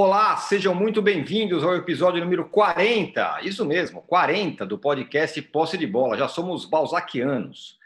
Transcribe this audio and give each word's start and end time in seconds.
Olá, 0.00 0.36
sejam 0.36 0.76
muito 0.76 1.02
bem-vindos 1.02 1.64
ao 1.64 1.74
episódio 1.74 2.22
número 2.22 2.48
40, 2.48 3.40
isso 3.42 3.64
mesmo, 3.64 4.00
40 4.02 4.64
do 4.64 4.78
podcast 4.78 5.42
Posse 5.42 5.76
de 5.76 5.88
Bola. 5.88 6.16
Já 6.16 6.28
somos 6.28 6.64
balzaquianos. 6.64 7.76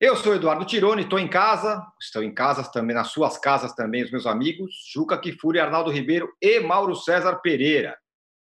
Eu 0.00 0.16
sou 0.16 0.34
Eduardo 0.34 0.64
Tironi, 0.64 1.02
estou 1.02 1.18
em 1.18 1.28
casa, 1.28 1.86
estou 2.00 2.22
em 2.22 2.32
casa 2.32 2.64
também, 2.72 2.96
nas 2.96 3.08
suas 3.08 3.36
casas 3.36 3.74
também, 3.74 4.02
os 4.02 4.10
meus 4.10 4.24
amigos, 4.24 4.74
Juca 4.94 5.18
Kifuri, 5.18 5.60
Arnaldo 5.60 5.90
Ribeiro 5.90 6.32
e 6.40 6.58
Mauro 6.58 6.96
César 6.96 7.36
Pereira. 7.42 7.98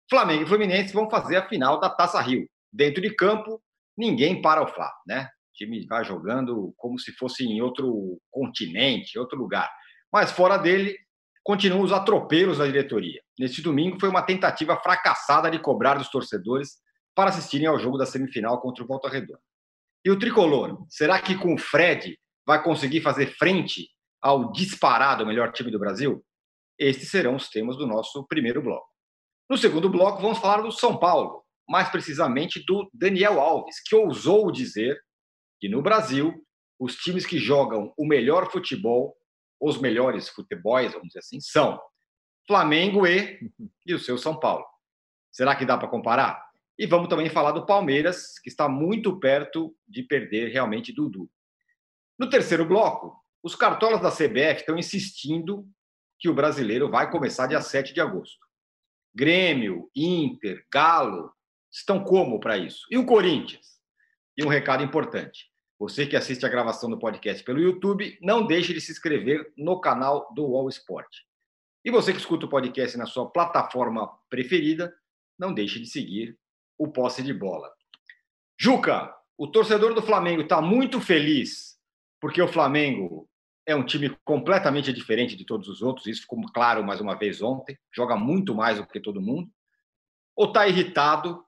Flamengo 0.08 0.44
e 0.44 0.46
Fluminense 0.46 0.94
vão 0.94 1.10
fazer 1.10 1.34
a 1.34 1.48
final 1.48 1.80
da 1.80 1.90
Taça 1.90 2.20
Rio. 2.20 2.48
Dentro 2.72 3.02
de 3.02 3.12
campo, 3.16 3.60
ninguém 3.98 4.40
para 4.40 4.62
o 4.62 4.68
Fla, 4.68 4.88
né? 5.04 5.24
O 5.24 5.54
time 5.54 5.84
vai 5.84 6.04
jogando 6.04 6.72
como 6.76 6.96
se 6.96 7.10
fosse 7.10 7.42
em 7.42 7.60
outro 7.60 8.20
continente, 8.30 9.18
outro 9.18 9.36
lugar. 9.36 9.68
Mas 10.12 10.30
fora 10.30 10.56
dele, 10.56 10.96
continuam 11.42 11.82
os 11.82 11.92
atropelos 11.92 12.58
da 12.58 12.66
diretoria. 12.66 13.20
Neste 13.38 13.62
domingo 13.62 13.98
foi 13.98 14.08
uma 14.08 14.22
tentativa 14.22 14.76
fracassada 14.76 15.50
de 15.50 15.58
cobrar 15.58 15.94
dos 15.94 16.10
torcedores 16.10 16.78
para 17.14 17.30
assistirem 17.30 17.66
ao 17.66 17.78
jogo 17.78 17.98
da 17.98 18.06
semifinal 18.06 18.60
contra 18.60 18.84
o 18.84 18.86
Volta 18.86 19.08
Redonda. 19.08 19.40
E 20.04 20.10
o 20.10 20.18
tricolor, 20.18 20.86
será 20.88 21.20
que 21.20 21.36
com 21.36 21.54
o 21.54 21.58
Fred 21.58 22.18
vai 22.46 22.62
conseguir 22.62 23.00
fazer 23.00 23.34
frente 23.36 23.88
ao 24.20 24.52
disparado 24.52 25.26
melhor 25.26 25.52
time 25.52 25.70
do 25.70 25.78
Brasil? 25.78 26.24
Estes 26.78 27.10
serão 27.10 27.36
os 27.36 27.48
temas 27.48 27.76
do 27.76 27.86
nosso 27.86 28.26
primeiro 28.26 28.62
bloco. 28.62 28.88
No 29.48 29.58
segundo 29.58 29.90
bloco, 29.90 30.22
vamos 30.22 30.38
falar 30.38 30.62
do 30.62 30.72
São 30.72 30.96
Paulo, 30.96 31.42
mais 31.68 31.88
precisamente 31.90 32.64
do 32.64 32.88
Daniel 32.94 33.40
Alves, 33.40 33.82
que 33.84 33.94
ousou 33.94 34.50
dizer 34.50 34.98
que 35.60 35.68
no 35.68 35.82
Brasil, 35.82 36.34
os 36.78 36.96
times 36.96 37.26
que 37.26 37.38
jogam 37.38 37.92
o 37.98 38.06
melhor 38.06 38.50
futebol 38.50 39.14
os 39.60 39.78
melhores 39.78 40.28
futebols, 40.28 40.92
vamos 40.92 41.08
dizer 41.08 41.18
assim, 41.20 41.40
são 41.40 41.80
Flamengo 42.46 43.06
e, 43.06 43.38
e 43.86 43.94
o 43.94 43.98
seu 43.98 44.16
São 44.16 44.38
Paulo. 44.38 44.64
Será 45.30 45.54
que 45.54 45.66
dá 45.66 45.76
para 45.76 45.88
comparar? 45.88 46.44
E 46.78 46.86
vamos 46.86 47.08
também 47.08 47.28
falar 47.28 47.52
do 47.52 47.66
Palmeiras, 47.66 48.38
que 48.38 48.48
está 48.48 48.68
muito 48.68 49.20
perto 49.20 49.76
de 49.86 50.02
perder 50.02 50.48
realmente 50.48 50.92
Dudu. 50.92 51.30
No 52.18 52.28
terceiro 52.28 52.64
bloco, 52.64 53.14
os 53.42 53.54
cartolas 53.54 54.00
da 54.00 54.10
CBF 54.10 54.60
estão 54.60 54.78
insistindo 54.78 55.66
que 56.18 56.28
o 56.28 56.34
brasileiro 56.34 56.90
vai 56.90 57.10
começar 57.10 57.46
dia 57.46 57.60
7 57.60 57.92
de 57.92 58.00
agosto. 58.00 58.46
Grêmio, 59.14 59.90
Inter, 59.94 60.64
Galo 60.72 61.32
estão 61.70 62.02
como 62.02 62.38
para 62.40 62.58
isso? 62.58 62.86
E 62.90 62.98
o 62.98 63.06
Corinthians? 63.06 63.78
E 64.36 64.44
um 64.44 64.48
recado 64.48 64.82
importante: 64.82 65.49
você 65.80 66.06
que 66.06 66.14
assiste 66.14 66.44
a 66.44 66.48
gravação 66.50 66.90
do 66.90 66.98
podcast 66.98 67.42
pelo 67.42 67.58
YouTube, 67.58 68.18
não 68.20 68.46
deixe 68.46 68.74
de 68.74 68.82
se 68.82 68.92
inscrever 68.92 69.50
no 69.56 69.80
canal 69.80 70.30
do 70.34 70.54
All 70.54 70.68
Sport. 70.68 71.08
E 71.82 71.90
você 71.90 72.12
que 72.12 72.18
escuta 72.18 72.44
o 72.44 72.50
podcast 72.50 72.98
na 72.98 73.06
sua 73.06 73.30
plataforma 73.30 74.06
preferida, 74.28 74.94
não 75.38 75.54
deixe 75.54 75.80
de 75.80 75.86
seguir 75.86 76.38
o 76.76 76.86
Posse 76.88 77.22
de 77.22 77.32
Bola. 77.32 77.72
Juca, 78.58 79.10
o 79.38 79.46
torcedor 79.46 79.94
do 79.94 80.02
Flamengo 80.02 80.42
está 80.42 80.60
muito 80.60 81.00
feliz 81.00 81.78
porque 82.20 82.42
o 82.42 82.48
Flamengo 82.48 83.26
é 83.64 83.74
um 83.74 83.86
time 83.86 84.14
completamente 84.22 84.92
diferente 84.92 85.34
de 85.34 85.46
todos 85.46 85.66
os 85.66 85.80
outros, 85.80 86.06
isso 86.06 86.22
ficou 86.22 86.42
claro 86.52 86.84
mais 86.84 87.00
uma 87.00 87.14
vez 87.14 87.40
ontem, 87.40 87.78
joga 87.90 88.16
muito 88.16 88.54
mais 88.54 88.76
do 88.76 88.86
que 88.86 89.00
todo 89.00 89.18
mundo. 89.18 89.50
Ou 90.36 90.48
está 90.48 90.68
irritado 90.68 91.42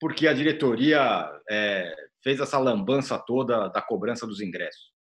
porque 0.00 0.26
a 0.26 0.32
diretoria 0.32 1.00
é, 1.48 1.94
fez 2.22 2.40
essa 2.40 2.58
lambança 2.58 3.18
toda 3.18 3.68
da 3.68 3.82
cobrança 3.82 4.26
dos 4.26 4.40
ingressos? 4.40 4.92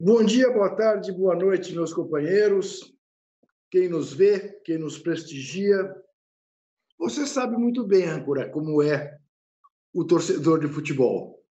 Bom 0.00 0.24
dia, 0.24 0.50
boa 0.52 0.76
tarde, 0.76 1.10
boa 1.12 1.34
noite, 1.34 1.74
meus 1.74 1.92
companheiros, 1.92 2.94
quem 3.70 3.88
nos 3.88 4.12
vê, 4.12 4.60
quem 4.64 4.78
nos 4.78 4.98
prestigia. 4.98 5.76
Você 6.98 7.26
sabe 7.26 7.56
muito 7.56 7.84
bem, 7.84 8.04
Ancora, 8.04 8.48
como 8.48 8.82
é 8.82 9.18
o 9.92 10.04
torcedor 10.04 10.60
de 10.60 10.68
futebol. 10.68 11.44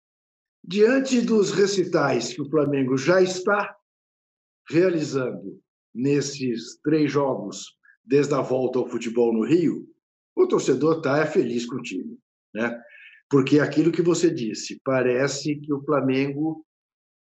Diante 0.63 1.21
dos 1.21 1.53
recitais 1.53 2.33
que 2.33 2.43
o 2.43 2.49
Flamengo 2.49 2.97
já 2.97 3.21
está 3.21 3.77
realizando 4.69 5.61
nesses 5.95 6.79
três 6.83 7.11
jogos 7.11 7.77
desde 8.05 8.35
a 8.35 8.41
volta 8.41 8.79
ao 8.79 8.89
futebol 8.89 9.33
no 9.33 9.45
Rio, 9.45 9.89
o 10.37 10.47
torcedor 10.47 10.99
está 10.99 11.25
feliz 11.27 11.65
com 11.65 11.77
o 11.77 11.83
time. 11.83 12.19
Né? 12.55 12.79
Porque 13.29 13.59
aquilo 13.59 13.91
que 13.91 14.03
você 14.03 14.31
disse, 14.31 14.81
parece 14.85 15.57
que 15.57 15.73
o 15.73 15.83
Flamengo. 15.83 16.65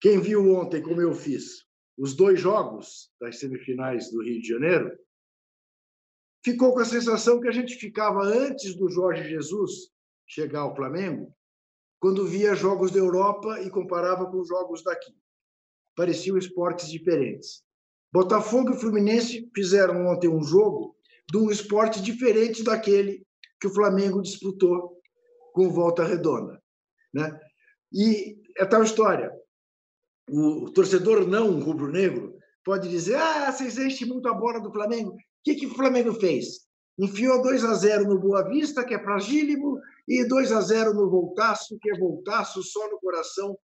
Quem 0.00 0.20
viu 0.20 0.54
ontem, 0.54 0.80
como 0.80 1.00
eu 1.00 1.12
fiz, 1.12 1.64
os 1.96 2.14
dois 2.14 2.40
jogos 2.40 3.10
das 3.20 3.40
semifinais 3.40 4.10
do 4.12 4.22
Rio 4.22 4.40
de 4.40 4.46
Janeiro, 4.46 4.96
ficou 6.44 6.72
com 6.72 6.78
a 6.78 6.84
sensação 6.84 7.40
que 7.40 7.48
a 7.48 7.52
gente 7.52 7.74
ficava 7.74 8.22
antes 8.22 8.76
do 8.76 8.88
Jorge 8.88 9.28
Jesus 9.28 9.90
chegar 10.24 10.60
ao 10.60 10.76
Flamengo, 10.76 11.34
quando 11.98 12.26
via 12.26 12.54
jogos 12.54 12.92
da 12.92 12.98
Europa 12.98 13.60
e 13.62 13.70
comparava 13.70 14.30
com 14.30 14.38
os 14.38 14.46
jogos 14.46 14.84
daqui. 14.84 15.12
Pareciam 15.96 16.38
esportes 16.38 16.88
diferentes. 16.88 17.64
Botafogo 18.12 18.70
e 18.70 18.78
Fluminense 18.78 19.50
fizeram 19.52 20.06
ontem 20.06 20.28
um 20.28 20.44
jogo 20.44 20.97
de 21.30 21.36
um 21.36 21.50
esporte 21.50 22.00
diferente 22.00 22.62
daquele 22.62 23.26
que 23.60 23.66
o 23.66 23.74
Flamengo 23.74 24.22
disputou 24.22 24.98
com 25.52 25.70
volta 25.70 26.04
redonda. 26.04 26.60
Né? 27.12 27.38
E 27.92 28.40
é 28.56 28.64
tal 28.64 28.82
história. 28.82 29.30
O 30.30 30.70
torcedor 30.70 31.26
não 31.26 31.58
rubro-negro 31.60 32.36
pode 32.64 32.88
dizer: 32.88 33.16
ah, 33.16 33.50
vocês 33.50 33.78
enchem 33.78 34.08
muito 34.08 34.28
a 34.28 34.34
bola 34.34 34.60
do 34.60 34.72
Flamengo. 34.72 35.12
O 35.12 35.16
que, 35.44 35.54
que 35.54 35.66
o 35.66 35.74
Flamengo 35.74 36.12
fez? 36.14 36.68
Enfiou 36.98 37.40
2 37.42 37.64
a 37.64 37.74
0 37.74 38.08
no 38.08 38.18
Boa 38.18 38.42
Vista, 38.48 38.84
que 38.84 38.92
é 38.92 39.02
fragílimo, 39.02 39.80
e 40.06 40.24
2 40.24 40.52
a 40.52 40.60
0 40.60 40.94
no 40.94 41.08
Voltaço, 41.08 41.78
que 41.80 41.90
é 41.90 41.98
Voltaço 41.98 42.62
só 42.62 42.90
no 42.90 42.98
coração 42.98 43.56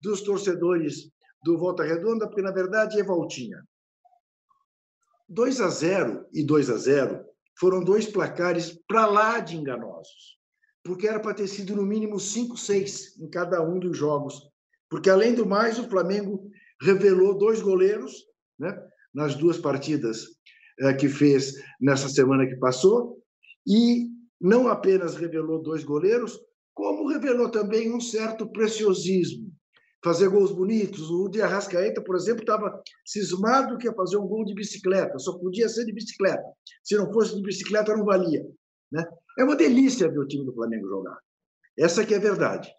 dos 0.00 0.20
torcedores 0.20 1.10
do 1.42 1.58
Volta 1.58 1.82
Redonda, 1.82 2.26
porque 2.26 2.42
na 2.42 2.52
verdade 2.52 3.00
é 3.00 3.02
Voltinha. 3.02 3.62
2 5.32 5.60
a 5.60 5.68
0 5.68 6.26
e 6.32 6.44
2 6.44 6.70
a 6.70 6.76
0 6.76 7.24
foram 7.58 7.82
dois 7.82 8.06
placares 8.06 8.78
para 8.86 9.06
lá 9.06 9.40
de 9.40 9.56
enganosos 9.56 10.42
porque 10.84 11.06
era 11.06 11.20
para 11.20 11.34
ter 11.34 11.46
sido 11.46 11.76
no 11.76 11.84
mínimo 11.84 12.18
5, 12.18 12.56
6 12.56 13.18
em 13.20 13.28
cada 13.28 13.62
um 13.62 13.78
dos 13.78 13.96
jogos. 13.96 14.50
Porque, 14.90 15.08
além 15.08 15.34
do 15.34 15.46
mais, 15.46 15.78
o 15.78 15.88
Flamengo 15.88 16.50
revelou 16.80 17.38
dois 17.38 17.62
goleiros 17.62 18.12
né, 18.58 18.76
nas 19.14 19.34
duas 19.34 19.58
partidas 19.58 20.26
é, 20.80 20.92
que 20.92 21.08
fez 21.08 21.54
nessa 21.80 22.08
semana 22.08 22.46
que 22.46 22.56
passou, 22.56 23.22
e 23.66 24.08
não 24.40 24.68
apenas 24.68 25.14
revelou 25.14 25.62
dois 25.62 25.84
goleiros, 25.84 26.38
como 26.74 27.08
revelou 27.08 27.48
também 27.48 27.94
um 27.94 28.00
certo 28.00 28.50
preciosismo. 28.50 29.51
Fazer 30.02 30.28
gols 30.28 30.52
bonitos. 30.52 31.10
O 31.10 31.28
de 31.28 31.40
Arrascaeta, 31.40 32.02
por 32.02 32.16
exemplo, 32.16 32.42
estava 32.42 32.82
cismado 33.04 33.78
que 33.78 33.86
ia 33.86 33.94
fazer 33.94 34.16
um 34.16 34.26
gol 34.26 34.44
de 34.44 34.54
bicicleta, 34.54 35.18
só 35.18 35.38
podia 35.38 35.68
ser 35.68 35.84
de 35.84 35.92
bicicleta. 35.92 36.42
Se 36.82 36.96
não 36.96 37.12
fosse 37.12 37.36
de 37.36 37.42
bicicleta, 37.42 37.96
não 37.96 38.04
valia. 38.04 38.44
Né? 38.90 39.04
É 39.38 39.44
uma 39.44 39.56
delícia 39.56 40.10
ver 40.10 40.18
o 40.18 40.26
time 40.26 40.44
do 40.44 40.52
Flamengo 40.52 40.88
jogar. 40.88 41.18
Essa 41.78 42.04
que 42.04 42.14
é 42.14 42.16
a 42.16 42.20
verdade. 42.20 42.72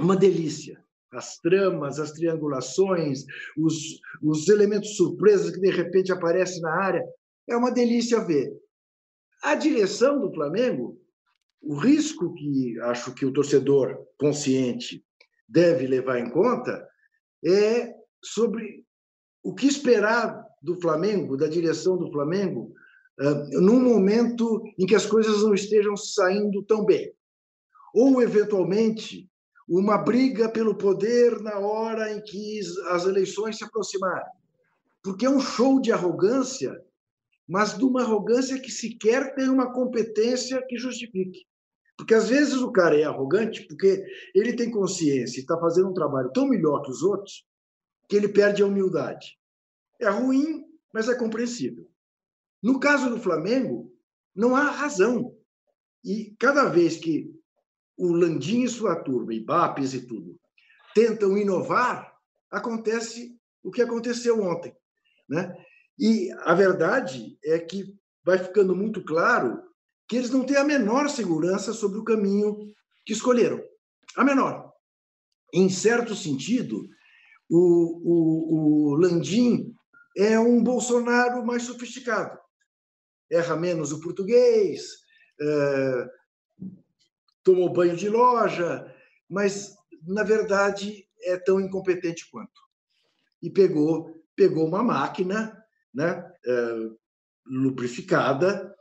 Uma 0.00 0.16
delícia. 0.16 0.82
As 1.10 1.38
tramas, 1.38 1.98
as 1.98 2.12
triangulações, 2.12 3.24
os, 3.56 3.98
os 4.22 4.48
elementos 4.48 4.96
surpresas 4.96 5.50
que 5.50 5.60
de 5.60 5.70
repente 5.70 6.12
aparecem 6.12 6.60
na 6.60 6.72
área. 6.72 7.02
É 7.48 7.56
uma 7.56 7.70
delícia 7.70 8.20
ver. 8.20 8.52
A 9.42 9.54
direção 9.54 10.20
do 10.20 10.32
Flamengo, 10.32 11.00
o 11.62 11.76
risco 11.76 12.34
que 12.34 12.78
acho 12.80 13.14
que 13.14 13.24
o 13.24 13.32
torcedor 13.32 13.96
consciente 14.18 15.04
deve 15.48 15.86
levar 15.86 16.18
em 16.18 16.28
conta 16.30 16.86
é 17.44 17.94
sobre 18.22 18.84
o 19.42 19.54
que 19.54 19.66
esperar 19.66 20.44
do 20.60 20.80
Flamengo, 20.80 21.36
da 21.36 21.46
direção 21.46 21.96
do 21.96 22.10
Flamengo, 22.10 22.74
num 23.52 23.80
momento 23.80 24.62
em 24.78 24.86
que 24.86 24.94
as 24.94 25.06
coisas 25.06 25.42
não 25.42 25.54
estejam 25.54 25.96
saindo 25.96 26.62
tão 26.64 26.84
bem. 26.84 27.12
Ou, 27.94 28.20
eventualmente, 28.20 29.28
uma 29.68 29.98
briga 29.98 30.48
pelo 30.48 30.76
poder 30.76 31.40
na 31.40 31.58
hora 31.58 32.12
em 32.12 32.20
que 32.22 32.60
as 32.90 33.04
eleições 33.04 33.58
se 33.58 33.64
aproximarem. 33.64 34.32
Porque 35.02 35.26
é 35.26 35.30
um 35.30 35.40
show 35.40 35.80
de 35.80 35.92
arrogância, 35.92 36.80
mas 37.46 37.76
de 37.76 37.84
uma 37.84 38.02
arrogância 38.02 38.60
que 38.60 38.70
sequer 38.70 39.34
tem 39.34 39.48
uma 39.48 39.72
competência 39.72 40.62
que 40.68 40.76
justifique. 40.76 41.46
Porque 41.98 42.14
às 42.14 42.28
vezes 42.28 42.54
o 42.54 42.70
cara 42.70 42.96
é 42.96 43.02
arrogante 43.02 43.66
porque 43.66 44.06
ele 44.32 44.54
tem 44.54 44.70
consciência 44.70 45.38
e 45.38 45.40
está 45.40 45.58
fazendo 45.58 45.90
um 45.90 45.94
trabalho 45.94 46.30
tão 46.32 46.46
melhor 46.48 46.80
que 46.82 46.92
os 46.92 47.02
outros 47.02 47.44
que 48.08 48.14
ele 48.14 48.28
perde 48.28 48.62
a 48.62 48.66
humildade. 48.66 49.36
É 50.00 50.08
ruim, 50.08 50.64
mas 50.94 51.08
é 51.08 51.14
compreensível. 51.16 51.90
No 52.62 52.78
caso 52.78 53.10
do 53.10 53.20
Flamengo, 53.20 53.92
não 54.34 54.54
há 54.54 54.70
razão. 54.70 55.36
E 56.04 56.36
cada 56.38 56.68
vez 56.68 56.96
que 56.96 57.34
o 57.96 58.12
Landim 58.12 58.62
e 58.62 58.68
sua 58.68 58.94
turma, 59.02 59.34
e 59.34 59.44
BAPES 59.44 59.94
e 59.94 60.06
tudo, 60.06 60.38
tentam 60.94 61.36
inovar, 61.36 62.16
acontece 62.48 63.36
o 63.62 63.72
que 63.72 63.82
aconteceu 63.82 64.40
ontem. 64.40 64.72
Né? 65.28 65.52
E 65.98 66.30
a 66.44 66.54
verdade 66.54 67.36
é 67.44 67.58
que 67.58 67.92
vai 68.24 68.38
ficando 68.38 68.74
muito 68.74 69.04
claro 69.04 69.60
que 70.08 70.16
eles 70.16 70.30
não 70.30 70.44
têm 70.44 70.56
a 70.56 70.64
menor 70.64 71.08
segurança 71.10 71.72
sobre 71.72 71.98
o 71.98 72.04
caminho 72.04 72.56
que 73.04 73.12
escolheram. 73.12 73.62
A 74.16 74.24
menor. 74.24 74.72
Em 75.52 75.68
certo 75.68 76.14
sentido, 76.14 76.88
o, 77.48 78.00
o, 78.04 78.92
o 78.92 78.94
Landim 78.96 79.74
é 80.16 80.38
um 80.38 80.62
Bolsonaro 80.62 81.44
mais 81.44 81.64
sofisticado. 81.64 82.38
Erra 83.30 83.56
menos 83.56 83.92
o 83.92 84.00
português, 84.00 84.82
é, 85.40 86.08
tomou 87.42 87.72
banho 87.72 87.96
de 87.96 88.08
loja, 88.08 88.94
mas, 89.28 89.74
na 90.02 90.22
verdade, 90.22 91.06
é 91.22 91.36
tão 91.36 91.60
incompetente 91.60 92.28
quanto. 92.30 92.60
E 93.42 93.50
pegou, 93.50 94.14
pegou 94.34 94.66
uma 94.66 94.82
máquina 94.82 95.56
né, 95.94 96.30
é, 96.46 96.90
lubrificada 97.46 98.74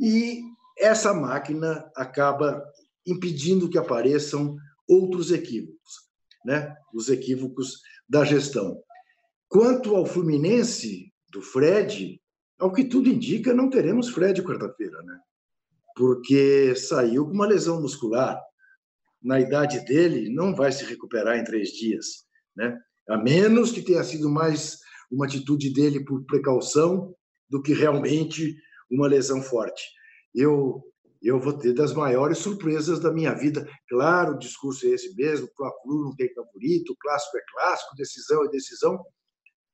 e 0.00 0.42
essa 0.82 1.14
máquina 1.14 1.88
acaba 1.96 2.62
impedindo 3.06 3.70
que 3.70 3.78
apareçam 3.78 4.56
outros 4.88 5.30
equívocos, 5.30 5.92
né? 6.44 6.74
os 6.92 7.08
equívocos 7.08 7.80
da 8.08 8.24
gestão. 8.24 8.82
Quanto 9.48 9.94
ao 9.94 10.04
Fluminense, 10.04 11.12
do 11.30 11.40
Fred, 11.40 12.20
ao 12.58 12.72
que 12.72 12.84
tudo 12.84 13.08
indica, 13.08 13.54
não 13.54 13.70
teremos 13.70 14.08
Fred 14.08 14.42
quarta-feira, 14.42 15.00
né? 15.02 15.18
porque 15.94 16.74
saiu 16.74 17.26
com 17.26 17.32
uma 17.32 17.46
lesão 17.46 17.80
muscular. 17.80 18.40
Na 19.22 19.40
idade 19.40 19.84
dele, 19.84 20.34
não 20.34 20.52
vai 20.52 20.72
se 20.72 20.84
recuperar 20.84 21.38
em 21.38 21.44
três 21.44 21.68
dias, 21.70 22.24
né? 22.56 22.76
a 23.08 23.16
menos 23.16 23.70
que 23.70 23.82
tenha 23.82 24.02
sido 24.02 24.28
mais 24.28 24.78
uma 25.10 25.26
atitude 25.26 25.72
dele 25.72 26.04
por 26.04 26.24
precaução 26.24 27.14
do 27.48 27.62
que 27.62 27.72
realmente 27.72 28.56
uma 28.90 29.06
lesão 29.06 29.40
forte 29.40 29.82
eu 30.34 30.82
eu 31.22 31.38
vou 31.38 31.52
ter 31.52 31.72
das 31.72 31.94
maiores 31.94 32.38
surpresas 32.38 32.98
da 32.98 33.12
minha 33.12 33.32
vida. 33.32 33.64
Claro, 33.88 34.34
o 34.34 34.38
discurso 34.38 34.84
é 34.86 34.90
esse 34.90 35.14
mesmo, 35.14 35.46
o 35.46 35.54
Fla-Flu 35.56 36.06
não 36.06 36.16
tem 36.16 36.34
favorito, 36.34 36.96
clássico 37.00 37.38
é 37.38 37.40
clássico, 37.52 37.94
decisão 37.94 38.44
é 38.44 38.48
decisão, 38.48 39.04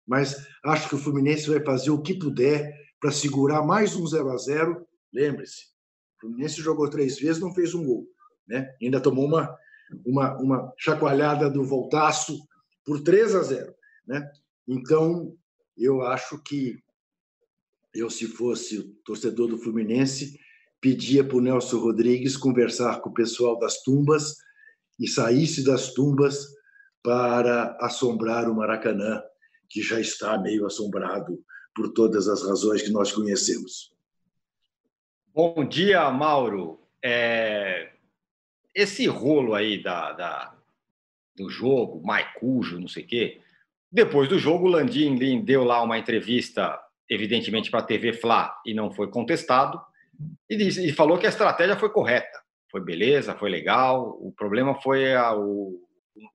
mas 0.06 0.36
acho 0.62 0.90
que 0.90 0.94
o 0.94 0.98
Fluminense 0.98 1.48
vai 1.48 1.64
fazer 1.64 1.90
o 1.90 2.02
que 2.02 2.18
puder 2.18 2.70
para 3.00 3.10
segurar 3.10 3.62
mais 3.62 3.96
um 3.96 4.06
0 4.06 4.30
a 4.30 4.36
0 4.36 4.86
Lembre-se, 5.10 5.68
o 6.16 6.20
Fluminense 6.20 6.60
jogou 6.60 6.90
três 6.90 7.18
vezes, 7.18 7.40
não 7.40 7.54
fez 7.54 7.72
um 7.72 7.82
gol. 7.82 8.06
Né? 8.46 8.68
Ainda 8.82 9.00
tomou 9.00 9.24
uma, 9.24 9.56
uma, 10.04 10.38
uma 10.38 10.74
chacoalhada 10.76 11.48
do 11.48 11.64
voltaço 11.64 12.38
por 12.84 13.02
3 13.02 13.34
a 13.34 13.42
0 13.42 13.74
né? 14.06 14.30
Então, 14.66 15.34
eu 15.76 16.02
acho 16.02 16.42
que 16.42 16.78
eu, 17.94 18.10
se 18.10 18.26
fosse 18.26 18.78
o 18.78 18.94
torcedor 19.04 19.48
do 19.48 19.58
Fluminense, 19.58 20.38
pedia 20.80 21.24
para 21.24 21.36
o 21.36 21.40
Nelson 21.40 21.78
Rodrigues 21.78 22.36
conversar 22.36 23.00
com 23.00 23.10
o 23.10 23.14
pessoal 23.14 23.58
das 23.58 23.82
tumbas 23.82 24.36
e 24.98 25.06
saísse 25.08 25.64
das 25.64 25.92
tumbas 25.92 26.46
para 27.02 27.76
assombrar 27.80 28.48
o 28.48 28.54
Maracanã, 28.54 29.22
que 29.68 29.82
já 29.82 30.00
está 30.00 30.38
meio 30.38 30.66
assombrado 30.66 31.42
por 31.74 31.92
todas 31.92 32.28
as 32.28 32.42
razões 32.42 32.82
que 32.82 32.90
nós 32.90 33.12
conhecemos. 33.12 33.92
Bom 35.32 35.66
dia, 35.66 36.10
Mauro. 36.10 36.80
É... 37.02 37.92
Esse 38.74 39.06
rolo 39.06 39.54
aí 39.54 39.82
da, 39.82 40.12
da, 40.12 40.54
do 41.36 41.48
jogo, 41.48 42.04
Maicujo, 42.04 42.80
não 42.80 42.88
sei 42.88 43.04
o 43.04 43.06
quê. 43.06 43.40
Depois 43.90 44.28
do 44.28 44.38
jogo, 44.38 44.66
o 44.66 44.70
Landim 44.70 45.44
deu 45.44 45.64
lá 45.64 45.82
uma 45.82 45.98
entrevista, 45.98 46.78
evidentemente, 47.08 47.70
para 47.70 47.80
a 47.80 47.84
TV 47.84 48.12
Fla 48.12 48.54
e 48.64 48.74
não 48.74 48.90
foi 48.90 49.08
contestado 49.08 49.80
e, 50.48 50.56
disse, 50.56 50.86
e 50.86 50.92
falou 50.92 51.18
que 51.18 51.26
a 51.26 51.30
estratégia 51.30 51.76
foi 51.76 51.90
correta. 51.90 52.42
Foi 52.70 52.80
beleza, 52.80 53.36
foi 53.36 53.50
legal. 53.50 54.10
O 54.20 54.32
problema 54.32 54.74
foi 54.80 55.14
a, 55.14 55.34
o, 55.34 55.80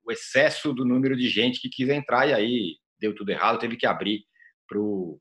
o, 0.04 0.12
excesso 0.12 0.72
do 0.72 0.84
número 0.84 1.16
de 1.16 1.28
gente 1.28 1.60
que 1.60 1.68
quis 1.68 1.88
entrar 1.88 2.28
e 2.28 2.32
aí 2.32 2.76
deu 2.98 3.14
tudo 3.14 3.30
errado, 3.30 3.58
teve 3.58 3.76
que 3.76 3.86
abrir 3.86 4.24
pro, 4.66 5.20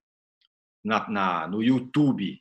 na, 0.83 1.07
na 1.09 1.47
no 1.47 1.61
YouTube. 1.61 2.39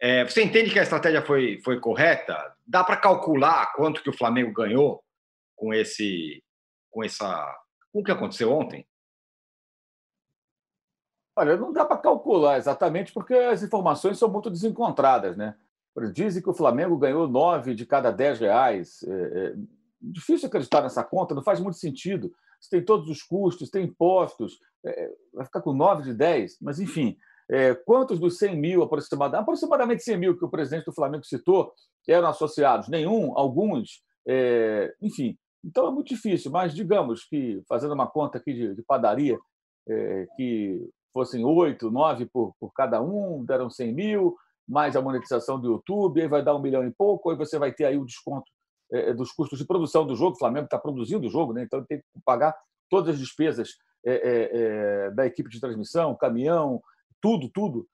É, 0.00 0.24
você 0.24 0.42
entende 0.42 0.70
que 0.70 0.78
a 0.78 0.82
estratégia 0.82 1.22
foi, 1.22 1.60
foi 1.62 1.78
correta? 1.78 2.54
Dá 2.66 2.82
para 2.82 2.96
calcular 2.96 3.72
quanto 3.74 4.02
que 4.02 4.10
o 4.10 4.16
Flamengo 4.16 4.52
ganhou 4.52 5.02
com 5.54 5.74
esse 5.74 6.42
com 6.90 7.04
essa 7.04 7.56
com 7.92 8.00
o 8.00 8.04
que 8.04 8.10
aconteceu 8.10 8.50
ontem? 8.50 8.86
Olha, 11.36 11.56
não 11.56 11.72
dá 11.72 11.84
para 11.84 11.96
calcular 11.96 12.58
exatamente 12.58 13.12
porque 13.12 13.34
as 13.34 13.62
informações 13.62 14.18
são 14.18 14.28
muito 14.28 14.50
desencontradas, 14.50 15.36
né? 15.36 15.54
Dizem 16.12 16.42
que 16.42 16.50
o 16.50 16.54
Flamengo 16.54 16.96
ganhou 16.96 17.28
nove 17.28 17.74
de 17.74 17.84
cada 17.84 18.10
dez 18.10 18.38
reais. 18.38 19.02
É, 19.02 19.12
é 19.12 19.54
difícil 20.00 20.48
acreditar 20.48 20.82
nessa 20.82 21.04
conta, 21.04 21.34
não 21.34 21.42
faz 21.42 21.60
muito 21.60 21.78
sentido. 21.78 22.32
Você 22.60 22.70
tem 22.70 22.84
todos 22.84 23.08
os 23.08 23.22
custos, 23.22 23.70
tem 23.70 23.86
impostos, 23.86 24.58
é, 24.84 25.12
vai 25.32 25.44
ficar 25.44 25.62
com 25.62 25.72
nove 25.72 26.02
de 26.02 26.14
dez, 26.14 26.56
mas 26.60 26.78
enfim. 26.78 27.16
É, 27.52 27.74
quantos 27.74 28.20
dos 28.20 28.38
100 28.38 28.56
mil, 28.56 28.82
aproximadamente, 28.82 29.42
aproximadamente 29.42 30.04
100 30.04 30.16
mil 30.16 30.38
que 30.38 30.44
o 30.44 30.50
presidente 30.50 30.84
do 30.84 30.92
Flamengo 30.92 31.24
citou, 31.24 31.72
eram 32.08 32.28
associados? 32.28 32.88
Nenhum, 32.88 33.36
alguns, 33.36 34.04
é, 34.26 34.94
enfim. 35.02 35.36
Então 35.64 35.88
é 35.88 35.90
muito 35.90 36.08
difícil, 36.08 36.50
mas 36.50 36.72
digamos 36.72 37.24
que, 37.24 37.60
fazendo 37.68 37.92
uma 37.92 38.06
conta 38.06 38.38
aqui 38.38 38.52
de, 38.52 38.74
de 38.74 38.82
padaria, 38.82 39.36
é, 39.88 40.26
que 40.36 40.88
fossem 41.12 41.44
oito, 41.44 41.90
nove 41.90 42.26
por, 42.26 42.54
por 42.58 42.72
cada 42.72 43.00
um, 43.00 43.44
deram 43.44 43.68
100 43.68 43.92
mil, 43.92 44.36
mais 44.68 44.94
a 44.94 45.02
monetização 45.02 45.60
do 45.60 45.72
YouTube, 45.72 46.20
aí 46.20 46.28
vai 46.28 46.42
dar 46.42 46.54
um 46.54 46.60
milhão 46.60 46.86
e 46.86 46.90
pouco, 46.90 47.30
aí 47.30 47.36
você 47.36 47.58
vai 47.58 47.72
ter 47.72 47.84
aí 47.84 47.98
o 47.98 48.04
desconto 48.04 48.50
é, 48.92 49.12
dos 49.12 49.32
custos 49.32 49.58
de 49.58 49.66
produção 49.66 50.06
do 50.06 50.14
jogo. 50.14 50.36
O 50.36 50.38
Flamengo 50.38 50.66
está 50.66 50.78
produzindo 50.78 51.26
o 51.26 51.30
jogo, 51.30 51.52
né? 51.52 51.62
então 51.62 51.84
tem 51.84 51.98
que 51.98 52.04
pagar 52.24 52.56
todas 52.88 53.14
as 53.14 53.20
despesas 53.20 53.70
é, 54.04 54.50
é, 54.52 55.10
da 55.10 55.26
equipe 55.26 55.50
de 55.50 55.60
transmissão, 55.60 56.14
caminhão, 56.14 56.80
tudo, 57.20 57.48
tudo. 57.50 57.86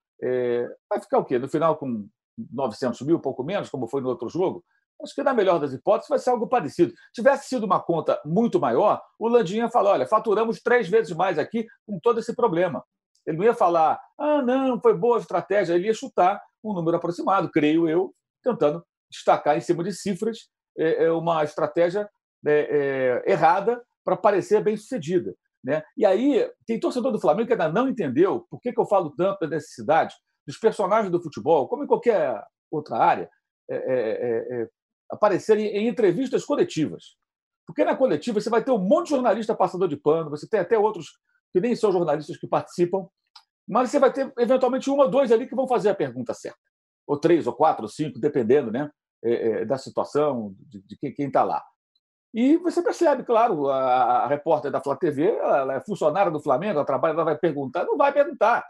vai 0.88 1.00
ficar 1.00 1.18
o 1.18 1.24
quê? 1.24 1.38
No 1.38 1.48
final, 1.48 1.76
com 1.76 2.08
900 2.52 3.00
mil, 3.02 3.18
pouco 3.18 3.42
menos, 3.42 3.68
como 3.68 3.88
foi 3.88 4.00
no 4.00 4.08
outro 4.08 4.28
jogo? 4.28 4.64
Acho 5.02 5.14
que, 5.14 5.22
na 5.22 5.34
melhor 5.34 5.58
das 5.58 5.72
hipóteses, 5.72 6.08
vai 6.08 6.18
ser 6.18 6.30
algo 6.30 6.46
parecido. 6.46 6.92
Tivesse 7.12 7.48
sido 7.48 7.64
uma 7.64 7.80
conta 7.80 8.20
muito 8.24 8.58
maior, 8.58 9.02
o 9.18 9.28
Landinha 9.28 9.68
falou: 9.68 9.92
olha, 9.92 10.06
faturamos 10.06 10.60
três 10.62 10.88
vezes 10.88 11.14
mais 11.14 11.38
aqui 11.38 11.66
com 11.86 11.98
todo 12.00 12.18
esse 12.18 12.34
problema. 12.34 12.82
Ele 13.26 13.38
não 13.38 13.44
ia 13.44 13.54
falar, 13.54 14.00
ah, 14.18 14.40
não, 14.42 14.80
foi 14.80 14.94
boa 14.96 15.16
a 15.16 15.20
estratégia. 15.20 15.74
Ele 15.74 15.88
ia 15.88 15.94
chutar 15.94 16.40
um 16.62 16.72
número 16.72 16.96
aproximado, 16.96 17.50
creio 17.50 17.88
eu, 17.88 18.14
tentando 18.42 18.84
destacar 19.10 19.56
em 19.56 19.60
cima 19.60 19.82
de 19.84 19.92
cifras 19.92 20.48
é, 20.78 21.04
é 21.04 21.12
uma 21.12 21.42
estratégia 21.42 22.08
é, 22.46 23.22
errada 23.26 23.82
para 24.04 24.16
parecer 24.16 24.62
bem 24.62 24.76
sucedida. 24.76 25.34
Né? 25.64 25.82
E 25.96 26.06
aí, 26.06 26.48
tem 26.66 26.78
torcedor 26.78 27.10
do 27.10 27.20
Flamengo 27.20 27.46
que 27.46 27.52
ainda 27.52 27.68
não 27.68 27.88
entendeu 27.88 28.46
por 28.48 28.60
que, 28.60 28.72
eu 28.76 28.86
falo 28.86 29.10
tanto 29.16 29.40
da 29.40 29.48
necessidade 29.48 30.14
dos 30.46 30.56
personagens 30.56 31.10
do 31.10 31.20
futebol, 31.20 31.66
como 31.66 31.82
em 31.82 31.88
qualquer 31.88 32.40
outra 32.70 32.98
área, 32.98 33.28
aparecerem 35.10 35.66
em 35.66 35.88
entrevistas 35.88 36.44
coletivas. 36.44 37.16
Porque 37.66 37.84
na 37.84 37.96
coletiva 37.96 38.40
você 38.40 38.48
vai 38.48 38.62
ter 38.62 38.70
um 38.70 38.78
monte 38.78 39.06
de 39.06 39.10
jornalista 39.10 39.56
passador 39.56 39.88
de 39.88 39.96
pano, 39.96 40.30
você 40.30 40.48
tem 40.48 40.60
até 40.60 40.78
outros 40.78 41.18
que 41.56 41.60
nem 41.60 41.74
são 41.74 41.90
jornalistas 41.90 42.36
que 42.36 42.46
participam, 42.46 43.08
mas 43.66 43.90
você 43.90 43.98
vai 43.98 44.12
ter 44.12 44.30
eventualmente 44.38 44.90
um 44.90 44.98
ou 44.98 45.08
dois 45.08 45.32
ali 45.32 45.46
que 45.46 45.54
vão 45.54 45.66
fazer 45.66 45.88
a 45.88 45.94
pergunta 45.94 46.34
certa, 46.34 46.58
ou 47.06 47.18
três, 47.18 47.46
ou 47.46 47.54
quatro, 47.54 47.84
ou 47.84 47.88
cinco, 47.88 48.20
dependendo 48.20 48.70
né, 48.70 48.90
é, 49.24 49.32
é, 49.32 49.64
da 49.64 49.78
situação, 49.78 50.54
de, 50.58 51.12
quem 51.14 51.28
está 51.28 51.42
lá. 51.42 51.64
E 52.34 52.58
você 52.58 52.82
percebe, 52.82 53.24
claro, 53.24 53.70
a, 53.70 54.26
repórter 54.26 54.70
da 54.70 54.82
Flá 54.82 54.96
TV, 54.96 55.34
ela 55.34 55.76
é 55.76 55.80
funcionária 55.80 56.30
do 56.30 56.42
Flamengo, 56.42 56.74
ela 56.74 56.84
trabalha, 56.84 57.14
ela 57.14 57.24
vai 57.24 57.38
perguntar, 57.38 57.86
não 57.86 57.96
vai 57.96 58.12
perguntar. 58.12 58.62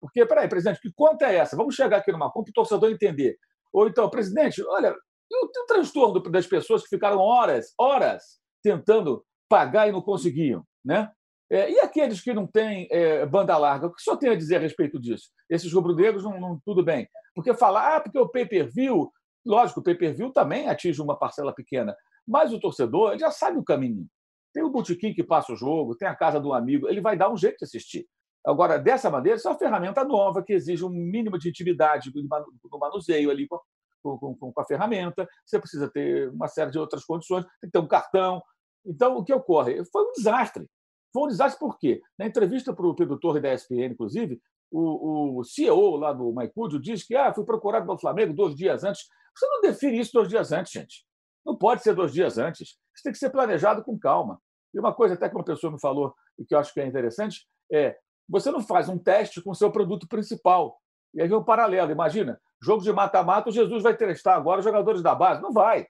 Porque, 0.00 0.26
peraí, 0.26 0.48
presidente, 0.48 0.80
que 0.80 0.92
conta 0.92 1.26
é 1.26 1.36
essa? 1.36 1.56
Vamos 1.56 1.76
chegar 1.76 1.98
aqui 1.98 2.10
numa 2.10 2.32
conta 2.32 2.50
para 2.52 2.60
o 2.60 2.64
torcedor 2.64 2.90
entender. 2.90 3.38
Ou 3.72 3.86
então, 3.86 4.10
presidente, 4.10 4.60
olha, 4.66 4.92
o 5.32 5.66
transtorno 5.68 6.20
das 6.28 6.48
pessoas 6.48 6.82
que 6.82 6.88
ficaram 6.88 7.18
horas, 7.18 7.72
horas 7.78 8.40
tentando 8.64 9.24
pagar 9.48 9.88
e 9.88 9.92
não 9.92 10.02
conseguiam, 10.02 10.64
né? 10.84 11.08
É, 11.50 11.70
e 11.70 11.78
aqueles 11.80 12.20
que 12.20 12.34
não 12.34 12.46
têm 12.46 12.88
é, 12.90 13.24
banda 13.24 13.56
larga, 13.56 13.86
o 13.86 13.90
que 13.90 14.00
o 14.00 14.02
senhor 14.02 14.16
tem 14.16 14.30
a 14.30 14.34
dizer 14.34 14.56
a 14.56 14.60
respeito 14.60 14.98
disso? 15.00 15.30
Esses 15.48 15.72
rubro-negros, 15.72 16.24
não, 16.24 16.40
não, 16.40 16.60
tudo 16.64 16.84
bem. 16.84 17.08
Porque 17.34 17.54
falar, 17.54 17.96
ah, 17.96 18.00
porque 18.00 18.18
o 18.18 18.28
pay-per-view, 18.28 19.10
lógico, 19.44 19.80
o 19.80 19.82
pay-per-view 19.82 20.32
também 20.32 20.68
atinge 20.68 21.00
uma 21.00 21.16
parcela 21.16 21.54
pequena, 21.54 21.94
mas 22.26 22.52
o 22.52 22.58
torcedor 22.58 23.16
já 23.16 23.30
sabe 23.30 23.58
o 23.58 23.64
caminho. 23.64 24.06
Tem 24.52 24.64
o 24.64 24.70
botequim 24.70 25.14
que 25.14 25.22
passa 25.22 25.52
o 25.52 25.56
jogo, 25.56 25.94
tem 25.94 26.08
a 26.08 26.16
casa 26.16 26.40
do 26.40 26.52
amigo, 26.52 26.88
ele 26.88 27.00
vai 27.00 27.16
dar 27.16 27.30
um 27.30 27.36
jeito 27.36 27.58
de 27.58 27.64
assistir. 27.64 28.06
Agora, 28.44 28.78
dessa 28.78 29.10
maneira, 29.10 29.36
isso 29.36 29.46
é 29.46 29.50
uma 29.50 29.58
ferramenta 29.58 30.04
nova 30.04 30.42
que 30.42 30.52
exige 30.52 30.84
um 30.84 30.88
mínimo 30.88 31.38
de 31.38 31.48
intimidade 31.48 32.12
no 32.14 32.78
manuseio 32.78 33.30
ali 33.30 33.46
com, 33.46 33.58
com, 34.02 34.36
com, 34.36 34.52
com 34.52 34.60
a 34.60 34.64
ferramenta. 34.64 35.28
Você 35.44 35.58
precisa 35.58 35.90
ter 35.90 36.30
uma 36.30 36.48
série 36.48 36.70
de 36.70 36.78
outras 36.78 37.04
condições, 37.04 37.44
tem 37.60 37.68
que 37.68 37.72
ter 37.72 37.78
um 37.78 37.88
cartão. 37.88 38.40
Então, 38.84 39.16
o 39.16 39.24
que 39.24 39.32
ocorre? 39.32 39.84
Foi 39.86 40.04
um 40.04 40.12
desastre. 40.12 40.66
Foi 41.12 41.24
um 41.24 41.28
desastre 41.28 41.58
por 41.58 41.78
quê? 41.78 42.00
Na 42.18 42.26
entrevista 42.26 42.74
para 42.74 42.86
o 42.86 42.94
Pedro 42.94 43.18
Torre 43.18 43.40
da 43.40 43.52
ESPN, 43.52 43.92
inclusive, 43.92 44.40
o, 44.70 45.40
o 45.40 45.44
CEO 45.44 45.96
lá 45.96 46.12
do 46.12 46.32
Maicudio 46.32 46.80
diz 46.80 47.04
que 47.04 47.14
ah, 47.14 47.32
fui 47.32 47.44
procurado 47.44 47.86
pelo 47.86 47.98
Flamengo 47.98 48.34
dois 48.34 48.54
dias 48.54 48.84
antes. 48.84 49.06
Você 49.34 49.46
não 49.46 49.60
define 49.60 49.98
isso 49.98 50.12
dois 50.12 50.28
dias 50.28 50.52
antes, 50.52 50.72
gente. 50.72 51.06
Não 51.44 51.56
pode 51.56 51.82
ser 51.82 51.94
dois 51.94 52.12
dias 52.12 52.38
antes. 52.38 52.70
Isso 52.94 53.02
tem 53.04 53.12
que 53.12 53.18
ser 53.18 53.30
planejado 53.30 53.84
com 53.84 53.98
calma. 53.98 54.40
E 54.74 54.80
uma 54.80 54.92
coisa 54.92 55.14
até 55.14 55.28
que 55.28 55.34
uma 55.34 55.44
pessoa 55.44 55.72
me 55.72 55.80
falou 55.80 56.14
e 56.38 56.44
que 56.44 56.54
eu 56.54 56.58
acho 56.58 56.72
que 56.74 56.80
é 56.80 56.86
interessante 56.86 57.46
é 57.72 57.96
você 58.28 58.50
não 58.50 58.60
faz 58.60 58.88
um 58.88 58.98
teste 58.98 59.40
com 59.40 59.50
o 59.50 59.54
seu 59.54 59.70
produto 59.70 60.08
principal. 60.08 60.76
E 61.14 61.22
aí 61.22 61.28
vem 61.28 61.38
um 61.38 61.44
paralelo. 61.44 61.92
Imagina, 61.92 62.40
jogo 62.60 62.82
de 62.82 62.92
mata-mata, 62.92 63.48
o 63.48 63.52
Jesus 63.52 63.82
vai 63.82 63.96
testar 63.96 64.34
agora 64.34 64.58
os 64.58 64.64
jogadores 64.64 65.02
da 65.02 65.14
base. 65.14 65.40
Não 65.40 65.52
vai. 65.52 65.86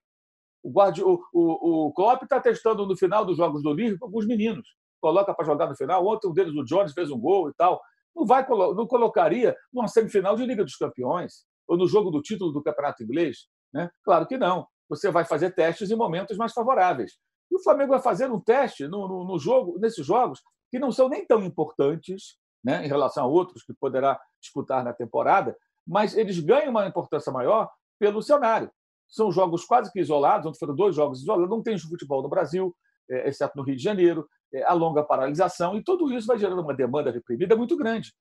O, 0.62 0.70
guardi... 0.70 1.02
o, 1.02 1.18
o, 1.32 1.87
o 1.87 1.92
Klopp 1.92 2.23
está 2.25 2.40
testando 2.40 2.87
no 2.87 2.96
final 2.96 3.25
dos 3.25 3.37
jogos 3.37 3.62
do 3.62 3.73
Liverpool 3.73 4.06
alguns 4.06 4.26
meninos. 4.26 4.68
Coloca 5.00 5.34
para 5.34 5.44
jogar 5.44 5.68
no 5.68 5.76
final. 5.76 6.06
Ontem 6.06 6.28
um 6.28 6.32
deles, 6.32 6.54
o 6.54 6.64
Jones, 6.64 6.92
fez 6.92 7.10
um 7.10 7.18
gol 7.18 7.48
e 7.50 7.54
tal. 7.54 7.80
Não, 8.14 8.24
vai, 8.24 8.46
não 8.48 8.86
colocaria 8.86 9.54
numa 9.72 9.88
semifinal 9.88 10.36
de 10.36 10.46
Liga 10.46 10.64
dos 10.64 10.76
Campeões 10.76 11.44
ou 11.68 11.76
no 11.76 11.86
jogo 11.86 12.10
do 12.10 12.22
título 12.22 12.52
do 12.52 12.62
Campeonato 12.62 13.02
Inglês. 13.02 13.48
Né? 13.72 13.90
Claro 14.04 14.26
que 14.26 14.38
não. 14.38 14.66
Você 14.88 15.10
vai 15.10 15.24
fazer 15.24 15.52
testes 15.52 15.90
em 15.90 15.96
momentos 15.96 16.36
mais 16.36 16.52
favoráveis. 16.52 17.12
E 17.50 17.56
o 17.56 17.62
Flamengo 17.62 17.90
vai 17.90 18.00
fazer 18.00 18.30
um 18.30 18.40
teste 18.40 18.86
no, 18.86 19.08
no, 19.08 19.24
no 19.24 19.38
jogo, 19.38 19.78
nesses 19.78 20.04
jogos 20.04 20.40
que 20.70 20.78
não 20.78 20.90
são 20.90 21.08
nem 21.08 21.26
tão 21.26 21.42
importantes 21.42 22.36
né, 22.64 22.84
em 22.84 22.88
relação 22.88 23.24
a 23.24 23.26
outros 23.28 23.62
que 23.62 23.72
poderá 23.74 24.20
disputar 24.40 24.82
na 24.82 24.92
temporada, 24.92 25.56
mas 25.86 26.16
eles 26.16 26.38
ganham 26.40 26.70
uma 26.70 26.86
importância 26.86 27.32
maior 27.32 27.70
pelo 27.98 28.20
cenário. 28.22 28.70
São 29.08 29.30
jogos 29.30 29.64
quase 29.64 29.92
que 29.92 30.00
isolados, 30.00 30.46
onde 30.46 30.58
foram 30.58 30.74
dois 30.74 30.94
jogos 30.94 31.20
isolados, 31.20 31.48
não 31.48 31.62
tem 31.62 31.78
futebol 31.78 32.22
no 32.22 32.28
Brasil, 32.28 32.74
é, 33.08 33.28
exceto 33.28 33.56
no 33.56 33.62
Rio 33.62 33.76
de 33.76 33.82
Janeiro, 33.82 34.28
é, 34.52 34.62
a 34.64 34.72
longa 34.72 35.02
paralisação, 35.02 35.76
e 35.76 35.82
tudo 35.82 36.12
isso 36.12 36.26
vai 36.26 36.38
gerando 36.38 36.62
uma 36.62 36.74
demanda 36.74 37.10
reprimida 37.10 37.56
muito 37.56 37.76
grande. 37.76 38.12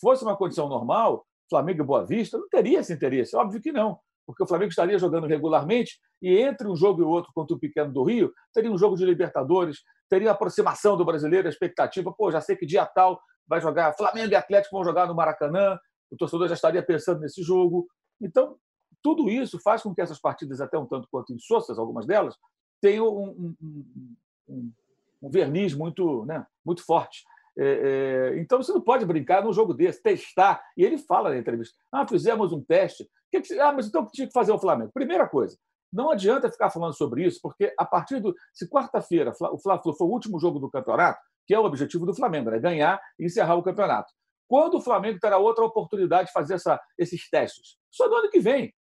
Fosse 0.00 0.22
uma 0.24 0.36
condição 0.36 0.68
normal, 0.68 1.26
Flamengo 1.48 1.82
e 1.82 1.86
Boa 1.86 2.04
Vista, 2.04 2.38
não 2.38 2.48
teria 2.48 2.80
esse 2.80 2.92
interesse, 2.92 3.36
óbvio 3.36 3.60
que 3.60 3.72
não, 3.72 3.98
porque 4.26 4.42
o 4.42 4.46
Flamengo 4.46 4.70
estaria 4.70 4.98
jogando 4.98 5.26
regularmente 5.26 5.98
e 6.22 6.38
entre 6.38 6.68
um 6.68 6.76
jogo 6.76 7.00
e 7.00 7.04
outro 7.04 7.32
contra 7.34 7.56
o 7.56 7.58
Pequeno 7.58 7.92
do 7.92 8.02
Rio, 8.04 8.32
teria 8.52 8.70
um 8.70 8.78
jogo 8.78 8.96
de 8.96 9.04
Libertadores, 9.04 9.78
teria 10.08 10.30
a 10.30 10.32
aproximação 10.32 10.96
do 10.96 11.04
brasileiro, 11.04 11.48
a 11.48 11.50
expectativa, 11.50 12.12
pô, 12.12 12.30
já 12.30 12.40
sei 12.40 12.56
que 12.56 12.66
dia 12.66 12.86
tal 12.86 13.20
vai 13.46 13.60
jogar, 13.60 13.96
Flamengo 13.96 14.32
e 14.32 14.36
Atlético 14.36 14.76
vão 14.76 14.84
jogar 14.84 15.06
no 15.06 15.14
Maracanã, 15.14 15.78
o 16.10 16.16
torcedor 16.16 16.48
já 16.48 16.54
estaria 16.54 16.82
pensando 16.82 17.20
nesse 17.20 17.42
jogo. 17.42 17.88
Então, 18.20 18.56
tudo 19.02 19.30
isso 19.30 19.58
faz 19.60 19.82
com 19.82 19.94
que 19.94 20.00
essas 20.00 20.20
partidas, 20.20 20.60
até 20.60 20.78
um 20.78 20.86
tanto 20.86 21.08
quanto 21.10 21.32
insossas, 21.32 21.78
algumas 21.78 22.06
delas, 22.06 22.36
tenham 22.80 23.06
um, 23.08 23.54
um, 23.60 24.16
um, 24.48 24.72
um 25.22 25.30
verniz 25.30 25.74
muito, 25.74 26.24
né, 26.26 26.44
muito 26.64 26.84
forte. 26.84 27.24
É, 27.58 27.64
é, 28.34 28.40
então, 28.40 28.62
você 28.62 28.72
não 28.72 28.80
pode 28.80 29.04
brincar 29.04 29.44
num 29.44 29.52
jogo 29.52 29.74
desse, 29.74 30.02
testar. 30.02 30.62
E 30.76 30.84
ele 30.84 30.98
fala 30.98 31.30
na 31.30 31.38
entrevista: 31.38 31.76
ah, 31.92 32.06
fizemos 32.06 32.52
um 32.52 32.62
teste. 32.62 33.08
Que 33.30 33.40
que, 33.40 33.58
ah, 33.60 33.72
mas 33.72 33.86
então 33.86 34.02
o 34.02 34.06
que 34.06 34.12
tinha 34.12 34.26
que 34.26 34.32
fazer 34.32 34.52
o 34.52 34.58
Flamengo? 34.58 34.90
Primeira 34.92 35.28
coisa, 35.28 35.56
não 35.92 36.10
adianta 36.10 36.50
ficar 36.50 36.70
falando 36.70 36.96
sobre 36.96 37.24
isso, 37.24 37.40
porque 37.42 37.74
a 37.78 37.84
partir 37.84 38.20
do. 38.20 38.34
Se 38.52 38.68
quarta-feira 38.68 39.32
o 39.52 39.58
Flamengo 39.58 39.92
foi 39.92 40.06
o 40.06 40.10
último 40.10 40.38
jogo 40.38 40.58
do 40.58 40.70
campeonato, 40.70 41.20
que 41.46 41.54
é 41.54 41.58
o 41.58 41.64
objetivo 41.64 42.06
do 42.06 42.14
Flamengo, 42.14 42.50
né? 42.50 42.58
ganhar 42.58 43.00
e 43.18 43.26
encerrar 43.26 43.56
o 43.56 43.62
campeonato. 43.62 44.12
Quando 44.48 44.78
o 44.78 44.80
Flamengo 44.80 45.18
terá 45.20 45.38
outra 45.38 45.64
oportunidade 45.64 46.28
de 46.28 46.32
fazer 46.32 46.54
essa, 46.54 46.80
esses 46.98 47.28
testes? 47.28 47.76
Só 47.90 48.08
no 48.08 48.16
ano 48.16 48.30
que 48.30 48.40
vem. 48.40 48.74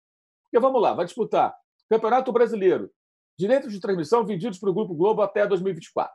Porque 0.44 0.58
vamos 0.58 0.80
lá, 0.80 0.94
vai 0.94 1.04
disputar 1.04 1.54
Campeonato 1.90 2.32
Brasileiro, 2.32 2.90
direitos 3.38 3.72
de 3.72 3.80
transmissão 3.80 4.24
vendidos 4.24 4.58
para 4.58 4.70
o 4.70 4.74
Grupo 4.74 4.94
Globo 4.94 5.22
até 5.22 5.46
2024. 5.46 6.12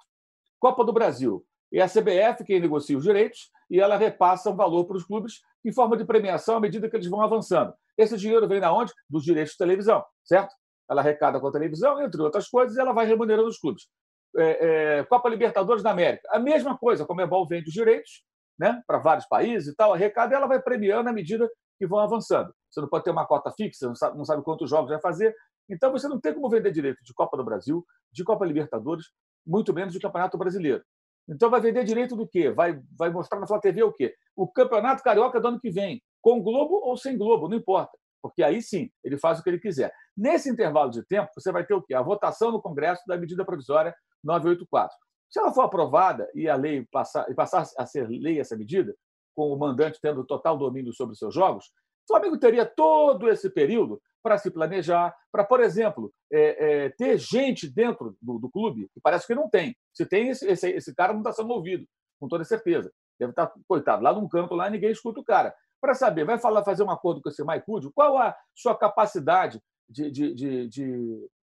Copa 0.63 0.85
do 0.85 0.93
Brasil, 0.93 1.45
é 1.73 1.81
a 1.81 1.89
CBF 1.89 2.45
quem 2.45 2.57
negocia 2.57 2.97
os 2.97 3.03
direitos 3.03 3.51
e 3.69 3.81
ela 3.81 3.97
repassa 3.97 4.49
um 4.49 4.55
valor 4.55 4.85
para 4.85 4.95
os 4.95 5.03
clubes 5.03 5.41
em 5.65 5.73
forma 5.73 5.97
de 5.97 6.05
premiação 6.05 6.55
à 6.55 6.59
medida 6.61 6.89
que 6.89 6.95
eles 6.95 7.09
vão 7.09 7.19
avançando. 7.19 7.73
Esse 7.97 8.15
dinheiro 8.15 8.47
vem 8.47 8.61
da 8.61 8.71
onde? 8.71 8.93
Dos 9.09 9.25
direitos 9.25 9.51
de 9.51 9.57
televisão, 9.57 10.01
certo? 10.23 10.55
Ela 10.89 11.01
arrecada 11.01 11.37
com 11.37 11.47
a 11.47 11.51
televisão, 11.51 12.01
entre 12.01 12.21
outras 12.21 12.47
coisas, 12.47 12.77
e 12.77 12.79
ela 12.79 12.93
vai 12.93 13.05
remunerando 13.05 13.49
os 13.49 13.59
clubes. 13.59 13.89
É, 14.37 14.99
é, 14.99 15.03
Copa 15.03 15.27
Libertadores 15.27 15.83
da 15.83 15.91
América, 15.91 16.29
a 16.31 16.39
mesma 16.39 16.77
coisa, 16.77 17.05
como 17.05 17.19
a 17.19 17.25
Comebol 17.25 17.45
vende 17.45 17.67
os 17.67 17.73
direitos 17.73 18.23
né, 18.57 18.81
para 18.87 18.99
vários 18.99 19.25
países 19.25 19.73
e 19.73 19.75
tal, 19.75 19.91
arrecada 19.91 20.33
e 20.33 20.37
ela 20.37 20.47
vai 20.47 20.61
premiando 20.61 21.09
à 21.09 21.11
medida 21.11 21.51
que 21.77 21.85
vão 21.85 21.99
avançando. 21.99 22.53
Você 22.71 22.79
não 22.79 22.87
pode 22.87 23.03
ter 23.03 23.11
uma 23.11 23.27
cota 23.27 23.51
fixa, 23.51 23.85
não 23.85 23.95
sabe, 23.95 24.17
não 24.17 24.23
sabe 24.23 24.41
quantos 24.43 24.69
jogos 24.69 24.91
vai 24.91 25.01
fazer, 25.01 25.35
então 25.69 25.91
você 25.91 26.07
não 26.07 26.21
tem 26.21 26.33
como 26.33 26.49
vender 26.49 26.71
direito 26.71 27.03
de 27.03 27.13
Copa 27.13 27.35
do 27.35 27.43
Brasil, 27.43 27.85
de 28.13 28.23
Copa 28.23 28.45
Libertadores, 28.45 29.07
muito 29.45 29.73
menos 29.73 29.93
de 29.93 29.99
Campeonato 29.99 30.37
Brasileiro. 30.37 30.83
Então 31.27 31.49
vai 31.49 31.61
vender 31.61 31.83
direito 31.83 32.15
do 32.15 32.27
quê? 32.27 32.51
Vai, 32.51 32.81
vai 32.97 33.09
mostrar 33.09 33.39
na 33.39 33.47
sua 33.47 33.59
TV 33.59 33.83
o 33.83 33.93
quê? 33.93 34.13
O 34.35 34.47
Campeonato 34.47 35.03
Carioca 35.03 35.39
do 35.39 35.47
ano 35.47 35.59
que 35.59 35.69
vem, 35.69 36.01
com 36.21 36.41
Globo 36.41 36.81
ou 36.83 36.97
sem 36.97 37.17
Globo, 37.17 37.47
não 37.47 37.57
importa. 37.57 37.97
Porque 38.21 38.43
aí 38.43 38.61
sim, 38.61 38.89
ele 39.03 39.17
faz 39.17 39.39
o 39.39 39.43
que 39.43 39.49
ele 39.49 39.59
quiser. 39.59 39.93
Nesse 40.15 40.49
intervalo 40.49 40.89
de 40.89 41.05
tempo, 41.05 41.29
você 41.35 41.51
vai 41.51 41.65
ter 41.65 41.73
o 41.73 41.81
quê? 41.81 41.93
A 41.93 42.01
votação 42.01 42.51
no 42.51 42.61
Congresso 42.61 43.03
da 43.07 43.17
medida 43.17 43.45
provisória 43.45 43.93
984. 44.23 44.95
Se 45.29 45.39
ela 45.39 45.53
for 45.53 45.63
aprovada 45.63 46.29
e 46.33 46.47
a 46.47 46.55
lei 46.55 46.85
passar, 46.91 47.29
e 47.29 47.33
passar 47.33 47.65
a 47.77 47.85
ser 47.85 48.07
lei 48.07 48.39
essa 48.39 48.55
medida, 48.55 48.95
com 49.35 49.51
o 49.51 49.57
mandante 49.57 49.99
tendo 50.01 50.23
total 50.25 50.57
domínio 50.57 50.93
sobre 50.93 51.15
seus 51.15 51.33
jogos, 51.33 51.65
o 51.65 52.13
Flamengo 52.13 52.37
teria 52.37 52.65
todo 52.65 53.29
esse 53.29 53.49
período 53.49 54.01
para 54.23 54.37
se 54.37 54.49
planejar, 54.49 55.13
para, 55.31 55.43
por 55.43 55.59
exemplo, 55.59 56.11
é, 56.31 56.85
é, 56.85 56.89
ter 56.89 57.17
gente 57.17 57.67
dentro 57.69 58.17
do, 58.21 58.39
do, 58.39 58.49
clube, 58.49 58.89
que 58.93 59.01
parece 59.01 59.27
que 59.27 59.35
não 59.35 59.49
tem. 59.49 59.75
Se 59.93 60.05
tem, 60.05 60.29
esse, 60.29 60.49
esse, 60.49 60.69
esse 60.69 60.95
cara 60.95 61.11
não 61.11 61.19
está 61.19 61.33
sendo 61.33 61.51
ouvido, 61.51 61.85
com 62.19 62.27
toda 62.29 62.45
certeza. 62.45 62.91
Deve 63.19 63.31
estar, 63.31 63.47
tá, 63.47 63.59
coitado, 63.67 64.01
lá 64.01 64.13
num 64.13 64.27
canto, 64.27 64.55
lá 64.55 64.69
ninguém 64.69 64.91
escuta 64.91 65.19
o 65.19 65.25
cara. 65.25 65.53
Para 65.81 65.93
saber, 65.93 66.23
vai 66.23 66.39
falar, 66.39 66.63
fazer 66.63 66.83
um 66.83 66.89
acordo 66.89 67.21
com 67.21 67.29
esse 67.29 67.43
Maicúdio, 67.43 67.91
qual 67.93 68.17
a 68.17 68.33
sua 68.55 68.75
capacidade 68.75 69.61
de, 69.89 70.09
de, 70.09 70.33
de, 70.33 70.67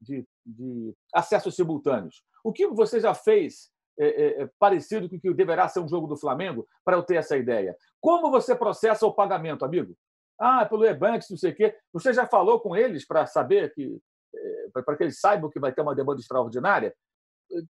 de, 0.00 0.26
de 0.46 0.94
acessos 1.14 1.54
simultâneos? 1.54 2.24
O 2.42 2.52
que 2.52 2.66
você 2.66 2.98
já 2.98 3.12
fez 3.12 3.70
é, 3.98 4.06
é, 4.06 4.42
é, 4.42 4.50
parecido 4.58 5.10
com 5.10 5.16
o 5.16 5.20
que 5.20 5.34
deverá 5.34 5.68
ser 5.68 5.80
um 5.80 5.88
jogo 5.88 6.06
do 6.06 6.16
Flamengo 6.16 6.66
para 6.82 6.96
eu 6.96 7.02
ter 7.02 7.16
essa 7.16 7.36
ideia? 7.36 7.76
Como 8.00 8.30
você 8.30 8.54
processa 8.54 9.06
o 9.06 9.12
pagamento, 9.12 9.62
amigo? 9.62 9.94
Ah, 10.40 10.64
pelo 10.64 10.86
Ebanks, 10.86 11.28
não 11.28 11.36
sei 11.36 11.52
o 11.52 11.54
quê. 11.54 11.76
Você 11.92 12.14
já 12.14 12.26
falou 12.26 12.60
com 12.60 12.74
eles 12.74 13.06
para 13.06 13.26
saber 13.26 13.74
que, 13.74 13.98
é, 14.34 14.68
para 14.72 14.96
que 14.96 15.04
eles 15.04 15.20
saibam 15.20 15.50
que 15.50 15.60
vai 15.60 15.72
ter 15.72 15.82
uma 15.82 15.94
demanda 15.94 16.20
extraordinária? 16.20 16.94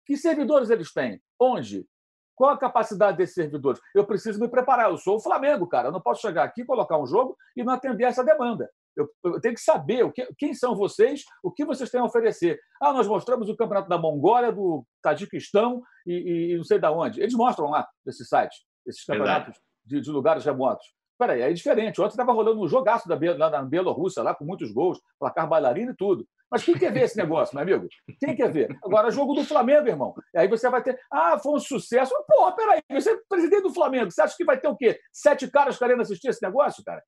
Que 0.05 0.17
servidores 0.17 0.69
eles 0.69 0.91
têm? 0.91 1.21
Onde? 1.39 1.87
Qual 2.35 2.51
a 2.51 2.57
capacidade 2.57 3.17
desses 3.17 3.35
servidores? 3.35 3.81
Eu 3.95 4.05
preciso 4.05 4.39
me 4.39 4.47
preparar. 4.47 4.91
Eu 4.91 4.97
sou 4.97 5.15
o 5.15 5.19
Flamengo, 5.19 5.67
cara. 5.67 5.87
Eu 5.87 5.91
não 5.91 6.01
posso 6.01 6.21
chegar 6.21 6.43
aqui, 6.43 6.65
colocar 6.65 6.99
um 6.99 7.07
jogo 7.07 7.35
e 7.55 7.63
não 7.63 7.73
atender 7.73 8.03
essa 8.03 8.23
demanda. 8.23 8.69
Eu, 8.95 9.07
eu 9.23 9.39
tenho 9.39 9.53
que 9.53 9.61
saber 9.61 10.03
o 10.03 10.11
que, 10.11 10.27
quem 10.37 10.53
são 10.53 10.75
vocês, 10.75 11.23
o 11.43 11.51
que 11.51 11.63
vocês 11.63 11.89
têm 11.89 12.01
a 12.01 12.05
oferecer. 12.05 12.59
Ah, 12.81 12.91
nós 12.91 13.07
mostramos 13.07 13.47
o 13.47 13.55
campeonato 13.55 13.87
da 13.87 13.97
Mongólia, 13.97 14.51
do 14.51 14.83
Tajiquistão 15.01 15.83
e, 16.05 16.51
e 16.53 16.57
não 16.57 16.63
sei 16.63 16.79
de 16.79 16.87
onde. 16.87 17.21
Eles 17.21 17.33
mostram 17.33 17.69
lá 17.69 17.87
nesse 18.05 18.25
site, 18.25 18.55
esses 18.85 19.03
campeonatos 19.05 19.59
de, 19.85 20.01
de, 20.01 20.09
lugares 20.09 20.43
remotos. 20.43 20.85
Peraí, 21.17 21.41
é 21.41 21.51
diferente. 21.51 21.99
Ontem 21.99 22.11
estava 22.11 22.31
rolando 22.31 22.61
um 22.61 22.67
jogaço 22.67 23.07
da, 23.07 23.17
lá 23.37 23.49
na 23.49 23.63
Bielorrússia, 23.63 24.21
lá 24.21 24.35
com 24.35 24.45
muitos 24.45 24.71
gols, 24.71 24.99
placar 25.19 25.47
bailarino 25.47 25.91
e 25.91 25.95
tudo. 25.95 26.27
Mas 26.49 26.63
quem 26.63 26.77
quer 26.77 26.93
ver 26.93 27.01
esse 27.01 27.17
negócio, 27.17 27.55
meu 27.55 27.63
amigo? 27.63 27.87
Quem 28.19 28.35
quer 28.35 28.51
ver? 28.51 28.77
Agora, 28.83 29.11
jogo 29.11 29.33
do 29.33 29.43
Flamengo, 29.43 29.87
irmão. 29.87 30.13
Aí 30.35 30.47
você 30.47 30.69
vai 30.69 30.81
ter. 30.81 30.97
Ah, 31.11 31.37
foi 31.37 31.53
um 31.53 31.59
sucesso. 31.59 32.13
Porra, 32.27 32.55
peraí, 32.55 32.81
você 32.91 33.11
é 33.11 33.19
presidente 33.27 33.63
do 33.63 33.73
Flamengo. 33.73 34.11
Você 34.11 34.21
acha 34.21 34.35
que 34.37 34.45
vai 34.45 34.59
ter 34.59 34.67
o 34.67 34.77
quê? 34.77 34.99
Sete 35.11 35.49
caras 35.49 35.77
querendo 35.77 36.01
assistir 36.01 36.29
esse 36.29 36.41
negócio, 36.41 36.83
cara? 36.85 37.03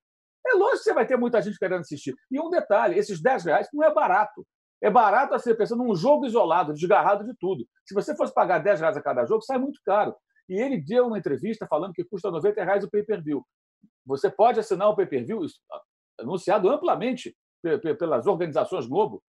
É 0.46 0.54
lógico 0.54 0.78
que 0.80 0.84
você 0.86 0.94
vai 0.94 1.06
ter 1.06 1.18
muita 1.18 1.42
gente 1.42 1.58
querendo 1.58 1.82
assistir. 1.82 2.16
E 2.32 2.40
um 2.40 2.50
detalhe: 2.50 2.98
esses 2.98 3.22
10 3.22 3.46
reais 3.46 3.68
não 3.74 3.84
é 3.84 3.94
barato. 3.94 4.46
É 4.82 4.90
barato 4.90 5.38
você 5.38 5.54
pensando 5.54 5.84
num 5.84 5.96
jogo 5.96 6.26
isolado, 6.26 6.74
desgarrado 6.74 7.26
de 7.26 7.34
tudo. 7.38 7.66
Se 7.86 7.94
você 7.94 8.16
fosse 8.16 8.34
pagar 8.34 8.60
10 8.60 8.80
reais 8.80 8.98
a 8.98 9.02
cada 9.02 9.26
jogo, 9.26 9.42
sai 9.42 9.58
muito 9.58 9.80
caro. 9.86 10.16
E 10.48 10.60
ele 10.60 10.82
deu 10.82 11.08
uma 11.08 11.18
entrevista 11.18 11.68
falando 11.68 11.94
que 11.94 12.04
custa 12.04 12.32
90 12.32 12.64
reais 12.64 12.84
o 12.84 12.90
pay-per-view. 12.90 13.46
Você 14.06 14.30
pode 14.30 14.60
assinar 14.60 14.90
o 14.90 14.96
pay-per-view, 14.96 15.42
anunciado 16.20 16.70
amplamente 16.70 17.36
pelas 17.98 18.26
organizações 18.26 18.88
Globo, 18.88 19.22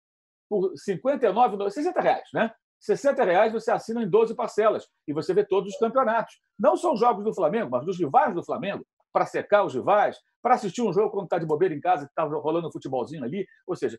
por 0.48 0.72
59, 0.76 1.70
60 1.70 2.00
reais, 2.00 2.28
né? 2.34 2.52
60 2.80 3.24
reais 3.24 3.52
você 3.52 3.70
assina 3.70 4.02
em 4.02 4.08
12 4.08 4.34
parcelas 4.34 4.88
e 5.06 5.12
você 5.12 5.34
vê 5.34 5.44
todos 5.44 5.72
os 5.72 5.78
campeonatos. 5.78 6.40
Não 6.58 6.76
são 6.76 6.96
jogos 6.96 7.22
do 7.22 7.34
Flamengo, 7.34 7.70
mas 7.70 7.84
dos 7.84 7.98
rivais 7.98 8.34
do 8.34 8.42
Flamengo, 8.42 8.84
para 9.12 9.26
secar 9.26 9.64
os 9.64 9.74
rivais, 9.74 10.18
para 10.42 10.54
assistir 10.54 10.82
um 10.82 10.92
jogo 10.92 11.10
quando 11.10 11.24
está 11.24 11.38
de 11.38 11.44
bobeira 11.44 11.74
em 11.74 11.80
casa, 11.80 12.06
que 12.06 12.10
está 12.10 12.24
rolando 12.24 12.68
um 12.68 12.72
futebolzinho 12.72 13.22
ali. 13.22 13.46
Ou 13.66 13.76
seja, 13.76 13.98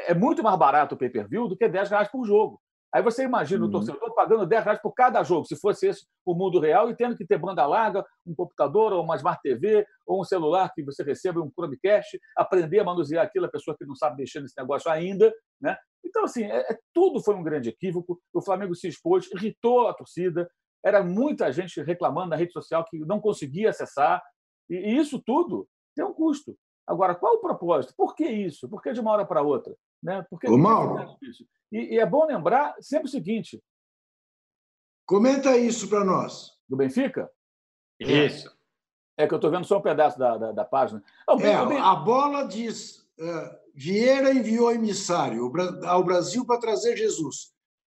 é 0.00 0.14
muito 0.14 0.42
mais 0.42 0.58
barato 0.58 0.96
o 0.96 0.98
pay-per-view 0.98 1.46
do 1.46 1.56
que 1.56 1.68
10 1.68 1.90
reais 1.90 2.08
por 2.08 2.24
jogo. 2.26 2.60
Aí 2.96 3.02
você 3.02 3.24
imagina 3.24 3.62
uhum. 3.62 3.68
o 3.68 3.72
torcedor 3.72 4.14
pagando 4.14 4.46
10 4.46 4.64
reais 4.64 4.80
por 4.80 4.90
cada 4.94 5.22
jogo, 5.22 5.44
se 5.44 5.54
fosse 5.54 5.86
esse 5.86 6.06
o 6.24 6.34
mundo 6.34 6.58
real, 6.58 6.88
e 6.88 6.96
tendo 6.96 7.14
que 7.14 7.26
ter 7.26 7.36
banda 7.36 7.66
larga, 7.66 8.02
um 8.26 8.34
computador, 8.34 8.90
ou 8.94 9.04
uma 9.04 9.16
Smart 9.16 9.38
TV, 9.42 9.86
ou 10.06 10.22
um 10.22 10.24
celular 10.24 10.72
que 10.74 10.82
você 10.82 11.02
receba 11.02 11.42
um 11.42 11.50
Chromecast, 11.50 12.18
aprender 12.34 12.80
a 12.80 12.84
manusear 12.84 13.22
aquilo, 13.22 13.44
a 13.44 13.50
pessoa 13.50 13.76
que 13.76 13.84
não 13.84 13.94
sabe 13.94 14.16
mexer 14.16 14.40
nesse 14.40 14.58
negócio 14.58 14.90
ainda. 14.90 15.30
Né? 15.60 15.76
Então, 16.02 16.24
assim, 16.24 16.44
é, 16.44 16.72
é, 16.72 16.78
tudo 16.94 17.22
foi 17.22 17.34
um 17.34 17.42
grande 17.42 17.68
equívoco. 17.68 18.18
O 18.32 18.40
Flamengo 18.40 18.74
se 18.74 18.88
expôs, 18.88 19.30
irritou 19.30 19.88
a 19.88 19.92
torcida. 19.92 20.48
Era 20.82 21.04
muita 21.04 21.52
gente 21.52 21.82
reclamando 21.82 22.30
na 22.30 22.36
rede 22.36 22.52
social 22.52 22.82
que 22.88 22.98
não 23.00 23.20
conseguia 23.20 23.68
acessar. 23.68 24.22
E 24.70 24.96
isso 24.96 25.20
tudo 25.22 25.68
tem 25.94 26.02
um 26.02 26.14
custo. 26.14 26.56
Agora, 26.86 27.14
qual 27.14 27.34
o 27.34 27.40
propósito? 27.40 27.92
Por 27.94 28.14
que 28.14 28.24
isso? 28.24 28.66
Por 28.70 28.80
que 28.80 28.94
de 28.94 29.00
uma 29.00 29.10
hora 29.10 29.26
para 29.26 29.42
outra? 29.42 29.76
Né? 30.06 30.24
Porque 30.30 30.48
Ô, 30.48 30.56
Mauro. 30.56 31.18
E, 31.72 31.96
e 31.96 31.98
é 31.98 32.06
bom 32.06 32.24
lembrar 32.26 32.76
sempre 32.80 33.08
o 33.08 33.10
seguinte: 33.10 33.60
Comenta 35.04 35.56
isso 35.56 35.88
para 35.88 36.04
nós. 36.04 36.52
do 36.68 36.76
Benfica? 36.76 37.28
Isso. 37.98 38.48
É 39.18 39.26
que 39.26 39.34
eu 39.34 39.36
estou 39.36 39.50
vendo 39.50 39.64
só 39.66 39.78
um 39.78 39.82
pedaço 39.82 40.16
da, 40.16 40.36
da, 40.38 40.52
da 40.52 40.64
página. 40.64 41.02
Não, 41.26 41.40
É, 41.40 41.60
o 41.60 41.66
Ben- 41.66 41.80
a 41.80 41.96
bola 41.96 42.44
diz: 42.46 43.04
eh, 43.18 43.60
Vieira 43.74 44.32
enviou 44.32 44.70
emissário 44.70 45.50
ao 45.86 46.04
Brasil 46.04 46.46
para 46.46 46.60
trazer 46.60 46.96
Jesus. 46.96 47.52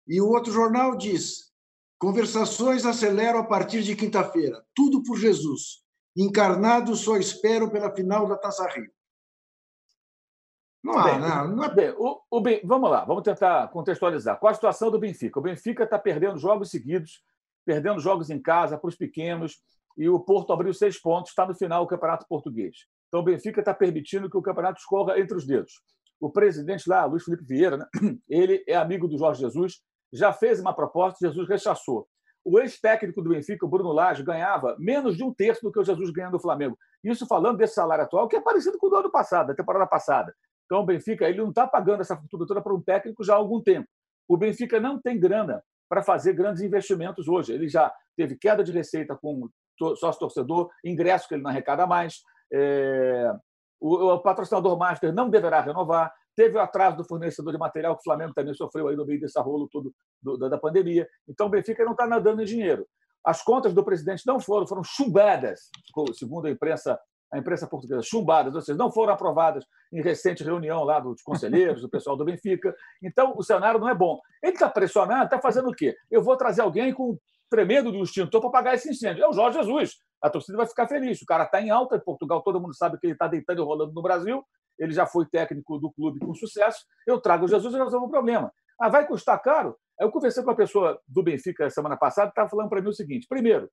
E 0.08 0.20
o 0.20 0.28
outro 0.28 0.50
jornal 0.52 0.96
diz: 0.96 1.52
conversações 1.96 2.84
aceleram 2.84 3.38
a 3.38 3.44
partir 3.46 3.82
de 3.84 3.94
quinta-feira. 3.94 4.64
Tudo 4.74 5.00
por 5.04 5.16
Jesus. 5.16 5.84
Encarnados 6.16 7.00
só 7.00 7.16
esperam 7.16 7.70
pela 7.70 7.94
final 7.94 8.26
da 8.26 8.36
Taça 8.36 8.66
Rio. 8.68 8.90
Não 10.92 10.98
há, 10.98 11.04
Bem, 11.04 11.18
não, 11.18 11.48
não 11.48 11.64
é 11.64 11.74
Bem, 11.74 11.94
o, 11.96 12.20
o 12.30 12.40
Ben- 12.40 12.60
vamos 12.64 12.90
lá, 12.90 13.04
vamos 13.04 13.22
tentar 13.22 13.68
contextualizar. 13.68 14.38
Qual 14.38 14.50
a 14.50 14.54
situação 14.54 14.90
do 14.90 14.98
Benfica? 14.98 15.38
O 15.38 15.42
Benfica 15.42 15.84
está 15.84 15.98
perdendo 15.98 16.38
jogos 16.38 16.70
seguidos, 16.70 17.22
perdendo 17.64 18.00
jogos 18.00 18.30
em 18.30 18.40
casa 18.40 18.78
para 18.78 18.88
os 18.88 18.96
pequenos, 18.96 19.62
e 19.96 20.08
o 20.08 20.18
Porto 20.20 20.52
abriu 20.52 20.72
seis 20.72 21.00
pontos, 21.00 21.30
está 21.30 21.46
no 21.46 21.54
final 21.54 21.84
do 21.84 21.88
Campeonato 21.88 22.26
Português. 22.28 22.86
Então 23.08 23.20
o 23.20 23.24
Benfica 23.24 23.60
está 23.60 23.74
permitindo 23.74 24.30
que 24.30 24.36
o 24.36 24.42
campeonato 24.42 24.78
escorra 24.78 25.18
entre 25.18 25.36
os 25.36 25.44
dedos. 25.46 25.82
O 26.20 26.30
presidente 26.30 26.88
lá, 26.88 27.04
Luiz 27.04 27.24
Felipe 27.24 27.44
Vieira, 27.44 27.76
né, 27.76 27.86
ele 28.28 28.64
é 28.68 28.76
amigo 28.76 29.08
do 29.08 29.18
Jorge 29.18 29.40
Jesus, 29.40 29.80
já 30.12 30.32
fez 30.32 30.60
uma 30.60 30.72
proposta, 30.72 31.26
Jesus 31.26 31.48
rechaçou. 31.48 32.06
O 32.44 32.58
ex-técnico 32.58 33.20
do 33.20 33.30
Benfica, 33.30 33.66
o 33.66 33.68
Bruno 33.68 33.92
Lage, 33.92 34.22
ganhava 34.22 34.74
menos 34.78 35.16
de 35.16 35.24
um 35.24 35.32
terço 35.32 35.62
do 35.62 35.70
que 35.72 35.78
o 35.78 35.84
Jesus 35.84 36.10
ganha 36.10 36.30
do 36.30 36.38
Flamengo. 36.40 36.78
Isso 37.04 37.26
falando 37.26 37.58
desse 37.58 37.74
salário 37.74 38.04
atual, 38.04 38.28
que 38.28 38.36
é 38.36 38.40
parecido 38.40 38.78
com 38.78 38.86
o 38.86 38.90
do 38.90 38.96
ano 38.96 39.10
passado, 39.10 39.48
da 39.48 39.54
temporada 39.54 39.86
passada. 39.86 40.34
Então, 40.70 40.82
o 40.82 40.86
Benfica 40.86 41.28
ele 41.28 41.38
não 41.38 41.48
está 41.48 41.66
pagando 41.66 42.00
essa 42.00 42.16
fortuna 42.16 42.46
toda 42.46 42.62
para 42.62 42.72
um 42.72 42.80
técnico 42.80 43.24
já 43.24 43.34
há 43.34 43.36
algum 43.36 43.60
tempo. 43.60 43.88
O 44.28 44.36
Benfica 44.36 44.78
não 44.78 45.00
tem 45.00 45.18
grana 45.18 45.60
para 45.88 46.00
fazer 46.00 46.32
grandes 46.32 46.62
investimentos 46.62 47.26
hoje. 47.26 47.52
Ele 47.52 47.68
já 47.68 47.92
teve 48.16 48.36
queda 48.36 48.62
de 48.62 48.70
receita 48.70 49.16
com 49.16 49.48
to- 49.76 49.96
sócio-torcedor, 49.96 50.70
ingresso 50.84 51.26
que 51.26 51.34
ele 51.34 51.42
não 51.42 51.50
arrecada 51.50 51.88
mais, 51.88 52.22
é, 52.52 53.32
o, 53.80 54.12
o 54.12 54.20
patrocinador 54.20 54.78
master 54.78 55.12
não 55.12 55.28
deverá 55.28 55.60
renovar, 55.60 56.14
teve 56.36 56.56
o 56.56 56.60
atraso 56.60 56.98
do 56.98 57.04
fornecedor 57.04 57.52
de 57.52 57.58
material 57.58 57.96
que 57.96 58.02
o 58.02 58.04
Flamengo 58.04 58.32
também 58.32 58.54
sofreu 58.54 58.86
aí 58.86 58.94
no 58.94 59.04
meio 59.04 59.18
desse 59.18 59.40
rolo 59.40 59.68
todo 59.68 59.92
do- 60.22 60.38
da, 60.38 60.50
da 60.50 60.58
pandemia. 60.58 61.08
Então, 61.28 61.48
o 61.48 61.50
Benfica 61.50 61.84
não 61.84 61.92
está 61.92 62.06
nadando 62.06 62.42
em 62.42 62.44
dinheiro. 62.44 62.86
As 63.24 63.42
contas 63.42 63.74
do 63.74 63.84
presidente 63.84 64.24
não 64.24 64.38
foram, 64.38 64.68
foram 64.68 64.84
chumbadas, 64.84 65.68
segundo 66.14 66.46
a 66.46 66.50
imprensa 66.50 66.96
a 67.32 67.38
imprensa 67.38 67.66
portuguesa, 67.66 68.02
chumbadas, 68.02 68.54
ou 68.54 68.60
seja, 68.60 68.76
não 68.76 68.90
foram 68.90 69.12
aprovadas 69.12 69.64
em 69.92 70.02
recente 70.02 70.42
reunião 70.42 70.82
lá 70.82 70.98
dos 70.98 71.22
conselheiros, 71.22 71.80
do 71.80 71.88
pessoal 71.88 72.16
do 72.16 72.24
Benfica. 72.24 72.74
Então, 73.02 73.34
o 73.36 73.42
cenário 73.42 73.78
não 73.78 73.88
é 73.88 73.94
bom. 73.94 74.20
Ele 74.42 74.52
está 74.52 74.68
pressionado, 74.68 75.24
está 75.24 75.40
fazendo 75.40 75.68
o 75.68 75.74
quê? 75.74 75.96
Eu 76.10 76.22
vou 76.22 76.36
trazer 76.36 76.62
alguém 76.62 76.92
com 76.92 77.16
tremendo 77.48 77.90
do 77.90 78.02
extintor 78.02 78.40
para 78.40 78.48
apagar 78.48 78.74
esse 78.74 78.90
incêndio. 78.90 79.24
É 79.24 79.28
o 79.28 79.32
Jorge 79.32 79.58
Jesus. 79.58 79.96
A 80.22 80.30
torcida 80.30 80.56
vai 80.56 80.66
ficar 80.66 80.86
feliz. 80.86 81.20
O 81.22 81.26
cara 81.26 81.44
está 81.44 81.60
em 81.60 81.70
alta 81.70 81.96
em 81.96 82.00
Portugal, 82.00 82.42
todo 82.42 82.60
mundo 82.60 82.74
sabe 82.74 82.98
que 82.98 83.06
ele 83.06 83.14
está 83.14 83.26
deitando 83.26 83.60
e 83.60 83.64
rolando 83.64 83.92
no 83.92 84.02
Brasil. 84.02 84.44
Ele 84.78 84.92
já 84.92 85.06
foi 85.06 85.26
técnico 85.26 85.78
do 85.78 85.90
clube 85.92 86.20
com 86.20 86.32
sucesso. 86.34 86.84
Eu 87.06 87.20
trago 87.20 87.44
o 87.44 87.48
Jesus 87.48 87.74
e 87.74 87.78
resolvo 87.78 88.06
o 88.06 88.10
problema. 88.10 88.52
Ah, 88.80 88.88
vai 88.88 89.06
custar 89.06 89.40
caro? 89.42 89.76
Eu 89.98 90.10
conversei 90.10 90.42
com 90.42 90.48
uma 90.48 90.56
pessoa 90.56 90.98
do 91.06 91.22
Benfica 91.22 91.68
semana 91.68 91.96
passada, 91.96 92.30
estava 92.30 92.48
falando 92.48 92.70
para 92.70 92.80
mim 92.80 92.88
o 92.88 92.92
seguinte: 92.92 93.26
primeiro, 93.28 93.68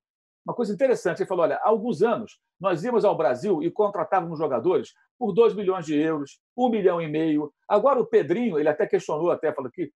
uma 0.47 0.53
coisa 0.53 0.73
interessante, 0.73 1.19
ele 1.19 1.27
falou: 1.27 1.43
olha, 1.43 1.57
há 1.57 1.67
alguns 1.67 2.01
anos 2.01 2.39
nós 2.57 2.81
íamos 2.81 3.03
ao 3.03 3.17
Brasil 3.17 3.61
e 3.61 3.69
contratávamos 3.69 4.39
jogadores 4.39 4.93
por 5.19 5.33
2 5.33 5.53
milhões 5.53 5.85
de 5.85 5.99
euros, 5.99 6.39
1 6.55 6.69
milhão 6.69 7.01
e 7.01 7.07
meio. 7.07 7.51
Agora 7.67 7.99
o 7.99 8.05
Pedrinho, 8.05 8.57
ele 8.57 8.69
até 8.69 8.87
questionou, 8.87 9.29
até 9.29 9.51
falou 9.51 9.69
que 9.69 9.91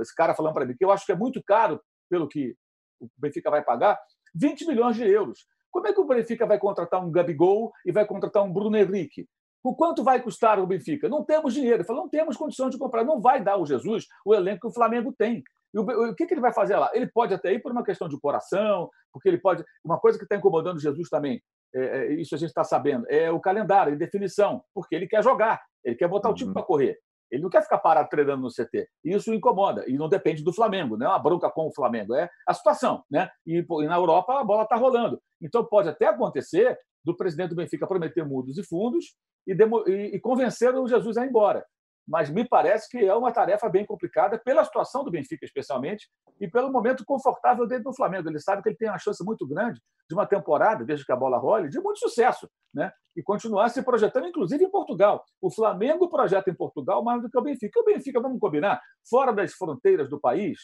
esse 0.00 0.14
cara 0.14 0.34
falando 0.34 0.52
para 0.52 0.66
mim 0.66 0.76
que 0.76 0.84
eu 0.84 0.90
acho 0.90 1.06
que 1.06 1.12
é 1.12 1.16
muito 1.16 1.42
caro 1.42 1.80
pelo 2.10 2.28
que 2.28 2.54
o 3.00 3.08
Benfica 3.16 3.50
vai 3.50 3.64
pagar, 3.64 3.98
20 4.34 4.66
milhões 4.66 4.94
de 4.94 5.08
euros. 5.08 5.46
Como 5.70 5.86
é 5.86 5.92
que 5.92 6.00
o 6.00 6.04
Benfica 6.04 6.46
vai 6.46 6.58
contratar 6.58 7.02
um 7.02 7.10
Gabigol 7.10 7.72
e 7.86 7.90
vai 7.90 8.06
contratar 8.06 8.42
um 8.44 8.52
Bruno 8.52 8.76
Henrique? 8.76 9.26
O 9.62 9.74
quanto 9.74 10.04
vai 10.04 10.20
custar 10.20 10.60
o 10.60 10.66
Benfica? 10.66 11.08
Não 11.08 11.24
temos 11.24 11.54
dinheiro. 11.54 11.78
Ele 11.78 11.84
falou, 11.84 12.02
não 12.02 12.10
temos 12.10 12.36
condição 12.36 12.68
de 12.68 12.76
comprar. 12.76 13.02
Não 13.02 13.20
vai 13.20 13.42
dar 13.42 13.56
o 13.56 13.64
Jesus 13.64 14.06
o 14.24 14.34
elenco 14.34 14.60
que 14.60 14.66
o 14.66 14.72
Flamengo 14.72 15.14
tem. 15.16 15.42
E 15.74 15.78
o, 15.78 15.82
o 15.82 16.14
que, 16.14 16.26
que 16.26 16.34
ele 16.34 16.40
vai 16.40 16.52
fazer 16.52 16.76
lá? 16.76 16.90
Ele 16.94 17.08
pode 17.08 17.34
até 17.34 17.52
ir 17.52 17.58
por 17.60 17.72
uma 17.72 17.84
questão 17.84 18.08
de 18.08 18.18
coração, 18.18 18.88
porque 19.12 19.28
ele 19.28 19.38
pode. 19.38 19.64
Uma 19.84 19.98
coisa 19.98 20.16
que 20.16 20.24
está 20.24 20.36
incomodando 20.36 20.80
Jesus 20.80 21.08
também, 21.08 21.42
é, 21.74 21.80
é, 21.80 22.12
isso 22.14 22.34
a 22.34 22.38
gente 22.38 22.50
está 22.50 22.62
sabendo, 22.62 23.04
é 23.10 23.30
o 23.30 23.40
calendário, 23.40 23.92
a 23.92 23.96
definição, 23.96 24.62
porque 24.72 24.94
ele 24.94 25.08
quer 25.08 25.22
jogar, 25.22 25.60
ele 25.84 25.96
quer 25.96 26.08
botar 26.08 26.30
o 26.30 26.34
time 26.34 26.52
para 26.52 26.62
correr. 26.62 26.96
Ele 27.30 27.42
não 27.42 27.50
quer 27.50 27.62
ficar 27.62 27.78
parado 27.78 28.08
treinando 28.08 28.42
no 28.42 28.48
CT. 28.48 28.86
E 29.04 29.12
isso 29.12 29.34
incomoda. 29.34 29.84
E 29.88 29.94
não 29.98 30.08
depende 30.08 30.44
do 30.44 30.52
Flamengo, 30.52 30.96
não 30.96 31.06
é 31.06 31.08
uma 31.08 31.18
bronca 31.18 31.50
com 31.50 31.66
o 31.66 31.74
Flamengo, 31.74 32.14
é 32.14 32.30
a 32.46 32.54
situação. 32.54 33.02
Né? 33.10 33.28
E, 33.44 33.58
e 33.58 33.86
na 33.86 33.96
Europa 33.96 34.40
a 34.40 34.44
bola 34.44 34.62
está 34.62 34.76
rolando. 34.76 35.20
Então 35.42 35.64
pode 35.64 35.88
até 35.88 36.06
acontecer 36.06 36.78
do 37.04 37.16
presidente 37.16 37.50
do 37.50 37.56
Benfica 37.56 37.88
prometer 37.88 38.24
mudos 38.24 38.56
e 38.56 38.62
fundos 38.62 39.16
e, 39.46 39.54
demo, 39.54 39.82
e, 39.88 40.14
e 40.14 40.20
convencer 40.20 40.74
o 40.74 40.86
Jesus 40.86 41.16
a 41.16 41.24
ir 41.24 41.28
embora. 41.28 41.64
Mas 42.06 42.28
me 42.28 42.46
parece 42.46 42.88
que 42.88 42.98
é 42.98 43.14
uma 43.14 43.32
tarefa 43.32 43.68
bem 43.68 43.86
complicada 43.86 44.38
pela 44.38 44.64
situação 44.64 45.02
do 45.02 45.10
Benfica, 45.10 45.44
especialmente, 45.44 46.08
e 46.38 46.46
pelo 46.48 46.70
momento 46.70 47.04
confortável 47.06 47.66
dentro 47.66 47.84
do 47.84 47.94
Flamengo. 47.94 48.28
Ele 48.28 48.38
sabe 48.38 48.62
que 48.62 48.68
ele 48.68 48.76
tem 48.76 48.88
uma 48.88 48.98
chance 48.98 49.24
muito 49.24 49.46
grande 49.46 49.80
de 50.08 50.14
uma 50.14 50.26
temporada, 50.26 50.84
desde 50.84 51.04
que 51.04 51.12
a 51.12 51.16
bola 51.16 51.38
role, 51.38 51.68
de 51.68 51.80
muito 51.80 51.98
sucesso, 51.98 52.48
né? 52.74 52.92
E 53.16 53.22
continuar 53.22 53.70
se 53.70 53.82
projetando, 53.82 54.26
inclusive 54.26 54.64
em 54.64 54.70
Portugal. 54.70 55.24
O 55.40 55.50
Flamengo 55.50 56.10
projeta 56.10 56.50
em 56.50 56.54
Portugal 56.54 57.02
mais 57.02 57.22
do 57.22 57.30
que 57.30 57.38
o 57.38 57.42
Benfica. 57.42 57.80
O 57.80 57.84
Benfica, 57.84 58.20
vamos 58.20 58.38
combinar, 58.38 58.82
fora 59.08 59.32
das 59.32 59.54
fronteiras 59.54 60.10
do 60.10 60.20
país, 60.20 60.58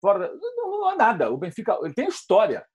fora 0.00 0.32
não, 0.56 0.70
não 0.70 0.88
há 0.88 0.96
nada. 0.96 1.30
O 1.30 1.36
Benfica 1.36 1.78
ele 1.82 1.94
tem 1.94 2.08
história, 2.08 2.66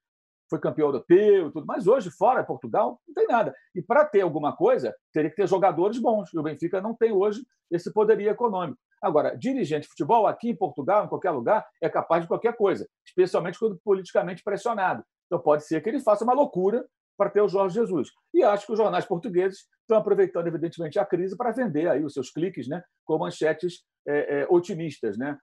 foi 0.48 0.58
campeão 0.58 0.88
europeu 0.88 1.48
e 1.48 1.52
tudo, 1.52 1.66
mas 1.66 1.86
hoje, 1.86 2.10
fora 2.10 2.44
Portugal, 2.44 3.00
não 3.06 3.14
tem 3.14 3.26
nada. 3.26 3.54
E 3.74 3.82
para 3.82 4.04
ter 4.04 4.20
alguma 4.20 4.54
coisa, 4.54 4.94
teria 5.12 5.30
que 5.30 5.36
ter 5.36 5.48
jogadores 5.48 5.98
bons. 5.98 6.32
E 6.32 6.38
o 6.38 6.42
Benfica 6.42 6.80
não 6.80 6.94
tem 6.94 7.12
hoje 7.12 7.44
esse 7.70 7.92
poderio 7.92 8.30
econômico. 8.30 8.78
Agora, 9.02 9.36
dirigente 9.36 9.82
de 9.82 9.88
futebol 9.88 10.26
aqui 10.26 10.50
em 10.50 10.56
Portugal, 10.56 11.04
em 11.04 11.08
qualquer 11.08 11.30
lugar, 11.30 11.66
é 11.82 11.88
capaz 11.88 12.22
de 12.22 12.28
qualquer 12.28 12.56
coisa, 12.56 12.88
especialmente 13.06 13.58
quando 13.58 13.78
politicamente 13.84 14.42
pressionado. 14.42 15.04
Então 15.26 15.38
pode 15.38 15.66
ser 15.66 15.80
que 15.82 15.88
ele 15.88 16.00
faça 16.00 16.24
uma 16.24 16.32
loucura 16.32 16.86
para 17.16 17.30
ter 17.30 17.40
o 17.40 17.48
Jorge 17.48 17.74
Jesus. 17.74 18.08
E 18.32 18.42
acho 18.42 18.66
que 18.66 18.72
os 18.72 18.78
jornais 18.78 19.04
portugueses 19.04 19.66
estão 19.82 19.98
aproveitando, 19.98 20.46
evidentemente, 20.46 20.98
a 20.98 21.04
crise 21.04 21.36
para 21.36 21.52
vender 21.52 21.88
aí 21.88 22.04
os 22.04 22.12
seus 22.12 22.30
cliques 22.30 22.66
né, 22.66 22.82
com 23.04 23.18
manchetes 23.18 23.84
é, 24.06 24.40
é, 24.40 24.46
otimistas, 24.50 25.16
né, 25.16 25.38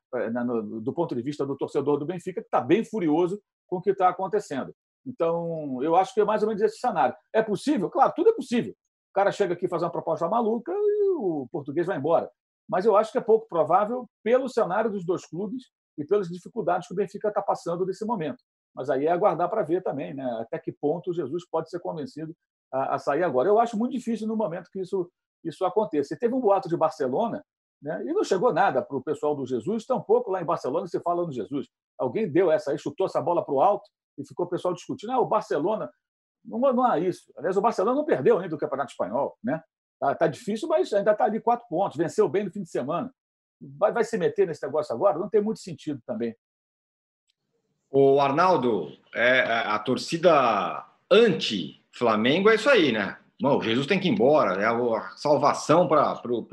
no, 0.45 0.81
do 0.81 0.93
ponto 0.93 1.15
de 1.15 1.21
vista 1.21 1.45
do 1.45 1.55
torcedor 1.55 1.97
do 1.97 2.05
Benfica, 2.05 2.41
que 2.41 2.47
está 2.47 2.61
bem 2.61 2.83
furioso 2.83 3.41
com 3.67 3.77
o 3.77 3.81
que 3.81 3.91
está 3.91 4.09
acontecendo. 4.09 4.73
Então, 5.05 5.81
eu 5.81 5.95
acho 5.95 6.13
que 6.13 6.21
é 6.21 6.25
mais 6.25 6.41
ou 6.43 6.47
menos 6.47 6.61
esse 6.61 6.77
cenário. 6.77 7.15
É 7.33 7.41
possível? 7.41 7.89
Claro, 7.89 8.13
tudo 8.15 8.29
é 8.29 8.33
possível. 8.33 8.71
O 8.71 9.13
cara 9.13 9.31
chega 9.31 9.53
aqui 9.53 9.67
faz 9.67 9.83
uma 9.83 9.91
proposta 9.91 10.27
maluca 10.27 10.71
e 10.71 11.09
o 11.17 11.47
português 11.51 11.87
vai 11.87 11.97
embora. 11.97 12.29
Mas 12.69 12.85
eu 12.85 12.95
acho 12.95 13.11
que 13.11 13.17
é 13.17 13.21
pouco 13.21 13.47
provável 13.47 14.07
pelo 14.23 14.47
cenário 14.47 14.89
dos 14.89 15.05
dois 15.05 15.25
clubes 15.25 15.63
e 15.97 16.05
pelas 16.05 16.29
dificuldades 16.29 16.87
que 16.87 16.93
o 16.93 16.95
Benfica 16.95 17.27
está 17.27 17.41
passando 17.41 17.85
nesse 17.85 18.05
momento. 18.05 18.41
Mas 18.73 18.89
aí 18.89 19.05
é 19.05 19.11
aguardar 19.11 19.49
para 19.49 19.63
ver 19.63 19.83
também, 19.83 20.13
né? 20.13 20.23
até 20.39 20.57
que 20.57 20.71
ponto 20.71 21.09
o 21.09 21.13
Jesus 21.13 21.45
pode 21.49 21.69
ser 21.69 21.79
convencido 21.79 22.33
a, 22.71 22.95
a, 22.95 22.99
sair 22.99 23.23
agora. 23.23 23.49
Eu 23.49 23.59
acho 23.59 23.77
muito 23.77 23.91
difícil 23.91 24.27
no 24.27 24.37
momento 24.37 24.69
que 24.71 24.79
isso, 24.79 25.11
isso 25.43 25.65
aconteça. 25.65 26.13
E 26.13 26.17
teve 26.17 26.33
um 26.33 26.39
boato 26.39 26.69
de 26.69 26.77
Barcelona, 26.77 27.43
né? 27.81 28.01
e 28.05 28.13
não 28.13 28.23
chegou 28.23 28.53
nada 28.53 28.81
para 28.81 28.95
o 28.95 29.03
pessoal 29.03 29.35
do 29.35 29.45
Jesus, 29.45 29.85
tampouco 29.85 30.31
lá 30.31 30.41
em 30.41 30.45
Barcelona 30.45 30.87
se 30.87 31.01
fala 31.01 31.25
no 31.25 31.33
Jesus. 31.33 31.67
Alguém 31.99 32.31
deu 32.31 32.49
essa 32.49 32.71
aí, 32.71 32.77
chutou 32.77 33.07
essa 33.07 33.21
bola 33.21 33.43
para 33.43 33.53
o 33.53 33.61
alto 33.61 33.89
e 34.17 34.25
ficou 34.25 34.45
o 34.45 34.49
pessoal 34.49 34.73
discutindo. 34.73 35.11
Ah, 35.11 35.19
o 35.19 35.25
Barcelona. 35.25 35.91
Não, 36.43 36.59
não 36.59 36.83
há 36.83 36.99
isso. 36.99 37.31
Aliás, 37.37 37.55
o 37.57 37.61
Barcelona 37.61 37.95
não 37.95 38.05
perdeu 38.05 38.37
ainda 38.37 38.49
do 38.49 38.57
Campeonato 38.57 38.91
Espanhol. 38.91 39.37
Né? 39.43 39.61
Tá, 39.99 40.15
tá 40.15 40.27
difícil, 40.27 40.67
mas 40.67 40.91
ainda 40.93 41.11
está 41.11 41.25
ali 41.25 41.39
quatro 41.39 41.67
pontos. 41.69 41.97
Venceu 41.97 42.27
bem 42.27 42.45
no 42.45 42.51
fim 42.51 42.63
de 42.63 42.69
semana. 42.69 43.13
Vai, 43.61 43.91
vai 43.91 44.03
se 44.03 44.17
meter 44.17 44.47
nesse 44.47 44.65
negócio 44.65 44.93
agora? 44.93 45.19
Não 45.19 45.29
tem 45.29 45.41
muito 45.41 45.59
sentido 45.59 46.01
também. 46.05 46.35
O 47.89 48.19
Arnaldo, 48.19 48.97
é, 49.13 49.41
a 49.41 49.77
torcida 49.77 50.85
anti-Flamengo 51.09 52.49
é 52.49 52.55
isso 52.55 52.69
aí, 52.69 52.91
né? 52.91 53.17
Não, 53.39 53.57
o 53.57 53.61
Jesus 53.61 53.85
tem 53.85 53.99
que 53.99 54.07
ir 54.07 54.11
embora, 54.11 54.61
é 54.61 54.65
a 54.65 55.09
salvação 55.17 55.87
para 55.87 56.15
pro, 56.15 56.47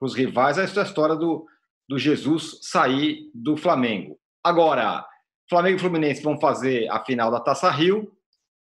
os 0.00 0.14
rivais, 0.14 0.58
é 0.58 0.64
essa 0.64 0.82
história 0.82 1.14
do, 1.14 1.46
do 1.88 1.98
Jesus 1.98 2.58
sair 2.62 3.30
do 3.34 3.56
Flamengo. 3.56 4.18
Agora, 4.42 5.06
Flamengo 5.48 5.76
e 5.76 5.80
Fluminense 5.80 6.22
vão 6.22 6.38
fazer 6.38 6.88
a 6.90 7.04
final 7.04 7.30
da 7.30 7.40
Taça 7.40 7.70
Rio 7.70 8.12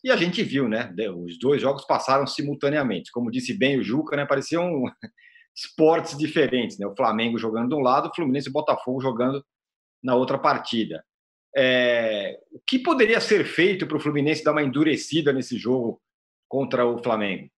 e 0.04 0.12
a 0.12 0.16
gente 0.16 0.44
viu, 0.44 0.70
né? 0.70 0.94
Os 1.16 1.40
dois 1.40 1.62
jogos 1.62 1.86
passaram 1.86 2.28
simultaneamente. 2.28 3.12
Como 3.12 3.32
disse 3.32 3.58
bem 3.58 3.80
o 3.80 3.84
Juca, 3.84 4.16
né? 4.16 4.26
Pareciam 4.26 4.84
esportes 5.56 6.18
diferentes, 6.18 6.78
né? 6.78 6.86
O 6.86 6.96
Flamengo 6.96 7.38
jogando 7.38 7.70
de 7.70 7.76
um 7.76 7.82
lado, 7.82 8.10
o 8.10 8.16
Fluminense 8.16 8.48
e 8.48 8.52
o 8.52 8.54
Botafogo 8.54 9.02
jogando 9.02 9.44
na 10.04 10.16
outra 10.16 10.38
partida. 10.38 11.04
É, 11.56 12.40
o 12.52 12.60
que 12.60 12.78
poderia 12.78 13.20
ser 13.20 13.44
feito 13.44 13.88
para 13.88 13.98
o 13.98 14.00
Fluminense 14.00 14.44
dar 14.44 14.52
uma 14.52 14.62
endurecida 14.62 15.34
nesse 15.34 15.58
jogo 15.58 16.00
contra 16.48 16.86
o 16.86 17.02
Flamengo? 17.02 17.50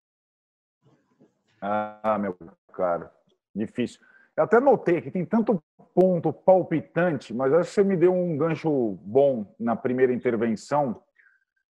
Ah, 1.62 2.18
meu 2.18 2.38
caro, 2.74 3.10
difícil. 3.54 4.00
Eu 4.40 4.46
até 4.46 4.58
notei 4.58 5.02
que 5.02 5.12
tem 5.12 5.26
tanto 5.26 5.62
ponto 5.94 6.32
palpitante, 6.32 7.34
mas 7.34 7.52
acho 7.52 7.68
que 7.68 7.76
você 7.76 7.84
me 7.84 7.98
deu 7.98 8.14
um 8.14 8.38
gancho 8.38 8.98
bom 9.02 9.54
na 9.60 9.76
primeira 9.76 10.14
intervenção, 10.14 11.04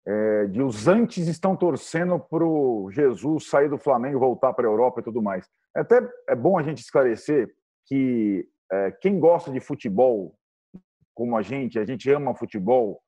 é, 0.07 0.47
de 0.47 0.61
os 0.61 0.87
antes 0.87 1.27
estão 1.27 1.57
torcendo 1.57 2.21
para 2.21 2.45
o 2.45 2.91
Jesus 2.91 3.49
sair 3.49 3.71
do 3.71 3.79
Flamengo 3.79 4.19
voltar 4.19 4.53
para 4.53 4.69
a 4.69 4.71
Europa 4.71 5.01
e 5.01 5.03
tudo 5.03 5.23
mais. 5.23 5.49
É 5.75 5.81
até 5.81 6.07
é 6.29 6.37
bom 6.37 6.59
a 6.59 6.63
gente 6.63 6.83
esclarecer 6.83 7.51
que 7.87 8.47
é, 8.71 8.91
quem 8.91 9.19
gosta 9.19 9.51
de 9.51 9.59
futebol, 9.59 10.35
como 11.15 11.39
a 11.39 11.41
gente, 11.41 11.79
a 11.79 11.85
gente 11.87 12.11
ama 12.11 12.35
futebol, 12.35 13.01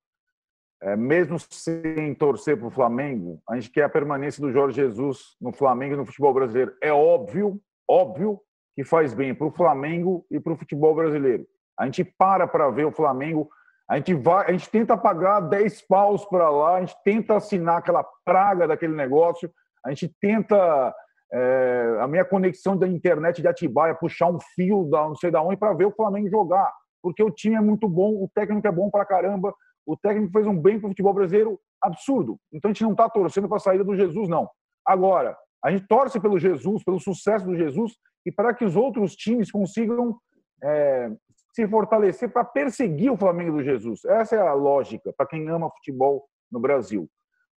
é, 0.80 0.96
mesmo 0.96 1.36
sem 1.38 2.14
torcer 2.14 2.56
para 2.56 2.68
o 2.68 2.70
Flamengo, 2.70 3.42
a 3.46 3.56
gente 3.56 3.70
quer 3.70 3.84
a 3.84 3.90
permanência 3.90 4.40
do 4.40 4.50
Jorge 4.50 4.76
Jesus 4.76 5.36
no 5.38 5.52
Flamengo 5.52 5.92
e 5.92 5.98
no 5.98 6.06
futebol 6.06 6.32
brasileiro. 6.32 6.74
É 6.80 6.90
óbvio, 6.90 7.60
óbvio 7.86 8.40
que 8.74 8.84
faz 8.84 9.12
bem 9.14 9.34
para 9.34 9.46
o 9.46 9.52
Flamengo 9.52 10.24
e 10.30 10.40
para 10.40 10.52
o 10.52 10.56
futebol 10.56 10.94
brasileiro. 10.94 11.46
A 11.78 11.84
gente 11.84 12.04
para 12.04 12.46
para 12.46 12.70
ver 12.70 12.84
o 12.84 12.92
Flamengo, 12.92 13.48
a 13.88 13.96
gente 13.96 14.14
vai, 14.14 14.46
a 14.46 14.52
gente 14.52 14.70
tenta 14.70 14.96
pagar 14.96 15.40
10 15.40 15.82
paus 15.82 16.24
para 16.24 16.48
lá, 16.48 16.76
a 16.76 16.80
gente 16.80 16.96
tenta 17.04 17.36
assinar 17.36 17.78
aquela 17.78 18.04
praga 18.24 18.66
daquele 18.66 18.94
negócio, 18.94 19.50
a 19.84 19.90
gente 19.90 20.08
tenta 20.20 20.94
é, 21.32 21.96
a 22.00 22.06
minha 22.06 22.24
conexão 22.24 22.76
da 22.76 22.86
internet 22.86 23.42
de 23.42 23.48
Atibaia 23.48 23.94
puxar 23.94 24.28
um 24.28 24.38
fio 24.54 24.84
da 24.84 25.02
não 25.08 25.16
sei 25.16 25.30
da 25.30 25.42
onde 25.42 25.56
para 25.56 25.74
ver 25.74 25.86
o 25.86 25.94
Flamengo 25.94 26.28
jogar, 26.28 26.72
porque 27.02 27.22
o 27.22 27.30
time 27.30 27.56
é 27.56 27.60
muito 27.60 27.88
bom, 27.88 28.22
o 28.22 28.30
técnico 28.34 28.66
é 28.66 28.72
bom 28.72 28.90
para 28.90 29.04
caramba, 29.04 29.54
o 29.86 29.96
técnico 29.96 30.32
fez 30.32 30.46
um 30.46 30.56
bem 30.56 30.78
para 30.78 30.86
o 30.86 30.90
futebol 30.90 31.14
brasileiro 31.14 31.58
absurdo. 31.82 32.38
Então 32.52 32.70
a 32.70 32.72
gente 32.72 32.84
não 32.84 32.92
está 32.92 33.08
torcendo 33.08 33.48
para 33.48 33.56
a 33.56 33.60
saída 33.60 33.82
do 33.82 33.96
Jesus, 33.96 34.28
não. 34.28 34.48
Agora, 34.86 35.36
a 35.64 35.70
gente 35.70 35.86
torce 35.86 36.20
pelo 36.20 36.38
Jesus, 36.38 36.82
pelo 36.82 36.98
sucesso 36.98 37.44
do 37.44 37.56
Jesus 37.56 37.96
e 38.26 38.32
para 38.32 38.52
que 38.54 38.64
os 38.64 38.76
outros 38.76 39.14
times 39.14 39.50
consigam 39.50 40.18
é, 40.62 41.10
se 41.54 41.66
fortalecer 41.68 42.32
para 42.32 42.44
perseguir 42.44 43.12
o 43.12 43.16
Flamengo 43.16 43.58
do 43.58 43.62
Jesus. 43.62 44.04
Essa 44.04 44.36
é 44.36 44.40
a 44.40 44.54
lógica 44.54 45.12
para 45.16 45.26
quem 45.26 45.48
ama 45.48 45.70
futebol 45.70 46.26
no 46.50 46.58
Brasil. 46.58 47.08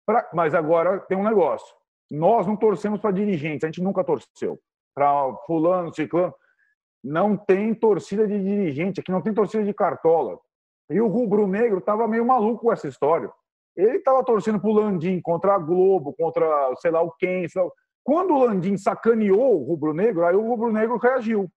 Pra, 0.05 0.29
mas 0.33 0.53
agora 0.53 0.99
tem 0.99 1.17
um 1.17 1.23
negócio. 1.23 1.73
Nós 2.11 2.45
não 2.45 2.55
torcemos 2.55 2.99
para 2.99 3.11
dirigentes, 3.11 3.63
a 3.63 3.67
gente 3.67 3.81
nunca 3.81 4.03
torceu. 4.03 4.59
Para 4.93 5.35
fulano, 5.45 5.93
ciclano. 5.93 6.33
Não 7.03 7.35
tem 7.35 7.73
torcida 7.73 8.27
de 8.27 8.41
dirigente, 8.41 8.99
aqui 8.99 9.11
não 9.11 9.21
tem 9.21 9.33
torcida 9.33 9.63
de 9.63 9.73
cartola. 9.73 10.39
E 10.89 10.99
o 11.01 11.07
Rubro 11.07 11.47
Negro 11.47 11.79
estava 11.79 12.07
meio 12.07 12.25
maluco 12.25 12.65
com 12.65 12.71
essa 12.71 12.87
história. 12.87 13.31
Ele 13.75 13.97
estava 13.97 14.23
torcendo 14.23 14.59
para 14.59 14.69
o 14.69 14.73
Landim 14.73 15.19
contra 15.21 15.55
a 15.55 15.57
Globo, 15.57 16.13
contra 16.13 16.45
sei 16.77 16.91
lá 16.91 17.01
o 17.01 17.11
quem. 17.11 17.47
Lá... 17.55 17.63
Quando 18.03 18.33
o 18.33 18.45
Landim 18.45 18.77
sacaneou 18.77 19.61
o 19.61 19.63
Rubro 19.63 19.93
Negro, 19.93 20.25
aí 20.25 20.35
o 20.35 20.47
Rubro 20.47 20.71
Negro 20.71 20.97
reagiu. 20.97 21.49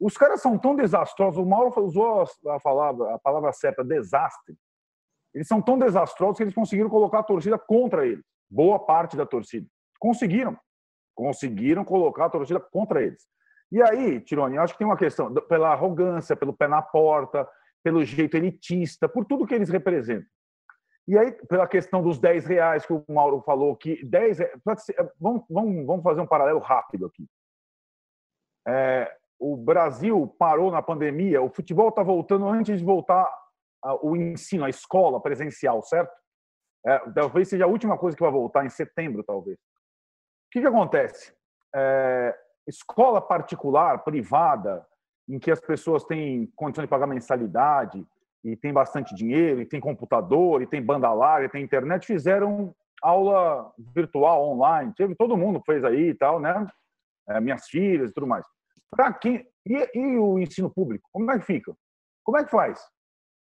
Os 0.00 0.16
caras 0.16 0.40
são 0.40 0.58
tão 0.58 0.74
desastrosos, 0.74 1.38
o 1.38 1.46
Mauro 1.46 1.72
usou 1.84 2.24
a 2.48 2.58
palavra, 2.58 3.14
a 3.14 3.18
palavra 3.18 3.52
certa, 3.52 3.84
desastre. 3.84 4.56
Eles 5.34 5.46
são 5.46 5.62
tão 5.62 5.78
desastrosos 5.78 6.38
que 6.38 6.42
eles 6.42 6.54
conseguiram 6.54 6.88
colocar 6.88 7.20
a 7.20 7.22
torcida 7.22 7.58
contra 7.58 8.06
eles. 8.06 8.24
Boa 8.50 8.78
parte 8.78 9.16
da 9.16 9.24
torcida. 9.24 9.66
Conseguiram. 9.98 10.58
Conseguiram 11.14 11.84
colocar 11.84 12.24
a 12.26 12.30
torcida 12.30 12.58
contra 12.58 13.02
eles. 13.02 13.28
E 13.70 13.80
aí, 13.80 14.20
Tironi, 14.20 14.58
acho 14.58 14.72
que 14.72 14.78
tem 14.78 14.86
uma 14.86 14.96
questão 14.96 15.32
pela 15.32 15.70
arrogância, 15.70 16.34
pelo 16.34 16.52
pé 16.52 16.66
na 16.66 16.82
porta, 16.82 17.48
pelo 17.84 18.04
jeito 18.04 18.36
elitista, 18.36 19.08
por 19.08 19.24
tudo 19.24 19.46
que 19.46 19.54
eles 19.54 19.68
representam. 19.68 20.26
E 21.10 21.18
aí, 21.18 21.32
pela 21.48 21.66
questão 21.66 22.00
dos 22.00 22.20
10 22.20 22.46
reais 22.46 22.86
que 22.86 22.92
o 22.92 23.04
Mauro 23.08 23.40
falou, 23.40 23.74
que 23.74 24.04
10 24.04 24.38
vamos, 25.18 25.44
vamos, 25.50 25.84
vamos 25.84 26.04
fazer 26.04 26.20
um 26.20 26.26
paralelo 26.26 26.60
rápido 26.60 27.06
aqui. 27.06 27.26
É, 28.68 29.12
o 29.36 29.56
Brasil 29.56 30.32
parou 30.38 30.70
na 30.70 30.80
pandemia, 30.80 31.42
o 31.42 31.50
futebol 31.50 31.88
está 31.88 32.04
voltando 32.04 32.46
antes 32.46 32.78
de 32.78 32.84
voltar 32.84 33.28
o 34.02 34.14
ensino, 34.14 34.64
a 34.64 34.70
escola 34.70 35.20
presencial, 35.20 35.82
certo? 35.82 36.16
É, 36.86 37.00
talvez 37.10 37.48
seja 37.48 37.64
a 37.64 37.68
última 37.68 37.98
coisa 37.98 38.16
que 38.16 38.22
vai 38.22 38.30
voltar 38.30 38.64
em 38.64 38.70
setembro, 38.70 39.24
talvez. 39.24 39.58
O 39.58 40.50
que, 40.52 40.60
que 40.60 40.66
acontece? 40.68 41.34
É, 41.74 42.38
escola 42.68 43.20
particular, 43.20 44.04
privada, 44.04 44.86
em 45.28 45.40
que 45.40 45.50
as 45.50 45.60
pessoas 45.60 46.04
têm 46.04 46.46
condição 46.54 46.84
de 46.84 46.88
pagar 46.88 47.08
mensalidade 47.08 48.06
e 48.44 48.56
tem 48.56 48.72
bastante 48.72 49.14
dinheiro, 49.14 49.60
e 49.60 49.66
tem 49.66 49.80
computador, 49.80 50.62
e 50.62 50.66
tem 50.66 50.82
banda 50.82 51.12
larga, 51.12 51.46
e 51.46 51.50
tem 51.50 51.62
internet, 51.62 52.06
fizeram 52.06 52.74
aula 53.02 53.72
virtual 53.94 54.48
online. 54.48 54.92
Teve 54.96 55.14
todo 55.14 55.36
mundo 55.36 55.62
fez 55.64 55.84
aí 55.84 56.10
e 56.10 56.14
tal, 56.14 56.40
né? 56.40 56.66
É, 57.28 57.40
minhas 57.40 57.66
filhas 57.68 58.10
e 58.10 58.14
tudo 58.14 58.26
mais. 58.26 58.44
Para 58.90 59.12
quem 59.12 59.46
e, 59.66 59.90
e 59.94 60.18
o 60.18 60.38
ensino 60.38 60.70
público, 60.70 61.08
como 61.12 61.30
é 61.30 61.38
que 61.38 61.44
fica? 61.44 61.74
Como 62.24 62.38
é 62.38 62.44
que 62.44 62.50
faz? 62.50 62.80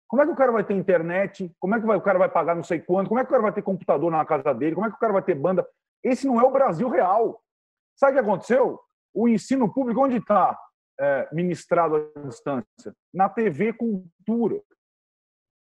Como 0.06 0.22
é 0.22 0.26
que 0.26 0.32
o 0.32 0.36
cara 0.36 0.52
vai 0.52 0.62
ter 0.62 0.74
internet? 0.74 1.50
Como 1.58 1.74
é 1.74 1.80
que 1.80 1.86
vai, 1.86 1.96
o 1.96 2.02
cara 2.02 2.18
vai 2.18 2.28
pagar 2.28 2.54
não 2.54 2.62
sei 2.62 2.78
quanto? 2.78 3.08
Como 3.08 3.18
é 3.18 3.24
que 3.24 3.28
o 3.28 3.30
cara 3.30 3.42
vai 3.42 3.52
ter 3.52 3.62
computador 3.62 4.10
na 4.10 4.24
casa 4.24 4.54
dele? 4.54 4.74
Como 4.74 4.86
é 4.86 4.90
que 4.90 4.96
o 4.96 5.00
cara 5.00 5.12
vai 5.12 5.22
ter 5.22 5.34
banda? 5.34 5.66
Esse 6.02 6.26
não 6.26 6.40
é 6.40 6.44
o 6.44 6.50
Brasil 6.50 6.88
real. 6.88 7.42
Sabe 7.96 8.12
o 8.12 8.14
que 8.14 8.20
aconteceu? 8.20 8.78
O 9.14 9.28
ensino 9.28 9.72
público, 9.72 10.04
onde 10.04 10.18
está? 10.18 10.56
é, 10.98 11.28
ministrado 11.32 11.96
à 11.96 12.20
distância? 12.20 12.94
Na 13.12 13.28
TV 13.28 13.72
Cultura, 13.72 14.60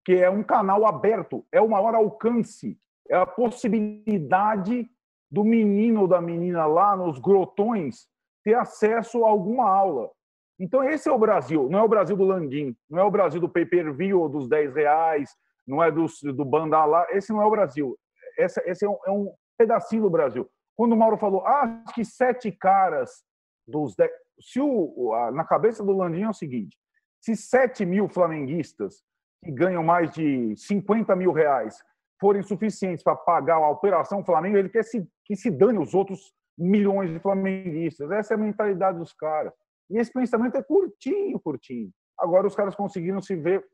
que 0.05 0.13
é 0.13 0.29
um 0.29 0.43
canal 0.43 0.85
aberto, 0.85 1.45
é 1.51 1.61
o 1.61 1.69
maior 1.69 1.95
alcance, 1.95 2.77
é 3.09 3.15
a 3.15 3.25
possibilidade 3.25 4.89
do 5.29 5.43
menino 5.43 6.01
ou 6.01 6.07
da 6.07 6.21
menina 6.21 6.65
lá 6.65 6.95
nos 6.95 7.19
grotões 7.19 8.07
ter 8.43 8.55
acesso 8.55 9.23
a 9.23 9.29
alguma 9.29 9.69
aula. 9.69 10.09
Então, 10.59 10.83
esse 10.83 11.07
é 11.07 11.11
o 11.11 11.17
Brasil, 11.17 11.69
não 11.69 11.79
é 11.79 11.83
o 11.83 11.87
Brasil 11.87 12.15
do 12.15 12.23
Landim, 12.23 12.75
não 12.89 12.99
é 12.99 13.03
o 13.03 13.11
Brasil 13.11 13.39
do 13.39 13.49
pay-per-view 13.49 14.27
dos 14.29 14.47
10 14.47 14.75
reais, 14.75 15.35
não 15.65 15.83
é 15.83 15.91
do, 15.91 16.05
do 16.33 16.45
banda 16.45 16.83
lá, 16.85 17.07
esse 17.11 17.31
não 17.31 17.41
é 17.41 17.45
o 17.45 17.51
Brasil. 17.51 17.97
Esse, 18.37 18.61
esse 18.65 18.85
é, 18.85 18.89
um, 18.89 18.97
é 19.05 19.11
um 19.11 19.33
pedacinho 19.57 20.03
do 20.03 20.09
Brasil. 20.09 20.49
Quando 20.75 20.93
o 20.93 20.97
Mauro 20.97 21.17
falou, 21.17 21.45
ah, 21.45 21.81
acho 21.85 21.95
que 21.95 22.05
sete 22.05 22.51
caras 22.51 23.23
dos 23.67 23.95
10 23.95 24.11
se 24.41 24.59
o, 24.59 25.13
na 25.33 25.45
cabeça 25.45 25.83
do 25.83 25.95
Landim 25.95 26.23
é 26.23 26.29
o 26.29 26.33
seguinte: 26.33 26.77
se 27.19 27.35
7 27.35 27.85
mil 27.85 28.09
flamenguistas 28.09 29.03
que 29.43 29.51
ganham 29.51 29.83
mais 29.83 30.11
de 30.11 30.55
50 30.55 31.15
mil 31.15 31.31
reais 31.31 31.77
forem 32.19 32.43
suficientes 32.43 33.03
para 33.03 33.15
pagar 33.15 33.55
a 33.55 33.69
operação 33.69 34.23
Flamengo, 34.23 34.57
ele 34.57 34.69
quer 34.69 34.83
se, 34.83 35.07
que 35.25 35.35
se 35.35 35.49
dane 35.49 35.79
os 35.79 35.93
outros 35.93 36.33
milhões 36.57 37.09
de 37.11 37.19
flamenguistas. 37.19 38.11
Essa 38.11 38.33
é 38.33 38.35
a 38.35 38.39
mentalidade 38.39 38.99
dos 38.99 39.11
caras. 39.13 39.51
E 39.89 39.97
esse 39.97 40.13
pensamento 40.13 40.55
é 40.55 40.63
curtinho, 40.63 41.39
curtinho. 41.39 41.89
Agora 42.19 42.45
os 42.45 42.55
caras 42.55 42.75
conseguiram 42.75 43.21
se 43.21 43.35
ver 43.35 43.65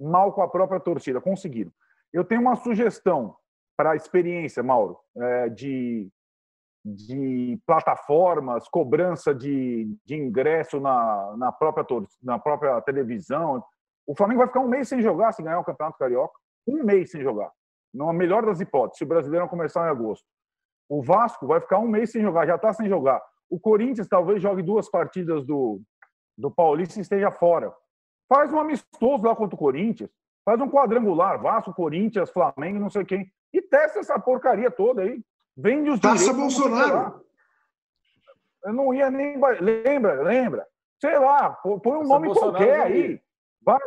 mal 0.00 0.32
com 0.32 0.42
a 0.42 0.48
própria 0.48 0.80
torcida, 0.80 1.20
conseguiram. 1.20 1.70
Eu 2.12 2.24
tenho 2.24 2.40
uma 2.40 2.56
sugestão 2.56 3.36
para 3.76 3.92
a 3.92 3.96
experiência, 3.96 4.62
Mauro, 4.62 4.98
é, 5.16 5.48
de 5.48 6.10
de 6.84 7.60
plataformas, 7.64 8.68
cobrança 8.68 9.34
de, 9.34 9.96
de 10.04 10.16
ingresso 10.16 10.80
na, 10.80 11.34
na, 11.36 11.52
própria, 11.52 11.84
na 12.22 12.38
própria 12.38 12.80
televisão. 12.80 13.62
O 14.06 14.16
Flamengo 14.16 14.38
vai 14.38 14.48
ficar 14.48 14.60
um 14.60 14.68
mês 14.68 14.88
sem 14.88 15.00
jogar 15.00 15.32
se 15.32 15.42
ganhar 15.42 15.60
o 15.60 15.64
Campeonato 15.64 15.98
Carioca. 15.98 16.34
Um 16.66 16.82
mês 16.82 17.10
sem 17.10 17.22
jogar. 17.22 17.50
Na 17.92 18.12
melhor 18.12 18.44
das 18.44 18.60
hipóteses, 18.60 18.98
se 18.98 19.04
o 19.04 19.06
Brasileiro 19.06 19.48
começar 19.48 19.86
em 19.86 19.90
agosto. 19.90 20.24
O 20.88 21.02
Vasco 21.02 21.46
vai 21.46 21.60
ficar 21.60 21.78
um 21.78 21.88
mês 21.88 22.10
sem 22.10 22.22
jogar, 22.22 22.46
já 22.46 22.56
está 22.56 22.72
sem 22.72 22.88
jogar. 22.88 23.22
O 23.50 23.60
Corinthians 23.60 24.08
talvez 24.08 24.42
jogue 24.42 24.62
duas 24.62 24.90
partidas 24.90 25.44
do, 25.44 25.80
do 26.36 26.50
Paulista 26.50 26.98
e 26.98 27.02
esteja 27.02 27.30
fora. 27.30 27.72
Faz 28.28 28.52
um 28.52 28.58
amistoso 28.58 29.24
lá 29.24 29.36
contra 29.36 29.54
o 29.54 29.58
Corinthians. 29.58 30.10
Faz 30.44 30.60
um 30.60 30.68
quadrangular, 30.68 31.40
Vasco, 31.40 31.72
Corinthians, 31.72 32.30
Flamengo, 32.30 32.78
não 32.78 32.90
sei 32.90 33.04
quem. 33.04 33.30
E 33.52 33.60
testa 33.60 34.00
essa 34.00 34.18
porcaria 34.18 34.70
toda 34.70 35.02
aí. 35.02 35.22
Vende 35.56 35.90
os 35.90 36.00
Taça 36.00 36.32
Bolsonaro. 36.32 37.22
Eu 38.64 38.72
não 38.72 38.94
ia 38.94 39.10
nem. 39.10 39.38
Lembra, 39.60 40.22
lembra? 40.22 40.66
Sei 41.00 41.18
lá, 41.18 41.50
põe 41.50 41.98
um 41.98 42.06
nome 42.06 42.26
Bolsonaro 42.28 42.56
qualquer 42.56 42.80
aí. 42.80 43.20
Vai 43.64 43.78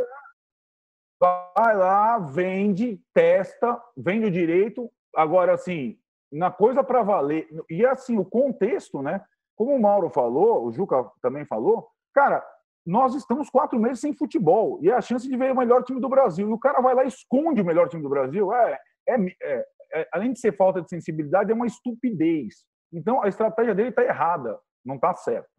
lá, 1.20 1.56
vai 1.56 1.76
lá, 1.76 2.20
vende, 2.20 3.02
testa, 3.14 3.82
vende 3.96 4.28
o 4.28 4.32
direito. 4.32 4.92
Agora, 5.16 5.54
assim, 5.54 5.98
na 6.32 6.52
coisa 6.52 6.84
para 6.84 7.04
valer. 7.04 7.48
E 7.70 7.86
assim, 7.86 8.18
o 8.18 8.26
contexto, 8.26 9.02
né? 9.02 9.24
Como 9.56 9.74
o 9.74 9.82
Mauro 9.82 10.10
falou, 10.10 10.66
o 10.66 10.72
Juca 10.72 11.10
também 11.22 11.46
falou, 11.46 11.88
cara, 12.14 12.46
nós 12.86 13.16
estamos 13.16 13.50
quatro 13.50 13.80
meses 13.80 14.00
sem 14.00 14.14
futebol 14.14 14.80
e 14.82 14.90
é 14.90 14.94
a 14.94 15.02
chance 15.02 15.28
de 15.28 15.38
ver 15.38 15.52
o 15.52 15.58
melhor 15.58 15.84
time 15.84 16.00
do 16.00 16.10
Brasil. 16.10 16.50
E 16.50 16.54
o 16.54 16.60
cara 16.60 16.82
vai 16.82 16.94
lá 16.94 17.04
e 17.06 17.08
esconde 17.08 17.62
o 17.62 17.66
melhor 17.66 17.88
time 17.90 18.04
do 18.04 18.10
Brasil. 18.10 18.54
É, 18.54 18.80
é, 19.08 19.16
é, 19.42 19.66
é, 19.94 20.08
além 20.12 20.34
de 20.34 20.40
ser 20.40 20.56
falta 20.56 20.82
de 20.82 20.90
sensibilidade, 20.90 21.52
é 21.52 21.56
uma 21.56 21.66
estupidez. 21.66 22.66
Então, 22.92 23.24
a 23.24 23.28
estratégia 23.28 23.74
dele 23.74 23.90
está 23.90 24.04
errada, 24.04 24.60
não 24.84 24.96
está 24.96 25.14
certa. 25.16 25.50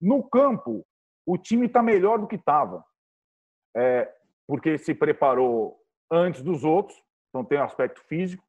No 0.00 0.22
campo, 0.22 0.86
o 1.26 1.36
time 1.36 1.66
está 1.66 1.82
melhor 1.82 2.18
do 2.18 2.26
que 2.26 2.36
estava, 2.36 2.84
é, 3.76 4.10
porque 4.46 4.78
se 4.78 4.94
preparou 4.94 5.78
antes 6.10 6.42
dos 6.42 6.64
outros, 6.64 6.96
então 7.28 7.44
tem 7.44 7.58
o 7.58 7.64
aspecto 7.64 8.00
físico. 8.04 8.42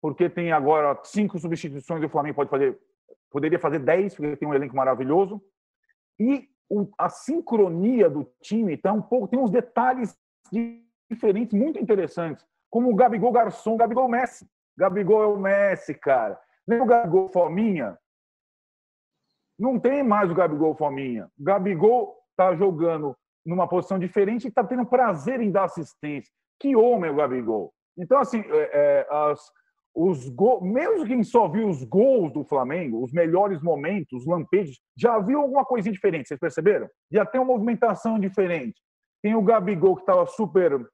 porque 0.00 0.30
tem 0.30 0.50
agora 0.50 0.98
cinco 1.04 1.38
substituições 1.38 2.02
e 2.02 2.06
o 2.06 2.08
Flamengo 2.08 2.36
pode 2.36 2.48
fazer, 2.48 2.78
poderia 3.30 3.58
fazer 3.58 3.80
dez, 3.80 4.14
porque 4.14 4.36
tem 4.36 4.48
um 4.48 4.54
elenco 4.54 4.74
maravilhoso. 4.74 5.42
E 6.18 6.48
a 6.96 7.10
sincronia 7.10 8.08
do 8.08 8.24
time 8.40 8.78
tá 8.78 8.92
um 8.92 9.02
pouco, 9.02 9.28
tem 9.28 9.38
uns 9.38 9.50
detalhes 9.50 10.16
diferentes 11.10 11.52
muito 11.52 11.78
interessantes, 11.78 12.46
como 12.70 12.90
o 12.90 12.94
Gabigol 12.94 13.32
Garçom, 13.32 13.76
Gabigol 13.76 14.08
Messi. 14.08 14.48
Gabigol 14.78 15.22
é 15.22 15.26
o 15.26 15.36
Messi, 15.36 15.92
cara. 15.92 16.40
Nem 16.66 16.80
o 16.80 16.86
Gabigol 16.86 17.28
Fominha. 17.28 17.98
Não 19.58 19.78
tem 19.78 20.02
mais 20.02 20.30
o 20.30 20.34
Gabigol 20.34 20.74
Fominha. 20.74 21.30
O 21.38 21.42
Gabigol 21.42 22.16
está 22.30 22.54
jogando 22.54 23.14
numa 23.44 23.68
posição 23.68 23.98
diferente 23.98 24.44
e 24.44 24.48
está 24.48 24.64
tendo 24.64 24.86
prazer 24.86 25.40
em 25.40 25.50
dar 25.50 25.64
assistência. 25.64 26.30
Que 26.58 26.76
homem 26.76 27.10
é 27.10 27.12
o 27.12 27.16
Gabigol. 27.16 27.72
Então, 27.96 28.18
assim, 28.18 28.40
é, 28.40 28.70
é, 28.72 29.06
as, 29.10 29.40
os 29.94 30.28
gols, 30.28 30.62
mesmo 30.62 31.06
quem 31.06 31.22
só 31.22 31.48
viu 31.48 31.68
os 31.68 31.82
gols 31.84 32.32
do 32.32 32.44
Flamengo, 32.44 33.02
os 33.02 33.12
melhores 33.12 33.60
momentos, 33.62 34.20
os 34.20 34.26
lampejos, 34.26 34.80
já 34.96 35.18
viu 35.18 35.40
alguma 35.40 35.64
coisinha 35.64 35.92
diferente, 35.92 36.28
vocês 36.28 36.40
perceberam? 36.40 36.88
Já 37.10 37.24
tem 37.26 37.40
uma 37.40 37.52
movimentação 37.52 38.18
diferente. 38.18 38.80
Tem 39.22 39.34
o 39.34 39.42
Gabigol 39.42 39.96
que 39.96 40.02
estava 40.02 40.26
super 40.26 40.86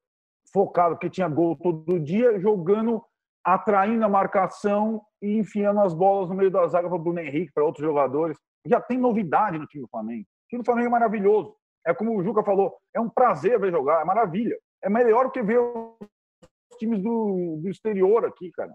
focado, 0.52 0.98
que 0.98 1.10
tinha 1.10 1.28
gol 1.28 1.56
todo 1.56 2.00
dia, 2.00 2.38
jogando, 2.40 3.02
atraindo 3.44 4.04
a 4.04 4.08
marcação 4.08 5.02
e 5.22 5.36
enfiando 5.36 5.80
as 5.80 5.92
bolas 5.92 6.28
no 6.28 6.34
meio 6.34 6.50
da 6.50 6.66
zaga 6.66 6.88
para 6.88 6.96
o 6.96 7.00
Bruno 7.00 7.20
Henrique, 7.20 7.52
para 7.52 7.64
outros 7.64 7.84
jogadores. 7.84 8.36
Já 8.66 8.80
tem 8.80 8.98
novidade 8.98 9.58
no 9.58 9.66
time 9.66 9.84
do 9.84 9.90
Flamengo. 9.90 10.22
O 10.22 10.48
time 10.48 10.62
do 10.62 10.66
Flamengo 10.66 10.88
é 10.88 10.90
maravilhoso. 10.90 11.54
É 11.86 11.94
como 11.94 12.18
o 12.18 12.22
Juca 12.22 12.42
falou, 12.42 12.76
é 12.92 13.00
um 13.00 13.08
prazer 13.08 13.58
ver 13.60 13.70
jogar, 13.70 14.02
é 14.02 14.04
maravilha. 14.04 14.58
É 14.82 14.90
melhor 14.90 15.30
que 15.30 15.42
ver 15.42 15.58
os 15.60 16.76
times 16.78 17.00
do, 17.00 17.60
do 17.62 17.68
exterior 17.68 18.24
aqui, 18.24 18.50
cara. 18.50 18.74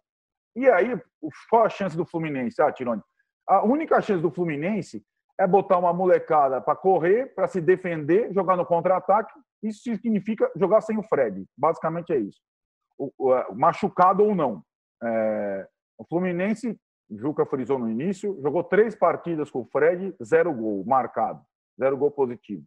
E 0.55 0.69
aí, 0.69 0.99
qual 1.49 1.65
a 1.65 1.69
chance 1.69 1.95
do 1.95 2.05
Fluminense? 2.05 2.61
Ah, 2.61 2.71
Tirone, 2.71 3.01
a 3.47 3.65
única 3.65 4.01
chance 4.01 4.21
do 4.21 4.31
Fluminense 4.31 5.03
é 5.39 5.47
botar 5.47 5.77
uma 5.77 5.93
molecada 5.93 6.61
para 6.61 6.75
correr, 6.75 7.33
para 7.33 7.47
se 7.47 7.59
defender, 7.59 8.33
jogar 8.33 8.55
no 8.55 8.65
contra-ataque. 8.65 9.33
Isso 9.63 9.81
significa 9.83 10.49
jogar 10.55 10.81
sem 10.81 10.97
o 10.97 11.03
Fred. 11.03 11.45
Basicamente 11.57 12.13
é 12.13 12.17
isso. 12.17 12.39
O, 12.97 13.11
o, 13.17 13.55
machucado 13.55 14.23
ou 14.23 14.35
não. 14.35 14.63
É, 15.03 15.67
o 15.97 16.05
Fluminense, 16.05 16.79
Juca 17.09 17.45
frisou 17.45 17.77
no 17.77 17.89
início, 17.89 18.39
jogou 18.41 18.63
três 18.63 18.95
partidas 18.95 19.49
com 19.49 19.61
o 19.61 19.65
Fred, 19.65 20.15
zero 20.23 20.53
gol 20.53 20.83
marcado, 20.85 21.41
zero 21.77 21.97
gol 21.97 22.11
positivo. 22.11 22.63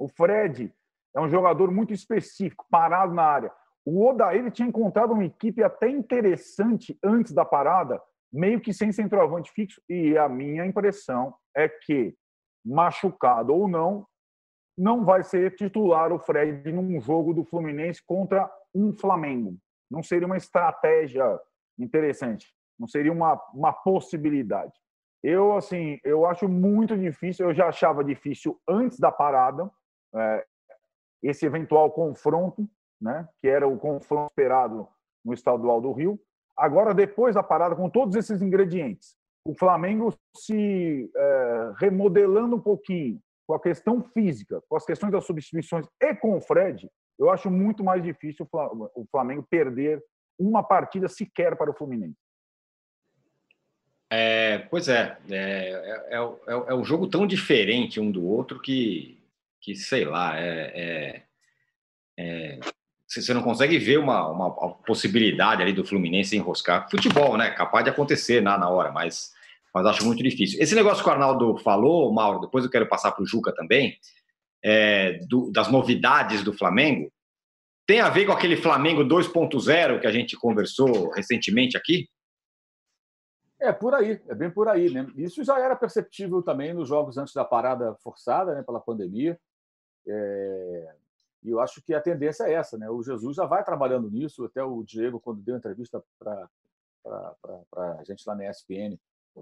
O 0.00 0.08
Fred 0.08 0.74
é 1.14 1.20
um 1.20 1.28
jogador 1.28 1.70
muito 1.70 1.92
específico, 1.92 2.66
parado 2.70 3.12
na 3.12 3.22
área. 3.22 3.52
O 3.84 4.02
Oda 4.06 4.34
ele 4.34 4.50
tinha 4.50 4.66
encontrado 4.66 5.12
uma 5.12 5.26
equipe 5.26 5.62
até 5.62 5.90
interessante 5.90 6.98
antes 7.04 7.32
da 7.34 7.44
parada, 7.44 8.00
meio 8.32 8.60
que 8.60 8.72
sem 8.72 8.92
centroavante 8.92 9.50
fixo, 9.52 9.82
e 9.86 10.16
a 10.16 10.26
minha 10.26 10.64
impressão 10.64 11.34
é 11.54 11.68
que, 11.68 12.16
machucado 12.64 13.54
ou 13.54 13.68
não, 13.68 14.06
não 14.76 15.04
vai 15.04 15.22
ser 15.22 15.54
titular 15.54 16.12
o 16.12 16.18
Fred 16.18 16.72
num 16.72 16.98
jogo 16.98 17.34
do 17.34 17.44
Fluminense 17.44 18.02
contra 18.06 18.50
um 18.74 18.94
Flamengo. 18.94 19.58
Não 19.90 20.02
seria 20.02 20.26
uma 20.26 20.38
estratégia 20.38 21.38
interessante, 21.78 22.54
não 22.78 22.88
seria 22.88 23.12
uma, 23.12 23.38
uma 23.52 23.72
possibilidade. 23.72 24.72
Eu, 25.22 25.54
assim, 25.54 25.98
eu 26.02 26.24
acho 26.24 26.48
muito 26.48 26.96
difícil, 26.96 27.48
eu 27.48 27.54
já 27.54 27.68
achava 27.68 28.02
difícil 28.02 28.58
antes 28.66 28.98
da 28.98 29.12
parada, 29.12 29.70
esse 31.22 31.46
eventual 31.46 31.90
confronto, 31.90 32.68
né, 33.00 33.28
que 33.40 33.48
era 33.48 33.66
o 33.66 33.78
confronto 33.78 34.30
esperado 34.30 34.88
no 35.24 35.32
estadual 35.32 35.80
do 35.80 35.92
Rio. 35.92 36.20
Agora, 36.56 36.92
depois 36.92 37.34
da 37.34 37.42
parada, 37.42 37.74
com 37.74 37.88
todos 37.88 38.16
esses 38.16 38.42
ingredientes, 38.42 39.16
o 39.44 39.54
Flamengo 39.54 40.14
se 40.36 41.10
é, 41.16 41.72
remodelando 41.78 42.56
um 42.56 42.60
pouquinho, 42.60 43.20
com 43.46 43.54
a 43.54 43.60
questão 43.60 44.02
física, 44.02 44.62
com 44.68 44.76
as 44.76 44.84
questões 44.84 45.10
das 45.10 45.24
substituições 45.24 45.86
e 46.00 46.14
com 46.14 46.36
o 46.36 46.40
Fred, 46.40 46.88
eu 47.18 47.30
acho 47.30 47.50
muito 47.50 47.82
mais 47.82 48.02
difícil 48.02 48.48
o 48.52 49.06
Flamengo 49.10 49.44
perder 49.50 50.02
uma 50.38 50.62
partida 50.62 51.08
sequer 51.08 51.56
para 51.56 51.70
o 51.70 51.74
Fluminense. 51.74 52.16
É, 54.10 54.58
pois 54.70 54.88
é, 54.88 55.18
é, 55.30 56.06
é, 56.10 56.16
é, 56.16 56.52
é 56.52 56.74
um 56.74 56.84
jogo 56.84 57.06
tão 57.06 57.26
diferente 57.26 58.00
um 58.00 58.10
do 58.10 58.26
outro 58.26 58.58
que, 58.58 59.19
que 59.60 59.74
sei 59.74 60.04
lá, 60.04 60.38
é, 60.38 60.72
é, 60.74 61.22
é, 62.18 62.60
você 63.06 63.34
não 63.34 63.42
consegue 63.42 63.78
ver 63.78 63.98
uma, 63.98 64.28
uma, 64.28 64.50
possibilidade 64.84 65.62
ali 65.62 65.72
do 65.72 65.84
Fluminense 65.84 66.36
enroscar. 66.36 66.88
Futebol, 66.90 67.36
né? 67.36 67.50
Capaz 67.50 67.84
de 67.84 67.90
acontecer 67.90 68.40
na, 68.40 68.56
na 68.56 68.68
hora, 68.68 68.92
mas, 68.92 69.32
mas 69.74 69.84
acho 69.86 70.04
muito 70.04 70.22
difícil. 70.22 70.60
Esse 70.62 70.74
negócio 70.74 71.02
que 71.02 71.08
o 71.08 71.12
Arnaldo 71.12 71.58
falou, 71.58 72.12
Mauro, 72.12 72.40
depois 72.40 72.64
eu 72.64 72.70
quero 72.70 72.88
passar 72.88 73.10
para 73.12 73.22
o 73.22 73.26
Juca 73.26 73.52
também, 73.52 73.98
é, 74.62 75.18
do, 75.28 75.50
das 75.50 75.68
novidades 75.68 76.44
do 76.44 76.52
Flamengo, 76.52 77.10
tem 77.86 78.00
a 78.00 78.08
ver 78.08 78.26
com 78.26 78.32
aquele 78.32 78.56
Flamengo 78.56 79.02
2.0 79.02 80.00
que 80.00 80.06
a 80.06 80.12
gente 80.12 80.36
conversou 80.36 81.10
recentemente 81.10 81.76
aqui? 81.76 82.08
É 83.58 83.72
por 83.72 83.92
aí, 83.92 84.20
é 84.28 84.34
bem 84.34 84.50
por 84.50 84.68
aí, 84.68 84.90
né? 84.90 85.10
Isso 85.16 85.42
já 85.42 85.58
era 85.58 85.74
perceptível 85.74 86.40
também 86.40 86.72
nos 86.72 86.88
jogos 86.88 87.18
antes 87.18 87.34
da 87.34 87.44
parada 87.44 87.94
forçada, 87.96 88.54
né, 88.54 88.62
pela 88.62 88.80
pandemia. 88.80 89.38
É... 90.06 90.94
E 91.42 91.50
eu 91.50 91.60
acho 91.60 91.80
que 91.82 91.94
a 91.94 92.00
tendência 92.00 92.44
é 92.44 92.52
essa, 92.52 92.76
né? 92.76 92.90
O 92.90 93.02
Jesus 93.02 93.36
já 93.36 93.46
vai 93.46 93.64
trabalhando 93.64 94.10
nisso. 94.10 94.44
Até 94.44 94.62
o 94.62 94.82
Diego, 94.82 95.18
quando 95.18 95.40
deu 95.40 95.56
entrevista 95.56 96.02
para 96.18 96.48
a 97.76 98.04
gente 98.04 98.22
lá 98.26 98.34
na 98.34 98.50
ESPN 98.50 98.98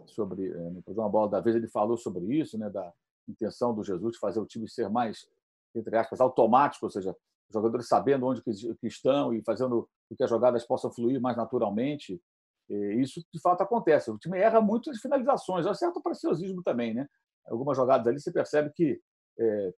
sobre 0.06 0.48
eh, 0.48 0.70
no 0.70 0.82
programa 0.82 1.08
Bola 1.08 1.28
da 1.28 1.40
Vez, 1.40 1.56
ele 1.56 1.66
falou 1.66 1.96
sobre 1.96 2.24
isso, 2.26 2.56
né? 2.56 2.70
Da 2.70 2.92
intenção 3.28 3.74
do 3.74 3.82
Jesus 3.82 4.12
de 4.12 4.18
fazer 4.18 4.38
o 4.38 4.46
time 4.46 4.68
ser 4.68 4.88
mais, 4.88 5.28
entre 5.74 5.96
aspas, 5.96 6.20
automático, 6.20 6.86
ou 6.86 6.90
seja, 6.90 7.10
os 7.10 7.52
jogadores 7.52 7.88
sabendo 7.88 8.26
onde 8.26 8.42
que 8.42 8.86
estão 8.86 9.34
e 9.34 9.42
fazendo 9.42 9.88
com 10.08 10.14
que 10.14 10.22
as 10.22 10.30
jogadas 10.30 10.64
possam 10.64 10.92
fluir 10.92 11.20
mais 11.20 11.36
naturalmente. 11.36 12.20
E 12.68 12.74
isso 13.00 13.24
de 13.32 13.40
fato 13.40 13.62
acontece. 13.62 14.10
O 14.10 14.18
time 14.18 14.38
erra 14.38 14.60
muito 14.60 14.90
as 14.90 14.98
finalizações, 14.98 15.66
há 15.66 15.74
certo 15.74 16.00
preciosismo 16.00 16.62
também, 16.62 16.94
né? 16.94 17.08
Algumas 17.46 17.76
jogadas 17.76 18.06
ali 18.06 18.20
você 18.20 18.30
percebe 18.30 18.70
que 18.70 19.00
é, 19.38 19.74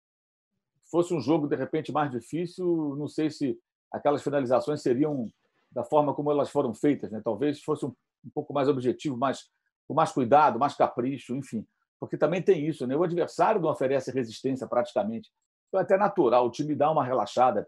fosse 0.91 1.15
um 1.15 1.21
jogo 1.21 1.47
de 1.47 1.57
repente 1.57 1.93
mais 1.93 2.11
difícil, 2.11 2.97
não 2.99 3.09
sei 3.09 3.31
se 3.31 3.59
aquelas 3.93 4.23
finalizações 4.23 4.83
seriam 4.83 5.31
da 5.71 5.85
forma 5.85 6.15
como 6.15 6.31
elas 6.31 6.51
foram 6.51 6.75
feitas, 6.75 7.11
né? 7.11 7.21
Talvez 7.23 7.63
fosse 7.63 7.87
um, 7.87 7.93
um 8.25 8.31
pouco 8.35 8.53
mais 8.53 8.69
objetivo, 8.69 9.17
mais 9.17 9.49
com 9.87 9.95
mais 9.95 10.13
cuidado, 10.13 10.59
mais 10.59 10.75
capricho, 10.75 11.35
enfim, 11.35 11.67
porque 11.99 12.17
também 12.17 12.43
tem 12.43 12.67
isso, 12.67 12.87
né? 12.87 12.97
O 12.97 13.03
adversário 13.03 13.61
não 13.61 13.71
oferece 13.71 14.11
resistência 14.11 14.67
praticamente, 14.67 15.31
então 15.69 15.81
é 15.81 15.83
até 15.83 15.97
natural 15.97 16.47
o 16.47 16.51
time 16.51 16.75
dá 16.75 16.91
uma 16.91 17.05
relaxada, 17.05 17.67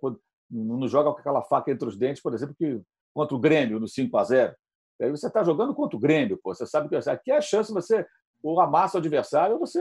não 0.51 0.87
joga 0.89 1.13
com 1.13 1.19
aquela 1.19 1.43
faca 1.43 1.71
entre 1.71 1.89
os 1.89 1.97
dentes, 1.97 2.23
por 2.23 2.35
exemplo, 2.35 2.55
que 2.55 2.81
contra 3.15 3.37
o 3.37 3.41
Grêmio 3.41 3.81
no 3.81 3.89
5 3.89 4.17
a 4.17 4.25
0. 4.25 4.55
Aí 5.01 5.11
você 5.11 5.27
está 5.27 5.43
jogando 5.43 5.75
contra 5.75 5.97
o 5.97 6.01
Grêmio, 6.01 6.39
pô. 6.43 6.55
você 6.55 6.67
sabe 6.67 6.89
que 6.89 6.97
aqui 7.09 7.31
é 7.33 7.37
a 7.37 7.41
chance 7.41 7.73
você 7.73 8.07
ou 8.43 8.61
amassa 8.61 8.97
o 8.97 9.01
adversário 9.01 9.55
ou 9.55 9.61
você 9.61 9.81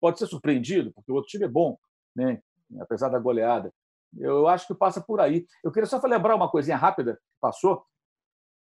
pode 0.00 0.18
ser 0.18 0.26
surpreendido, 0.26 0.92
porque 0.92 1.10
o 1.10 1.14
outro 1.14 1.30
time 1.30 1.44
é 1.44 1.48
bom. 1.48 1.78
Né? 2.14 2.42
Apesar 2.80 3.08
da 3.08 3.18
goleada. 3.18 3.72
Eu 4.18 4.46
acho 4.46 4.66
que 4.66 4.74
passa 4.74 5.00
por 5.00 5.20
aí. 5.20 5.46
Eu 5.64 5.72
queria 5.72 5.86
só 5.86 6.00
lembrar 6.04 6.34
uma 6.34 6.50
coisinha 6.50 6.76
rápida 6.76 7.14
que 7.14 7.40
passou. 7.40 7.84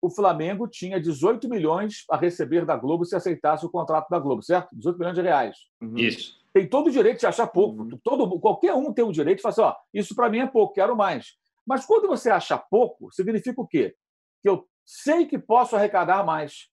O 0.01 0.11
Flamengo 0.11 0.67
tinha 0.69 1.01
18 1.01 1.49
milhões 1.49 2.05
a 2.11 2.17
receber 2.17 2.65
da 2.65 2.77
Globo 2.77 3.05
se 3.05 3.15
aceitasse 3.15 3.65
o 3.65 3.71
contrato 3.71 4.09
da 4.09 4.19
Globo, 4.19 4.43
certo? 4.43 4.69
18 4.73 4.99
milhões 4.99 5.15
de 5.15 5.23
reais. 5.23 5.57
Uhum. 5.81 5.97
Isso. 5.97 6.41
Tem 6.53 6.69
todo 6.69 6.89
o 6.89 6.91
direito 6.91 7.21
de 7.21 7.27
achar 7.27 7.47
pouco. 7.47 7.83
Uhum. 7.83 8.01
Todo, 8.03 8.41
qualquer 8.41 8.75
um 8.75 8.93
tem 8.93 9.05
o 9.05 9.13
direito 9.13 9.39
de 9.39 9.43
falar 9.43 9.53
assim: 9.53 9.63
ó, 9.63 9.75
isso 9.95 10.15
para 10.15 10.29
mim 10.29 10.41
é 10.41 10.47
pouco, 10.47 10.75
quero 10.75 10.97
mais. 10.97 11.37
Mas 11.67 11.87
quando 11.87 12.09
você 12.09 12.31
acha 12.31 12.59
pouco, 12.59 13.13
significa 13.13 13.61
o 13.61 13.67
quê? 13.67 13.95
Que 14.43 14.49
eu 14.49 14.67
sei 14.85 15.27
que 15.27 15.39
posso 15.39 15.77
arrecadar 15.77 16.25
mais. 16.25 16.69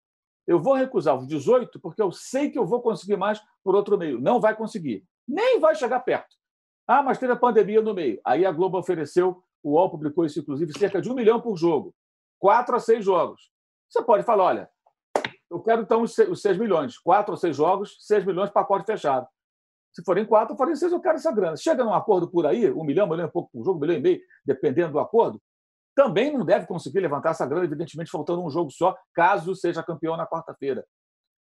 Eu 0.48 0.60
vou 0.60 0.74
recusar 0.74 1.16
os 1.16 1.28
18 1.28 1.80
porque 1.80 2.02
eu 2.02 2.12
sei 2.12 2.50
que 2.50 2.58
eu 2.58 2.66
vou 2.66 2.82
conseguir 2.82 3.16
mais 3.16 3.40
por 3.64 3.76
outro 3.76 3.98
meio. 3.98 4.20
Não 4.20 4.42
vai 4.42 4.56
conseguir. 4.56 5.06
Nem 5.28 5.60
vai 5.60 5.76
chegar 5.76 6.00
perto. 6.00 6.39
Ah, 6.92 7.04
mas 7.04 7.20
teve 7.20 7.32
a 7.32 7.36
pandemia 7.36 7.84
no 7.84 7.94
meio. 7.94 8.20
Aí 8.26 8.48
a 8.48 8.52
Globo 8.52 8.76
ofereceu, 8.76 9.44
o 9.62 9.74
UOL 9.74 9.92
publicou 9.92 10.26
isso, 10.26 10.40
inclusive, 10.40 10.76
cerca 10.76 11.00
de 11.00 11.08
um 11.08 11.14
milhão 11.14 11.40
por 11.40 11.56
jogo. 11.56 11.94
Quatro 12.40 12.76
a 12.76 12.80
seis 12.80 13.06
jogos. 13.06 13.52
Você 13.88 14.02
pode 14.02 14.24
falar, 14.24 14.46
olha, 14.46 14.70
eu 15.52 15.60
quero 15.60 15.84
então 15.84 16.02
os 16.02 16.16
seis 16.42 16.58
milhões. 16.58 16.98
Quatro 16.98 17.34
ou 17.34 17.38
seis 17.38 17.56
jogos, 17.56 17.96
seis 18.00 18.26
milhões, 18.26 18.50
pacote 18.50 18.88
fechado. 18.88 19.28
Se 19.94 20.04
forem 20.04 20.26
quatro, 20.26 20.58
falei, 20.58 20.76
seis, 20.76 20.92
eu 20.92 21.00
quero 21.00 21.18
essa 21.18 21.32
grana. 21.32 21.56
Chega 21.56 21.84
num 21.84 21.94
acordo 21.94 22.28
por 22.28 22.48
aí, 22.48 22.72
um 22.72 22.84
milhão, 22.84 23.06
um 23.06 23.12
milhão 23.12 23.28
e 23.28 23.32
pouco 23.32 23.52
por 23.54 23.64
jogo, 23.64 23.78
um 23.78 23.82
milhão 23.82 23.98
e 23.98 24.02
meio, 24.02 24.22
dependendo 24.44 24.94
do 24.94 25.00
acordo, 25.00 25.40
também 25.96 26.36
não 26.36 26.44
deve 26.44 26.66
conseguir 26.66 27.02
levantar 27.02 27.32
essa 27.32 27.46
grana, 27.46 27.66
evidentemente, 27.66 28.10
faltando 28.10 28.44
um 28.44 28.50
jogo 28.50 28.72
só, 28.72 28.98
caso 29.14 29.56
seja 29.56 29.84
campeão 29.84 30.18
na 30.18 30.26
quarta-feira. 30.26 30.84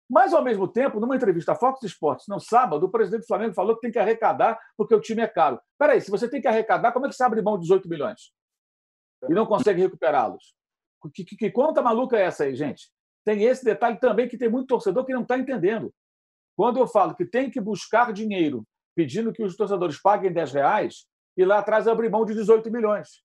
Mas, 0.09 0.33
ao 0.33 0.43
mesmo 0.43 0.67
tempo, 0.67 0.99
numa 0.99 1.15
entrevista 1.15 1.53
à 1.53 1.55
Fox 1.55 1.81
Sports, 1.83 2.27
no 2.27 2.39
sábado, 2.39 2.85
o 2.85 2.89
presidente 2.89 3.21
do 3.21 3.27
Flamengo 3.27 3.55
falou 3.55 3.75
que 3.75 3.81
tem 3.81 3.91
que 3.91 3.99
arrecadar 3.99 4.59
porque 4.77 4.93
o 4.93 5.01
time 5.01 5.21
é 5.21 5.27
caro. 5.27 5.59
Peraí, 5.79 5.99
se 5.99 6.11
você 6.11 6.29
tem 6.29 6.39
que 6.39 6.47
arrecadar, 6.47 6.91
como 6.91 7.05
é 7.05 7.09
que 7.09 7.15
você 7.15 7.23
abre 7.23 7.41
mão 7.41 7.55
de 7.55 7.63
18 7.63 7.89
milhões? 7.89 8.31
E 9.27 9.33
não 9.33 9.45
consegue 9.45 9.81
recuperá-los? 9.81 10.55
Que, 11.13 11.23
que, 11.23 11.35
que 11.35 11.51
conta 11.51 11.81
maluca 11.81 12.17
é 12.17 12.21
essa 12.21 12.43
aí, 12.43 12.55
gente? 12.55 12.91
Tem 13.23 13.43
esse 13.43 13.65
detalhe 13.65 13.99
também 13.99 14.27
que 14.27 14.37
tem 14.37 14.49
muito 14.49 14.67
torcedor 14.67 15.05
que 15.05 15.13
não 15.13 15.23
está 15.23 15.37
entendendo. 15.37 15.93
Quando 16.55 16.79
eu 16.79 16.87
falo 16.87 17.15
que 17.15 17.25
tem 17.25 17.49
que 17.49 17.59
buscar 17.59 18.13
dinheiro 18.13 18.63
pedindo 18.95 19.33
que 19.33 19.43
os 19.43 19.57
torcedores 19.57 20.01
paguem 20.01 20.31
10 20.31 20.53
reais, 20.53 21.05
e 21.37 21.43
lá 21.43 21.59
atrás 21.59 21.87
abrir 21.87 22.09
mão 22.09 22.25
de 22.25 22.33
18 22.33 22.71
milhões. 22.71 23.23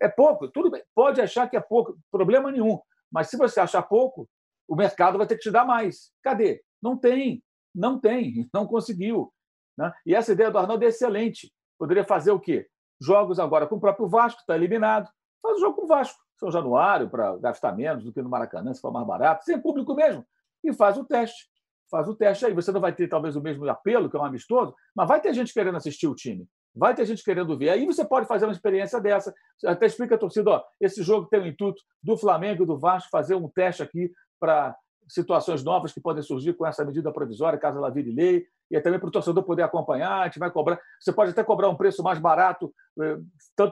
É 0.00 0.08
pouco, 0.08 0.48
tudo 0.48 0.70
bem, 0.70 0.82
pode 0.94 1.20
achar 1.20 1.48
que 1.48 1.56
é 1.56 1.60
pouco, 1.60 1.98
problema 2.10 2.50
nenhum. 2.50 2.80
Mas 3.10 3.28
se 3.28 3.36
você 3.36 3.60
achar 3.60 3.82
pouco, 3.82 4.28
o 4.68 4.76
mercado 4.76 5.16
vai 5.16 5.26
ter 5.26 5.36
que 5.36 5.42
te 5.42 5.50
dar 5.50 5.64
mais. 5.64 6.12
Cadê? 6.22 6.62
Não 6.80 6.96
tem, 6.96 7.42
não 7.74 7.98
tem, 7.98 8.48
não 8.52 8.66
conseguiu. 8.66 9.32
Né? 9.76 9.92
E 10.04 10.14
essa 10.14 10.32
ideia 10.32 10.50
do 10.50 10.58
Arnaldo 10.58 10.84
é 10.84 10.88
excelente. 10.88 11.52
Poderia 11.78 12.04
fazer 12.04 12.30
o 12.30 12.40
quê? 12.40 12.68
Jogos 13.00 13.38
agora 13.38 13.66
com 13.66 13.76
o 13.76 13.80
próprio 13.80 14.08
Vasco, 14.08 14.40
está 14.40 14.54
eliminado. 14.56 15.08
Faz 15.40 15.56
o 15.56 15.60
jogo 15.60 15.76
com 15.76 15.84
o 15.84 15.86
Vasco, 15.86 16.18
São 16.38 16.50
Januário, 16.50 17.08
para 17.08 17.36
gastar 17.38 17.72
menos 17.72 18.04
do 18.04 18.12
que 18.12 18.20
no 18.20 18.28
Maracanã, 18.28 18.74
se 18.74 18.80
for 18.80 18.92
mais 18.92 19.06
barato, 19.06 19.44
sem 19.44 19.60
público 19.60 19.94
mesmo. 19.94 20.26
E 20.64 20.72
faz 20.72 20.98
o 20.98 21.04
teste. 21.04 21.48
Faz 21.88 22.08
o 22.08 22.14
teste 22.14 22.44
aí. 22.44 22.52
Você 22.52 22.72
não 22.72 22.80
vai 22.80 22.92
ter 22.92 23.08
talvez 23.08 23.36
o 23.36 23.40
mesmo 23.40 23.68
apelo, 23.68 24.10
que 24.10 24.16
é 24.16 24.20
um 24.20 24.24
amistoso, 24.24 24.74
mas 24.94 25.08
vai 25.08 25.20
ter 25.20 25.32
gente 25.32 25.54
querendo 25.54 25.76
assistir 25.76 26.08
o 26.08 26.14
time. 26.14 26.46
Vai 26.74 26.94
ter 26.94 27.06
gente 27.06 27.24
querendo 27.24 27.56
ver. 27.56 27.70
Aí 27.70 27.86
você 27.86 28.04
pode 28.04 28.26
fazer 28.26 28.44
uma 28.44 28.52
experiência 28.52 29.00
dessa. 29.00 29.32
Até 29.64 29.86
explica 29.86 30.16
a 30.16 30.18
torcida: 30.18 30.50
ó, 30.50 30.64
esse 30.80 31.02
jogo 31.02 31.28
tem 31.28 31.40
o 31.40 31.46
intuito 31.46 31.80
do 32.02 32.16
Flamengo 32.16 32.64
e 32.64 32.66
do 32.66 32.78
Vasco 32.78 33.10
fazer 33.10 33.36
um 33.36 33.48
teste 33.48 33.82
aqui 33.82 34.12
para 34.38 34.76
situações 35.08 35.64
novas 35.64 35.92
que 35.92 36.00
podem 36.00 36.22
surgir 36.22 36.52
com 36.52 36.66
essa 36.66 36.84
medida 36.84 37.12
provisória, 37.12 37.58
caso 37.58 37.78
ela 37.78 37.90
vire 37.90 38.12
lei, 38.12 38.46
e 38.70 38.76
é 38.76 38.80
também 38.80 39.00
para 39.00 39.08
o 39.08 39.12
torcedor 39.12 39.42
poder 39.44 39.62
acompanhar. 39.62 40.20
A 40.20 40.24
gente 40.26 40.38
vai 40.38 40.50
cobrar. 40.50 40.78
Você 41.00 41.12
pode 41.12 41.30
até 41.30 41.42
cobrar 41.42 41.70
um 41.70 41.76
preço 41.76 42.02
mais 42.02 42.18
barato, 42.18 42.72
eh, 43.00 43.18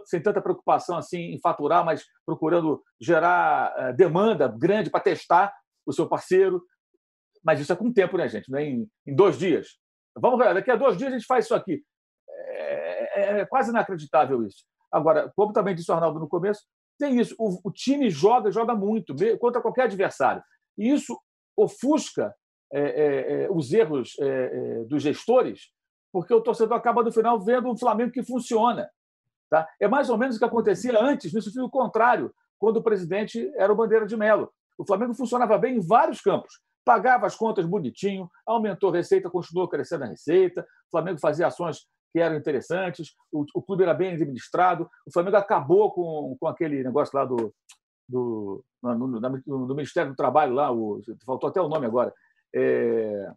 sem 0.07 0.22
tanta 0.22 0.40
preocupação 0.40 0.96
assim 0.96 1.35
em 1.35 1.38
faturar, 1.38 1.85
mas 1.85 2.05
procurando 2.24 2.83
gerar 3.00 3.74
eh, 3.76 3.92
demanda 3.92 4.48
grande 4.48 4.90
para 4.90 5.00
testar 5.00 5.55
o 5.85 5.92
seu 5.92 6.09
parceiro. 6.09 6.62
Mas 7.44 7.61
isso 7.61 7.72
é 7.72 7.76
com 7.76 7.92
tempo, 7.92 8.16
né, 8.16 8.26
gente? 8.29 8.52
É 8.55 8.62
em, 8.62 8.88
dois 9.07 9.38
dias. 9.38 9.79
Vamos 10.18 10.38
ver, 10.38 10.55
daqui 10.55 10.70
a 10.70 10.76
dois 10.76 10.96
dias 10.96 11.12
a 11.12 11.16
gente 11.16 11.26
faz 11.26 11.44
isso 11.44 11.55
aqui. 11.55 11.83
É, 12.29 13.20
é, 13.20 13.40
é 13.40 13.46
quase 13.46 13.70
inacreditável 13.70 14.42
isso. 14.46 14.64
Agora, 14.90 15.31
como 15.37 15.52
também 15.52 15.74
disse 15.74 15.90
o 15.90 15.94
Arnaldo 15.94 16.18
no 16.18 16.29
começo, 16.29 16.62
tem 16.98 17.20
isso. 17.20 17.35
O 17.38 17.70
time 17.70 18.09
joga, 18.09 18.50
joga 18.50 18.74
muito 18.74 19.14
contra 19.38 19.61
qualquer 19.61 19.83
adversário. 19.83 20.42
E 20.79 20.91
isso 20.91 21.19
ofusca 21.57 22.35
é, 22.73 22.81
é, 22.81 23.45
é 23.45 23.51
os 23.51 23.73
erros 23.73 24.17
é, 24.21 24.27
é, 24.27 24.85
dos 24.85 25.03
gestores, 25.03 25.71
porque 26.12 26.33
o 26.33 26.41
torcedor 26.41 26.77
acaba, 26.77 27.03
no 27.03 27.12
final, 27.12 27.41
vendo 27.41 27.71
um 27.71 27.77
Flamengo 27.77 28.12
que 28.12 28.23
funciona. 28.23 28.89
Tá? 29.51 29.69
É 29.81 29.87
mais 29.87 30.11
ou 30.11 30.19
menos 30.19 30.37
o 30.37 30.39
que 30.39 30.45
acontecia 30.45 30.99
antes, 31.01 31.33
no 31.33 31.41
sentido 31.41 31.71
contrário, 31.71 32.33
quando 32.59 32.79
o 32.79 32.83
presidente 32.83 33.51
era 33.57 33.73
o 33.73 33.77
Bandeira 33.77 34.07
de 34.07 34.17
Melo. 34.17 34.51
O 34.79 34.87
Flamengo 34.87 35.15
funcionava 35.15 35.57
bem 35.59 35.77
em 35.77 35.87
vários 35.87 36.21
campos. 36.21 36.61
Pagava 36.85 37.27
as 37.27 37.37
contas 37.37 37.67
bonitinho, 37.67 38.31
aumentou 38.47 38.91
a 38.91 38.97
receita, 38.97 39.31
continuou 39.31 39.69
crescendo 39.69 40.05
a 40.05 40.09
receita. 40.09 40.62
O 40.62 40.91
Flamengo 40.91 41.19
fazia 41.19 41.47
ações 41.47 41.87
que 42.12 42.21
eram 42.21 42.37
interessantes, 42.37 43.12
o, 43.31 43.45
o 43.55 43.62
clube 43.62 43.83
era 43.83 43.93
bem 43.93 44.15
administrado. 44.15 44.89
O 45.07 45.12
Flamengo 45.12 45.37
acabou 45.37 45.93
com, 45.93 46.37
com 46.39 46.47
aquele 46.47 46.83
negócio 46.83 47.17
lá 47.17 47.25
do, 47.25 47.53
do, 48.09 48.65
no, 48.94 49.07
no, 49.09 49.66
no, 49.66 49.75
Ministério 49.75 50.12
do 50.12 50.16
Trabalho, 50.16 50.55
lá, 50.55 50.72
o, 50.72 51.01
faltou 51.25 51.51
até 51.51 51.61
o 51.61 51.68
nome 51.68 51.87
agora. 51.87 52.12
É, 52.55 53.31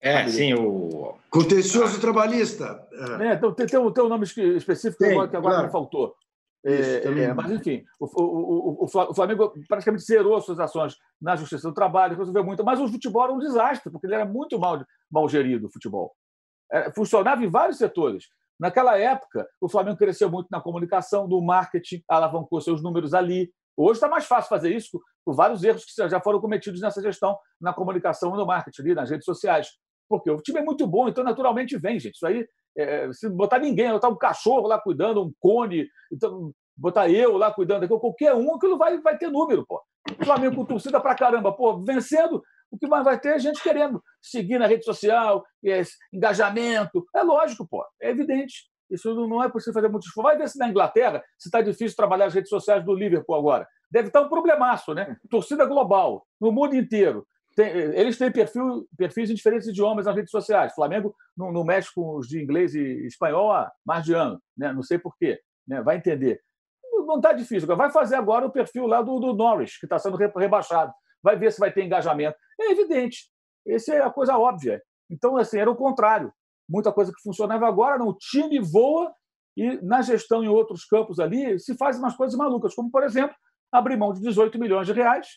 é 0.00 0.28
sim, 0.28 0.52
o. 0.54 1.14
Contencioso 1.30 2.00
trabalhista. 2.00 2.86
É, 3.20 3.34
então, 3.34 3.52
tem, 3.54 3.66
tem, 3.66 3.78
um, 3.78 3.90
tem 3.90 4.04
um 4.04 4.08
nome 4.08 4.24
específico 4.24 4.98
tem, 4.98 5.10
que 5.10 5.36
agora 5.36 5.54
claro. 5.54 5.66
me 5.66 5.72
faltou. 5.72 6.14
É, 6.66 7.04
é, 7.04 7.34
mas, 7.34 7.50
enfim, 7.50 7.84
o, 8.00 8.06
o, 8.06 8.84
o, 8.84 9.14
Flamengo 9.14 9.52
praticamente 9.68 10.04
zerou 10.04 10.40
suas 10.40 10.58
ações 10.58 10.96
na 11.20 11.36
Justiça 11.36 11.68
do 11.68 11.74
Trabalho, 11.74 12.16
resolveu 12.16 12.42
muito. 12.42 12.64
Mas 12.64 12.80
o 12.80 12.88
futebol 12.88 13.24
era 13.24 13.32
um 13.32 13.38
desastre, 13.38 13.92
porque 13.92 14.06
ele 14.06 14.14
era 14.14 14.24
muito 14.24 14.58
mal, 14.58 14.82
mal 15.10 15.28
gerido, 15.28 15.66
o 15.66 15.70
futebol. 15.70 16.14
É, 16.72 16.90
funcionava 16.92 17.44
em 17.44 17.50
vários 17.50 17.76
setores. 17.76 18.24
Naquela 18.58 18.96
época, 18.98 19.46
o 19.60 19.68
Flamengo 19.68 19.98
cresceu 19.98 20.30
muito 20.30 20.48
na 20.50 20.60
comunicação, 20.60 21.28
no 21.28 21.40
marketing, 21.42 22.02
alavancou 22.08 22.60
seus 22.60 22.82
números 22.82 23.12
ali. 23.12 23.52
Hoje 23.76 23.98
está 23.98 24.08
mais 24.08 24.24
fácil 24.24 24.48
fazer 24.48 24.74
isso 24.74 25.00
por 25.24 25.34
vários 25.34 25.64
erros 25.64 25.84
que 25.84 26.08
já 26.08 26.20
foram 26.20 26.40
cometidos 26.40 26.80
nessa 26.80 27.00
gestão, 27.02 27.36
na 27.60 27.72
comunicação 27.72 28.34
e 28.34 28.36
no 28.36 28.46
marketing, 28.46 28.94
nas 28.94 29.10
redes 29.10 29.24
sociais. 29.24 29.68
Porque 30.08 30.30
o 30.30 30.40
time 30.40 30.60
é 30.60 30.62
muito 30.62 30.86
bom, 30.86 31.08
então 31.08 31.24
naturalmente 31.24 31.78
vem, 31.78 31.98
gente. 31.98 32.14
Isso 32.14 32.26
aí, 32.26 32.46
é, 32.76 33.10
se 33.12 33.28
botar 33.28 33.58
ninguém, 33.58 33.90
botar 33.90 34.08
um 34.08 34.16
cachorro 34.16 34.68
lá 34.68 34.78
cuidando, 34.78 35.24
um 35.24 35.32
cone, 35.40 35.88
então, 36.12 36.52
botar 36.76 37.08
eu 37.08 37.36
lá 37.36 37.52
cuidando, 37.52 37.88
qualquer 37.88 38.34
um, 38.34 38.54
aquilo 38.54 38.76
vai, 38.76 39.00
vai 39.00 39.16
ter 39.16 39.30
número, 39.30 39.64
pô. 39.66 39.82
O 40.20 40.24
Flamengo 40.24 40.56
com 40.56 40.64
torcida 40.66 41.00
pra 41.00 41.14
caramba, 41.14 41.52
pô, 41.52 41.82
vencendo, 41.82 42.42
o 42.70 42.78
que 42.78 42.86
mais 42.86 43.04
vai 43.04 43.18
ter 43.18 43.36
é 43.36 43.38
gente 43.38 43.62
querendo 43.62 44.02
seguir 44.20 44.58
na 44.58 44.66
rede 44.66 44.84
social, 44.84 45.44
engajamento. 46.12 47.06
É 47.14 47.22
lógico, 47.22 47.66
pô, 47.66 47.84
é 48.00 48.10
evidente. 48.10 48.68
Isso 48.90 49.14
não 49.28 49.42
é 49.42 49.48
possível 49.48 49.74
fazer 49.74 49.88
muito 49.88 50.06
esforço. 50.06 50.28
Vai 50.28 50.36
ver 50.36 50.48
se 50.48 50.58
na 50.58 50.68
Inglaterra 50.68 51.22
se 51.38 51.48
está 51.48 51.60
difícil 51.60 51.96
trabalhar 51.96 52.26
as 52.26 52.34
redes 52.34 52.48
sociais 52.48 52.84
do 52.84 52.94
Liverpool 52.94 53.34
agora. 53.34 53.66
Deve 53.90 54.08
estar 54.08 54.22
um 54.22 54.28
problemaço, 54.28 54.94
né? 54.94 55.16
Torcida 55.30 55.64
global, 55.64 56.26
no 56.40 56.52
mundo 56.52 56.74
inteiro. 56.74 57.26
Tem, 57.56 57.68
eles 57.68 58.18
têm 58.18 58.32
perfil, 58.32 58.86
perfis 58.96 59.30
em 59.30 59.34
diferentes 59.34 59.68
idiomas 59.68 60.06
nas 60.06 60.16
redes 60.16 60.30
sociais. 60.30 60.72
O 60.72 60.74
Flamengo 60.74 61.14
não, 61.36 61.52
não 61.52 61.64
mexe 61.64 61.88
com 61.94 62.16
os 62.16 62.26
de 62.26 62.42
inglês 62.42 62.74
e 62.74 63.06
espanhol 63.06 63.52
há 63.52 63.70
mais 63.84 64.04
de 64.04 64.12
ano, 64.12 64.40
né? 64.56 64.72
não 64.72 64.82
sei 64.82 64.98
porquê. 64.98 65.40
Né? 65.66 65.80
Vai 65.82 65.96
entender. 65.96 66.40
Não 67.06 67.16
está 67.16 67.32
difícil. 67.32 67.68
Vai 67.76 67.90
fazer 67.90 68.16
agora 68.16 68.46
o 68.46 68.50
perfil 68.50 68.86
lá 68.86 69.02
do, 69.02 69.20
do 69.20 69.32
Norwich, 69.32 69.78
que 69.78 69.86
está 69.86 69.98
sendo 69.98 70.16
rebaixado 70.16 70.92
vai 71.24 71.36
ver 71.36 71.50
se 71.50 71.58
vai 71.58 71.72
ter 71.72 71.82
engajamento. 71.82 72.36
É 72.60 72.70
evidente. 72.70 73.30
Essa 73.66 73.94
é 73.94 74.02
a 74.02 74.10
coisa 74.10 74.36
óbvia. 74.36 74.82
Então, 75.08 75.38
assim, 75.38 75.58
era 75.58 75.70
o 75.70 75.74
contrário. 75.74 76.30
Muita 76.68 76.92
coisa 76.92 77.12
que 77.12 77.22
funcionava 77.22 77.66
agora, 77.66 77.98
não. 77.98 78.08
O 78.08 78.14
time 78.14 78.58
voa 78.60 79.12
e 79.56 79.78
na 79.82 80.02
gestão 80.02 80.42
em 80.42 80.48
outros 80.48 80.84
campos 80.84 81.20
ali 81.20 81.58
se 81.58 81.76
fazem 81.76 82.02
umas 82.02 82.16
coisas 82.16 82.36
malucas, 82.36 82.74
como, 82.74 82.90
por 82.90 83.02
exemplo, 83.02 83.34
abrir 83.70 83.96
mão 83.96 84.12
de 84.12 84.20
18 84.20 84.58
milhões 84.58 84.86
de 84.86 84.92
reais, 84.92 85.28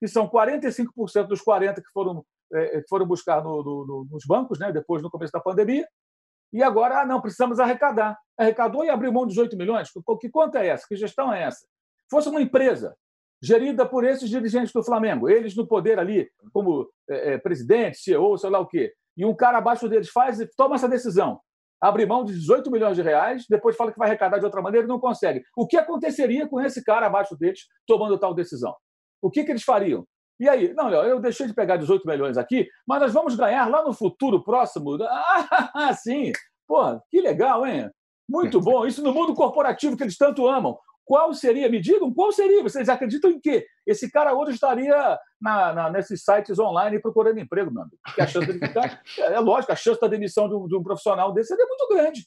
que 0.00 0.08
são 0.08 0.28
45% 0.28 1.26
dos 1.26 1.40
40 1.40 1.80
que 1.80 1.90
foram, 1.92 2.24
é, 2.52 2.80
que 2.80 2.88
foram 2.88 3.06
buscar 3.06 3.42
no, 3.42 3.62
no, 3.62 4.06
nos 4.10 4.24
bancos, 4.26 4.58
né, 4.58 4.72
depois 4.72 5.02
no 5.02 5.10
começo 5.10 5.32
da 5.32 5.40
pandemia, 5.40 5.86
e 6.52 6.62
agora, 6.62 7.00
ah, 7.00 7.06
não, 7.06 7.20
precisamos 7.20 7.58
arrecadar. 7.58 8.16
Arrecadou 8.38 8.84
e 8.84 8.88
abriu 8.88 9.12
mão 9.12 9.26
de 9.26 9.30
18 9.30 9.56
milhões? 9.56 9.90
Que 10.20 10.30
conta 10.30 10.60
é 10.60 10.68
essa? 10.68 10.86
Que 10.86 10.94
gestão 10.94 11.32
é 11.32 11.42
essa? 11.42 11.66
Fosse 12.08 12.28
uma 12.28 12.40
empresa 12.40 12.94
gerida 13.42 13.84
por 13.84 14.04
esses 14.04 14.30
dirigentes 14.30 14.72
do 14.72 14.82
Flamengo, 14.82 15.28
eles 15.28 15.56
no 15.56 15.66
poder 15.66 15.98
ali, 15.98 16.30
como 16.52 16.88
é, 17.10 17.34
é, 17.34 17.38
presidente, 17.38 17.98
CEO, 17.98 18.38
sei 18.38 18.50
lá 18.50 18.60
o 18.60 18.66
quê. 18.66 18.94
E 19.16 19.24
um 19.24 19.34
cara 19.34 19.58
abaixo 19.58 19.88
deles 19.88 20.08
faz 20.10 20.40
e 20.40 20.48
toma 20.56 20.76
essa 20.76 20.88
decisão. 20.88 21.40
Abre 21.80 22.06
mão 22.06 22.24
de 22.24 22.32
18 22.32 22.70
milhões 22.70 22.96
de 22.96 23.02
reais, 23.02 23.44
depois 23.48 23.76
fala 23.76 23.92
que 23.92 23.98
vai 23.98 24.08
arrecadar 24.08 24.38
de 24.38 24.44
outra 24.44 24.62
maneira 24.62 24.86
e 24.86 24.88
não 24.88 24.98
consegue. 24.98 25.42
O 25.56 25.66
que 25.66 25.76
aconteceria 25.76 26.48
com 26.48 26.60
esse 26.60 26.82
cara 26.82 27.06
abaixo 27.06 27.36
deles 27.36 27.60
tomando 27.86 28.18
tal 28.18 28.34
decisão? 28.34 28.74
O 29.20 29.30
que, 29.30 29.44
que 29.44 29.52
eles 29.52 29.62
fariam? 29.62 30.04
E 30.40 30.48
aí? 30.48 30.72
Não, 30.74 30.88
Léo, 30.88 31.04
eu 31.04 31.20
deixei 31.20 31.46
de 31.46 31.54
pegar 31.54 31.76
18 31.76 32.06
milhões 32.06 32.36
aqui, 32.36 32.66
mas 32.86 33.00
nós 33.00 33.12
vamos 33.12 33.36
ganhar 33.36 33.70
lá 33.70 33.84
no 33.84 33.92
futuro 33.92 34.42
próximo. 34.42 34.98
Ah, 35.74 35.92
sim! 35.94 36.32
Pô, 36.66 36.98
que 37.10 37.20
legal, 37.20 37.66
hein? 37.66 37.90
Muito 38.28 38.60
bom. 38.62 38.86
Isso 38.86 39.02
no 39.02 39.12
mundo 39.12 39.34
corporativo 39.34 39.96
que 39.96 40.02
eles 40.02 40.16
tanto 40.16 40.46
amam. 40.48 40.78
Qual 41.04 41.34
seria 41.34 41.66
a 41.66 41.70
medida? 41.70 42.00
Qual 42.14 42.32
seria? 42.32 42.62
Vocês 42.62 42.88
acreditam 42.88 43.30
em 43.30 43.38
quê? 43.38 43.66
Esse 43.86 44.10
cara 44.10 44.34
hoje 44.34 44.52
estaria 44.52 45.18
na, 45.40 45.72
na, 45.74 45.90
nesses 45.90 46.24
sites 46.24 46.58
online 46.58 46.98
procurando 46.98 47.38
emprego, 47.38 47.70
meu 47.70 47.82
amigo. 47.82 47.98
Porque 48.02 48.22
a 48.22 48.26
chance 48.26 48.46
dele 48.46 48.66
ficar. 48.66 49.02
É 49.18 49.38
lógico, 49.38 49.72
a 49.72 49.76
chance 49.76 50.00
da 50.00 50.08
demissão 50.08 50.48
de 50.48 50.54
um, 50.54 50.66
de 50.66 50.76
um 50.76 50.82
profissional 50.82 51.32
desse 51.32 51.52
é 51.52 51.66
muito 51.66 51.88
grande. 51.88 52.26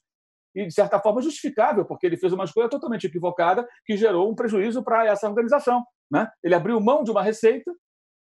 E, 0.55 0.65
de 0.65 0.73
certa 0.73 0.99
forma, 0.99 1.21
justificável, 1.21 1.85
porque 1.85 2.05
ele 2.05 2.17
fez 2.17 2.33
uma 2.33 2.43
escolha 2.43 2.69
totalmente 2.69 3.07
equivocada 3.07 3.67
que 3.85 3.97
gerou 3.97 4.29
um 4.29 4.35
prejuízo 4.35 4.83
para 4.83 5.05
essa 5.05 5.27
organização. 5.27 5.83
Né? 6.09 6.29
Ele 6.43 6.55
abriu 6.55 6.79
mão 6.79 7.03
de 7.03 7.11
uma 7.11 7.21
receita, 7.21 7.71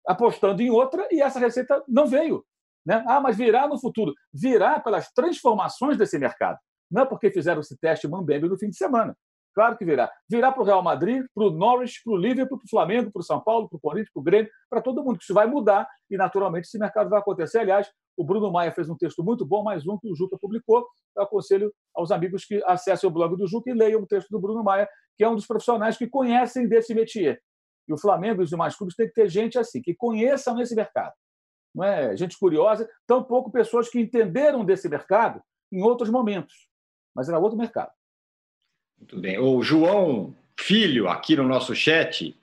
apostando 0.07 0.63
em 0.63 0.71
outra, 0.71 1.07
e 1.11 1.21
essa 1.21 1.39
receita 1.39 1.83
não 1.87 2.07
veio. 2.07 2.45
Né? 2.87 3.05
Ah, 3.07 3.21
mas 3.21 3.37
virá 3.37 3.69
no 3.69 3.79
futuro. 3.79 4.15
Virá 4.33 4.81
pelas 4.81 5.13
transformações 5.13 5.97
desse 5.97 6.19
mercado. 6.19 6.59
Não 6.91 7.03
é 7.03 7.05
porque 7.05 7.31
fizeram 7.31 7.61
esse 7.61 7.77
teste 7.79 8.09
Mambembe 8.09 8.49
no 8.49 8.59
fim 8.59 8.71
de 8.71 8.77
semana. 8.77 9.17
Claro 9.59 9.77
que 9.77 9.85
virá. 9.85 10.09
Virá 10.31 10.53
para 10.53 10.63
o 10.63 10.65
Real 10.65 10.81
Madrid, 10.81 11.27
para 11.35 11.43
o 11.43 11.51
Norwich, 11.51 12.01
para 12.05 12.13
o 12.13 12.17
Liverpool, 12.17 12.59
para 12.59 12.65
o 12.65 12.71
Flamengo, 12.71 13.11
para 13.11 13.19
o 13.19 13.25
São 13.25 13.41
Paulo, 13.41 13.69
para 13.69 13.77
o 13.77 13.81
Corinthians, 13.81 14.13
para 14.13 14.21
o 14.21 14.23
Grêmio, 14.23 14.49
para 14.71 14.81
todo 14.81 15.03
mundo. 15.03 15.19
Isso 15.21 15.35
vai 15.35 15.49
mudar 15.49 15.85
e, 16.09 16.17
naturalmente, 16.17 16.69
esse 16.69 16.79
mercado 16.79 17.11
vai 17.11 17.19
acontecer. 17.19 17.59
Aliás, 17.59 17.91
o 18.17 18.23
Bruno 18.23 18.53
Maia 18.53 18.71
fez 18.71 18.89
um 18.89 18.97
texto 18.97 19.21
muito 19.25 19.45
bom, 19.45 19.65
mais 19.65 19.85
um 19.85 19.99
que 19.99 20.09
o 20.09 20.15
Juca 20.15 20.39
publicou. 20.41 20.87
Eu 21.17 21.25
aconselho 21.25 21.75
aos 21.93 22.13
amigos 22.13 22.45
que 22.45 22.63
acessem 22.67 23.11
o 23.11 23.13
blog 23.13 23.37
do 23.37 23.49
Juca 23.49 23.69
e 23.69 23.75
leiam 23.75 24.01
o 24.01 24.07
texto 24.07 24.29
do 24.29 24.39
Bruno 24.39 24.63
Maia, 24.63 24.89
que 25.17 25.25
é 25.25 25.29
um 25.29 25.35
dos 25.35 25.45
profissionais 25.45 25.97
que 25.97 26.07
conhecem 26.07 26.69
desse 26.69 26.95
métier. 26.95 27.43
E 27.89 27.93
o 27.93 27.99
Flamengo 27.99 28.43
e 28.43 28.45
os 28.45 28.51
demais 28.51 28.77
clubes 28.77 28.95
têm 28.95 29.09
que 29.09 29.15
ter 29.15 29.29
gente 29.29 29.59
assim, 29.59 29.83
que 29.83 29.93
conheçam 29.93 30.61
esse 30.61 30.77
mercado. 30.77 31.15
Não 31.75 31.83
é 31.83 32.17
gente 32.17 32.39
curiosa, 32.39 32.89
tampouco 33.09 33.51
pessoas 33.51 33.89
que 33.89 33.99
entenderam 33.99 34.65
desse 34.65 34.89
mercado 34.89 35.43
em 35.73 35.83
outros 35.83 36.11
momentos. 36.11 36.69
Mas 37.13 37.29
era 37.29 37.41
outro 37.41 37.59
mercado. 37.59 37.98
Muito 38.99 39.19
bem. 39.21 39.39
O 39.39 39.63
João 39.63 40.35
Filho, 40.59 41.09
aqui 41.09 41.37
no 41.37 41.45
nosso 41.45 41.75
chat, 41.75 42.37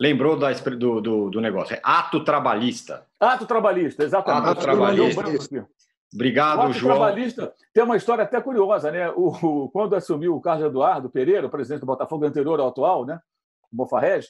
lembrou 0.00 0.38
da, 0.38 0.52
do, 0.52 1.00
do, 1.00 1.30
do, 1.30 1.40
negócio. 1.40 1.74
É 1.74 1.80
ato 1.82 2.22
trabalhista. 2.24 3.06
Ato 3.18 3.46
trabalhista, 3.46 4.04
exatamente. 4.04 4.48
Ato 4.48 4.60
trabalhista. 4.60 5.68
Obrigado, 6.14 6.58
o 6.58 6.62
ato 6.62 6.72
João. 6.72 6.96
trabalhista 6.96 7.52
tem 7.74 7.82
uma 7.82 7.96
história 7.96 8.24
até 8.24 8.40
curiosa, 8.40 8.90
né? 8.90 9.10
O, 9.10 9.28
o, 9.28 9.68
quando 9.70 9.94
assumiu 9.94 10.34
o 10.34 10.40
Carlos 10.40 10.66
Eduardo 10.66 11.10
Pereira, 11.10 11.46
o 11.46 11.50
presidente 11.50 11.80
do 11.80 11.86
Botafogo 11.86 12.24
anterior 12.24 12.58
ao 12.60 12.68
atual, 12.68 13.04
né? 13.04 13.20
O 13.70 13.76
Bofarrege, 13.76 14.28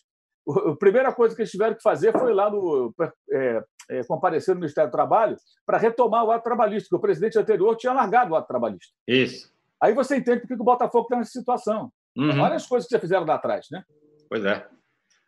a 0.49 0.75
primeira 0.77 1.13
coisa 1.13 1.37
que 1.37 1.43
eles 1.43 1.51
tiveram 1.51 1.75
que 1.75 1.83
fazer 1.83 2.13
foi 2.13 2.33
lá 2.33 2.51
no, 2.51 2.93
é, 3.31 3.63
é, 3.91 4.05
comparecer 4.05 4.55
no 4.55 4.61
Ministério 4.61 4.91
do 4.91 4.93
Trabalho 4.93 5.37
para 5.67 5.79
retomar 5.79 6.25
o 6.25 6.31
ato 6.31 6.45
trabalhista, 6.45 6.89
porque 6.89 6.97
o 6.97 7.01
presidente 7.01 7.39
anterior 7.39 7.77
tinha 7.77 7.93
largado 7.93 8.33
o 8.33 8.37
ato 8.37 8.49
trabalhista. 8.49 8.93
Isso. 9.07 9.53
Aí 9.83 9.95
você 9.95 10.17
entende 10.17 10.41
por 10.41 10.49
que 10.49 10.55
o 10.55 10.65
Botafogo 10.65 11.05
está 11.05 11.17
nessa 11.17 11.31
situação. 11.31 11.93
Uhum. 12.17 12.41
Olha 12.41 12.57
as 12.57 12.67
coisas 12.67 12.89
que 12.89 12.95
já 12.95 13.01
fizeram 13.01 13.25
lá 13.25 13.35
atrás, 13.35 13.67
né? 13.71 13.85
Pois 14.29 14.45
é. 14.45 14.67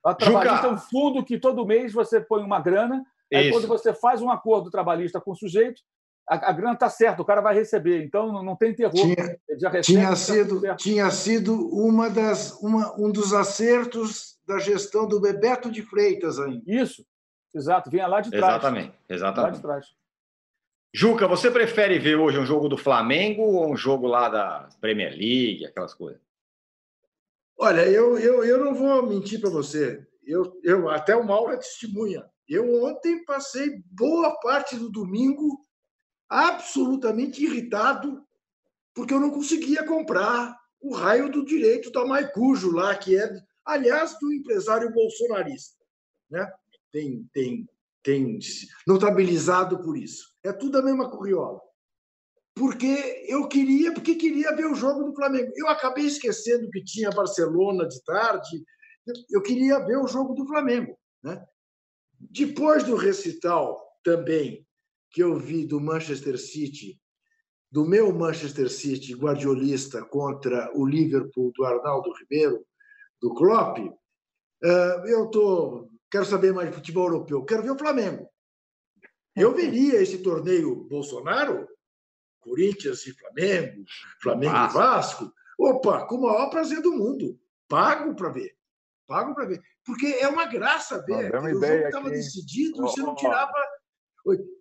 Ato 0.05 0.25
trabalhista 0.25 0.67
é 0.67 0.71
um 0.71 0.79
fundo 0.79 1.25
que 1.25 1.39
todo 1.39 1.67
mês 1.67 1.93
você 1.93 2.21
põe 2.21 2.43
uma 2.43 2.61
grana, 2.61 3.05
aí 3.33 3.49
Isso. 3.49 3.53
quando 3.53 3.69
você 3.69 3.93
faz 3.93 4.23
um 4.23 4.31
acordo 4.31 4.71
trabalhista 4.71 5.21
com 5.21 5.33
o 5.33 5.37
sujeito, 5.37 5.81
a, 6.29 6.51
a 6.51 6.53
grana 6.53 6.75
está 6.75 6.89
certa, 6.89 7.21
o 7.21 7.25
cara 7.25 7.41
vai 7.41 7.55
receber. 7.55 8.03
Então 8.03 8.33
não, 8.33 8.43
não 8.43 8.57
tem 8.57 8.75
terror. 8.75 8.93
Tinha, 8.93 9.15
recebe, 9.17 9.81
tinha, 9.83 10.09
tá 10.09 10.17
sido, 10.17 10.77
tinha 10.77 11.11
sido 11.11 11.69
uma 11.69 12.09
das, 12.09 12.53
uma, 12.63 12.95
um 12.99 13.11
dos 13.11 13.33
acertos 13.35 14.39
da 14.47 14.59
gestão 14.59 15.07
do 15.07 15.21
Bebeto 15.21 15.71
de 15.71 15.83
Freitas 15.83 16.39
ainda. 16.39 16.63
Isso, 16.67 17.05
exato, 17.55 17.91
vinha 17.91 18.07
lá 18.07 18.21
de 18.21 18.31
trás. 18.31 18.55
Exatamente, 18.55 18.95
exatamente. 19.09 19.51
Lá 19.51 19.57
de 19.57 19.63
trás. 19.63 20.00
Juca, 20.93 21.29
você 21.29 21.51
prefere 21.51 21.99
ver 21.99 22.17
hoje 22.17 22.39
um 22.39 22.45
jogo 22.45 22.69
do 22.69 22.77
Flamengo 22.77 23.43
ou 23.43 23.73
um 23.73 23.77
jogo 23.77 24.09
lá 24.09 24.29
da 24.29 24.69
Premier 24.81 25.13
League, 25.13 25.65
aquelas 25.65 25.95
coisas? 25.95 26.21
Olha, 27.57 27.87
eu, 27.87 28.19
eu, 28.19 28.45
eu 28.45 28.65
não 28.65 28.75
vou 28.75 29.07
mentir 29.07 29.41
para 29.41 29.51
você. 29.51 30.05
Eu, 30.25 30.59
eu, 30.65 30.89
até 30.89 31.15
o 31.15 31.25
Mauro 31.25 31.53
é 31.53 31.57
testemunha. 31.57 32.25
Eu 32.49 32.83
ontem 32.85 33.25
passei 33.25 33.83
boa 33.87 34.35
parte 34.41 34.77
do 34.77 34.91
domingo 34.91 35.65
absolutamente 36.29 37.45
irritado 37.45 38.27
porque 38.95 39.15
eu 39.15 39.21
não 39.21 39.31
conseguia 39.31 39.85
comprar 39.85 40.59
o 40.81 40.95
raio 40.95 41.31
do 41.31 41.45
direito 41.45 41.91
da 41.91 42.05
Maicujo 42.05 42.73
lá, 42.73 42.97
que 42.97 43.17
é, 43.17 43.31
aliás, 43.65 44.19
do 44.19 44.33
empresário 44.33 44.93
bolsonarista. 44.93 45.77
Né? 46.29 46.51
Tem, 46.91 47.29
tem, 47.33 47.69
tem 48.03 48.39
notabilizado 48.87 49.83
por 49.83 49.97
isso. 49.97 50.30
É 50.45 50.53
tudo 50.53 50.79
a 50.79 50.83
mesma 50.83 51.11
curriola. 51.11 51.61
Porque 52.55 53.25
eu 53.29 53.49
queria, 53.49 53.93
porque 53.93 54.15
queria 54.15 54.55
ver 54.55 54.67
o 54.67 54.75
jogo 54.75 55.05
do 55.05 55.15
Flamengo. 55.15 55.53
Eu 55.57 55.69
acabei 55.69 56.07
esquecendo 56.07 56.71
que 56.71 56.85
tinha 56.85 57.11
Barcelona 57.11 57.87
de 57.87 58.03
tarde. 58.05 58.65
Eu 59.31 59.43
queria 59.43 59.79
ver 59.81 59.97
o 59.97 60.09
jogo 60.09 60.35
do 60.35 60.47
Flamengo. 60.47 60.99
Né? 61.23 61.45
Depois 62.19 62.85
do 62.85 62.97
recital 62.97 63.81
também 64.05 64.67
que 65.11 65.23
eu 65.23 65.37
vi 65.37 65.67
do 65.67 65.81
Manchester 65.81 66.39
City, 66.39 67.01
do 67.71 67.85
meu 67.85 68.13
Manchester 68.13 68.71
City 68.71 69.15
guardiolista 69.15 70.05
contra 70.05 70.71
o 70.75 70.87
Liverpool 70.87 71.53
do 71.55 71.65
Arnaldo 71.65 72.13
Ribeiro, 72.13 72.65
do 73.21 73.35
Klopp, 73.35 73.79
eh, 74.63 75.03
eu 75.07 75.29
tô, 75.29 75.89
quero 76.11 76.25
saber 76.25 76.53
mais 76.53 76.71
de 76.71 76.77
futebol 76.77 77.07
europeu, 77.07 77.45
quero 77.45 77.63
ver 77.63 77.71
o 77.71 77.79
Flamengo. 77.79 78.30
Eu 79.37 79.55
veria 79.55 80.03
esse 80.03 80.19
torneio 80.19 80.85
Bolsonaro, 80.85 81.69
Corinthians 82.41 83.07
e 83.07 83.13
Flamengo, 83.13 83.85
Flamengo 84.23 84.57
e 84.57 84.73
Vasco, 84.73 85.33
opa, 85.59 86.07
com 86.07 86.17
o 86.17 86.23
maior 86.23 86.51
prazer 86.51 86.81
do 86.83 86.93
mundo. 86.93 87.39
Pago 87.69 88.15
para 88.15 88.31
ver. 88.31 88.57
Pago 89.07 89.35
para 89.35 89.47
ver. 89.47 89.61
Porque 89.85 90.07
é 90.07 90.29
uma 90.29 90.47
graça 90.47 91.05
ver. 91.05 91.35
o 91.35 91.51
jogo 91.51 91.65
estava 91.65 92.11
decidido, 92.11 92.83
oh, 92.83 92.89
você 92.89 93.01
não 93.03 93.15
tirava 93.15 93.53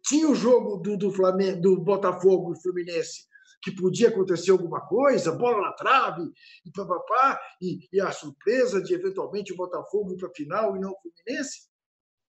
tinha 0.05 0.29
o 0.29 0.35
jogo 0.35 0.77
do, 0.77 0.97
do 0.97 1.11
Flamengo, 1.11 1.61
do 1.61 1.81
Botafogo 1.81 2.53
e 2.53 2.61
Fluminense, 2.61 3.27
que 3.61 3.71
podia 3.71 4.09
acontecer 4.09 4.51
alguma 4.51 4.81
coisa, 4.81 5.33
bola 5.33 5.61
na 5.61 5.73
trave, 5.73 6.31
e 6.65 6.71
papapá, 6.71 7.39
e, 7.61 7.87
e 7.91 7.99
a 7.99 8.11
surpresa 8.11 8.81
de 8.81 8.93
eventualmente 8.93 9.53
o 9.53 9.57
Botafogo 9.57 10.13
ir 10.13 10.17
para 10.17 10.29
a 10.29 10.33
final 10.33 10.75
e 10.75 10.79
não 10.79 10.91
o 10.91 10.97
Fluminense. 11.01 11.68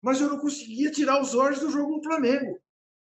Mas 0.01 0.21
eu 0.21 0.29
não 0.29 0.39
conseguia 0.39 0.91
tirar 0.91 1.21
os 1.21 1.35
olhos 1.35 1.59
do 1.59 1.69
jogo 1.69 1.97
do 1.97 2.03
Flamengo, 2.03 2.59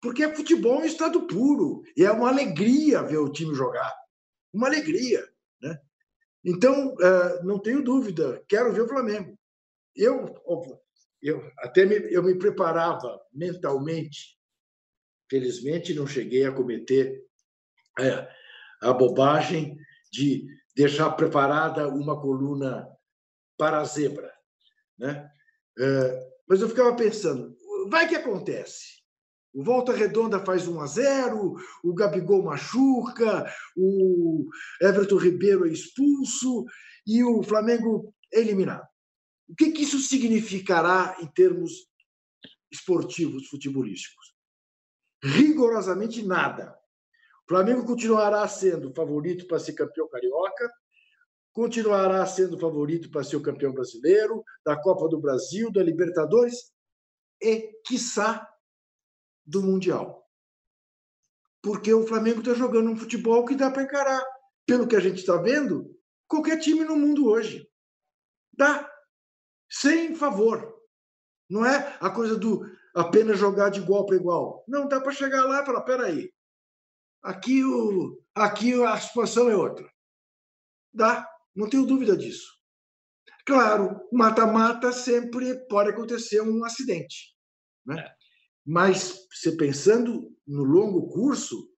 porque 0.01 0.23
é 0.23 0.35
futebol 0.35 0.83
em 0.83 0.87
estado 0.87 1.25
puro, 1.27 1.83
e 1.95 2.03
é 2.03 2.11
uma 2.11 2.29
alegria 2.29 3.03
ver 3.03 3.17
o 3.17 3.31
time 3.31 3.55
jogar. 3.55 3.93
Uma 4.53 4.67
alegria. 4.67 5.25
Né? 5.61 5.79
Então, 6.43 6.95
eh, 6.99 7.43
não 7.43 7.59
tenho 7.59 7.83
dúvida, 7.83 8.43
quero 8.47 8.73
ver 8.73 8.81
o 8.81 8.87
Flamengo. 8.87 9.37
Eu, 9.95 10.35
eu 11.21 11.51
até 11.59 11.85
me, 11.85 11.95
eu 12.11 12.23
me 12.23 12.35
preparava 12.37 13.19
mentalmente. 13.31 14.37
Felizmente, 15.29 15.93
não 15.93 16.07
cheguei 16.07 16.45
a 16.45 16.51
cometer 16.51 17.23
é, 17.99 18.27
a 18.81 18.91
bobagem 18.91 19.77
de 20.11 20.45
deixar 20.75 21.11
preparada 21.11 21.87
uma 21.87 22.19
coluna 22.19 22.87
para 23.57 23.79
a 23.79 23.83
zebra. 23.83 24.33
Né? 24.97 25.29
Mas 26.51 26.59
eu 26.59 26.67
ficava 26.67 26.93
pensando, 26.93 27.55
vai 27.87 28.09
que 28.09 28.13
acontece. 28.13 29.01
O 29.53 29.63
Volta 29.63 29.93
Redonda 29.93 30.37
faz 30.37 30.67
1 30.67 30.81
a 30.81 30.85
0, 30.85 31.55
o 31.81 31.93
Gabigol 31.93 32.43
machuca, 32.43 33.49
o 33.73 34.49
Everton 34.81 35.15
Ribeiro 35.15 35.65
é 35.65 35.71
expulso 35.71 36.65
e 37.07 37.23
o 37.23 37.41
Flamengo 37.41 38.13
é 38.33 38.41
eliminado. 38.41 38.85
O 39.47 39.55
que, 39.55 39.71
que 39.71 39.83
isso 39.83 39.97
significará 39.99 41.15
em 41.21 41.27
termos 41.27 41.71
esportivos, 42.69 43.47
futebolísticos? 43.47 44.35
Rigorosamente 45.23 46.21
nada. 46.21 46.77
O 47.45 47.47
Flamengo 47.47 47.85
continuará 47.85 48.45
sendo 48.49 48.93
favorito 48.93 49.47
para 49.47 49.57
ser 49.57 49.71
campeão 49.71 50.09
carioca, 50.09 50.69
continuará 51.53 52.25
sendo 52.25 52.57
favorito 52.57 53.09
para 53.09 53.23
ser 53.23 53.35
o 53.35 53.41
campeão 53.41 53.73
brasileiro, 53.73 54.43
da 54.65 54.75
Copa 54.75 55.07
do 55.07 55.19
Brasil, 55.19 55.71
da 55.71 55.83
Libertadores 55.83 56.71
e, 57.41 57.73
quiçá, 57.85 58.47
do 59.45 59.61
Mundial. 59.61 60.21
Porque 61.61 61.93
o 61.93 62.07
Flamengo 62.07 62.39
está 62.39 62.53
jogando 62.53 62.89
um 62.89 62.97
futebol 62.97 63.45
que 63.45 63.55
dá 63.55 63.69
para 63.69 63.83
encarar. 63.83 64.23
Pelo 64.65 64.87
que 64.87 64.95
a 64.95 64.99
gente 64.99 65.17
está 65.17 65.37
vendo, 65.37 65.95
qualquer 66.27 66.59
time 66.59 66.83
no 66.83 66.95
mundo 66.95 67.27
hoje. 67.27 67.69
Dá 68.53 68.89
sem 69.69 70.15
favor. 70.15 70.79
Não 71.49 71.65
é 71.65 71.97
a 71.99 72.09
coisa 72.09 72.37
do 72.37 72.65
apenas 72.95 73.39
jogar 73.39 73.69
de 73.69 73.79
igual 73.79 74.05
para 74.05 74.15
igual. 74.15 74.63
Não, 74.67 74.87
dá 74.87 74.99
para 75.01 75.11
chegar 75.11 75.43
lá 75.45 75.61
e 75.61 75.65
falar: 75.65 75.81
peraí, 75.81 76.31
aqui, 77.21 77.63
o, 77.63 78.21
aqui 78.35 78.81
a 78.83 78.97
situação 78.99 79.49
é 79.49 79.55
outra. 79.55 79.89
Dá, 80.93 81.27
não 81.55 81.69
tenho 81.69 81.85
dúvida 81.85 82.15
disso. 82.15 82.47
Claro, 83.45 83.99
mata-mata 84.11 84.91
sempre 84.91 85.55
pode 85.67 85.89
acontecer 85.89 86.41
um 86.41 86.63
acidente. 86.63 87.35
Né? 87.85 87.99
É. 87.99 88.11
Mas, 88.65 89.27
se 89.31 89.57
pensando 89.57 90.31
no 90.47 90.63
longo 90.63 91.09
curso, 91.09 91.69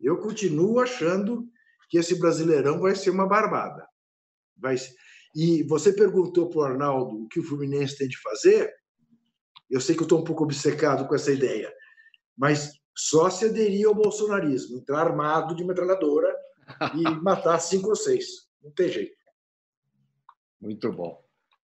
eu 0.00 0.18
continuo 0.18 0.80
achando 0.80 1.48
que 1.88 1.98
esse 1.98 2.18
brasileirão 2.18 2.80
vai 2.80 2.96
ser 2.96 3.10
uma 3.10 3.28
barbada. 3.28 3.86
Vai, 4.56 4.76
e 5.34 5.62
você 5.64 5.92
perguntou 5.92 6.48
para 6.48 6.58
o 6.58 6.64
Arnaldo 6.64 7.22
o 7.22 7.28
que 7.28 7.40
o 7.40 7.44
Fluminense 7.44 7.96
tem 7.96 8.08
de 8.08 8.20
fazer. 8.20 8.72
Eu 9.70 9.80
sei 9.80 9.94
que 9.94 10.02
eu 10.02 10.06
estou 10.06 10.20
um 10.20 10.24
pouco 10.24 10.44
obcecado 10.44 11.06
com 11.06 11.14
essa 11.14 11.32
ideia, 11.32 11.72
mas 12.36 12.72
só 12.94 13.30
se 13.30 13.46
aderir 13.46 13.86
ao 13.86 13.94
bolsonarismo, 13.94 14.76
entrar 14.76 15.06
armado 15.06 15.54
de 15.56 15.64
metralhadora 15.64 16.34
e 16.94 17.02
matar 17.22 17.58
cinco 17.58 17.88
ou 17.88 17.96
seis. 17.96 18.26
Não 18.62 18.70
tem 18.72 18.88
jeito. 18.88 19.21
Muito 20.62 20.92
bom. 20.92 21.20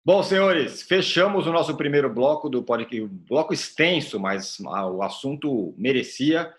Bom, 0.03 0.21
senhores, 0.21 0.81
fechamos 0.81 1.47
o 1.47 1.51
nosso 1.53 1.77
primeiro 1.77 2.13
bloco 2.13 2.49
do 2.49 2.61
podcast, 2.61 3.07
bloco 3.29 3.53
extenso, 3.53 4.19
mas 4.19 4.59
o 4.59 5.01
assunto 5.01 5.73
merecia. 5.77 6.53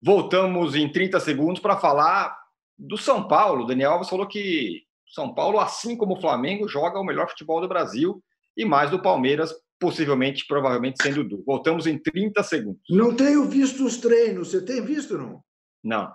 Voltamos 0.00 0.74
em 0.74 0.90
30 0.90 1.20
segundos 1.20 1.60
para 1.60 1.76
falar 1.76 2.34
do 2.78 2.96
São 2.96 3.28
Paulo. 3.28 3.64
O 3.64 3.66
Daniel 3.66 3.92
Alves 3.92 4.08
falou 4.08 4.26
que 4.26 4.82
são 5.06 5.34
Paulo, 5.34 5.60
assim 5.60 5.94
como 5.94 6.16
o 6.16 6.20
Flamengo, 6.20 6.66
joga 6.66 6.98
o 6.98 7.04
melhor 7.04 7.28
futebol 7.28 7.60
do 7.60 7.68
Brasil 7.68 8.22
e 8.56 8.64
mais 8.64 8.90
do 8.90 9.02
Palmeiras, 9.02 9.52
possivelmente, 9.78 10.46
provavelmente 10.46 11.02
sendo 11.02 11.22
do. 11.22 11.44
Voltamos 11.44 11.86
em 11.86 11.98
30 11.98 12.42
segundos. 12.42 12.82
Não 12.88 13.14
tenho 13.14 13.44
visto 13.44 13.84
os 13.84 13.98
treinos. 13.98 14.52
Você 14.52 14.64
tem 14.64 14.82
visto, 14.82 15.18
não? 15.18 15.42
Não. 15.82 16.14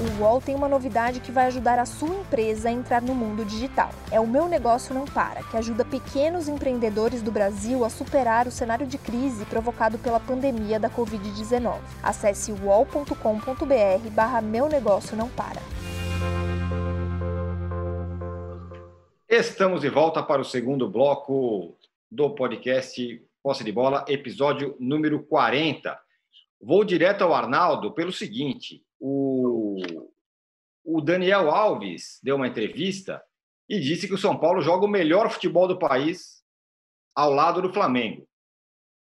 O 0.00 0.22
UOL 0.22 0.40
tem 0.40 0.54
uma 0.54 0.66
novidade 0.66 1.20
que 1.20 1.30
vai 1.30 1.46
ajudar 1.46 1.78
a 1.78 1.84
sua 1.84 2.08
empresa 2.08 2.70
a 2.70 2.72
entrar 2.72 3.02
no 3.02 3.14
mundo 3.14 3.44
digital. 3.44 3.90
É 4.10 4.18
o 4.18 4.26
Meu 4.26 4.48
Negócio 4.48 4.94
Não 4.94 5.04
Para, 5.04 5.42
que 5.42 5.56
ajuda 5.58 5.84
pequenos 5.84 6.48
empreendedores 6.48 7.20
do 7.20 7.30
Brasil 7.30 7.84
a 7.84 7.90
superar 7.90 8.46
o 8.46 8.50
cenário 8.50 8.86
de 8.86 8.96
crise 8.96 9.44
provocado 9.44 9.98
pela 9.98 10.18
pandemia 10.18 10.80
da 10.80 10.88
Covid-19. 10.88 11.78
Acesse 12.02 12.50
uol.com.br 12.50 14.10
barra 14.12 14.40
Meu 14.40 14.68
Negócio 14.68 15.14
Não 15.14 15.28
Para. 15.28 15.60
Estamos 19.28 19.82
de 19.82 19.90
volta 19.90 20.22
para 20.22 20.40
o 20.40 20.44
segundo 20.44 20.88
bloco 20.88 21.76
do 22.10 22.30
podcast 22.30 23.22
Posse 23.42 23.62
de 23.62 23.70
Bola, 23.70 24.04
episódio 24.08 24.74
número 24.80 25.22
40. 25.22 25.98
Vou 26.60 26.84
direto 26.84 27.22
ao 27.22 27.34
Arnaldo 27.34 27.92
pelo 27.92 28.12
seguinte: 28.12 28.82
o, 29.00 29.80
o 30.84 31.00
Daniel 31.00 31.50
Alves 31.50 32.20
deu 32.22 32.36
uma 32.36 32.46
entrevista 32.46 33.22
e 33.68 33.80
disse 33.80 34.06
que 34.06 34.14
o 34.14 34.18
São 34.18 34.38
Paulo 34.38 34.60
joga 34.60 34.84
o 34.84 34.90
melhor 34.90 35.30
futebol 35.30 35.66
do 35.66 35.78
país 35.78 36.44
ao 37.14 37.30
lado 37.30 37.62
do 37.62 37.72
Flamengo. 37.72 38.28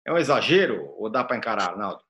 É 0.06 0.12
um 0.12 0.18
exagero 0.18 0.94
ou 0.98 1.10
dá 1.10 1.24
para 1.24 1.38
encarar, 1.38 1.72
Arnaldo? 1.72 2.02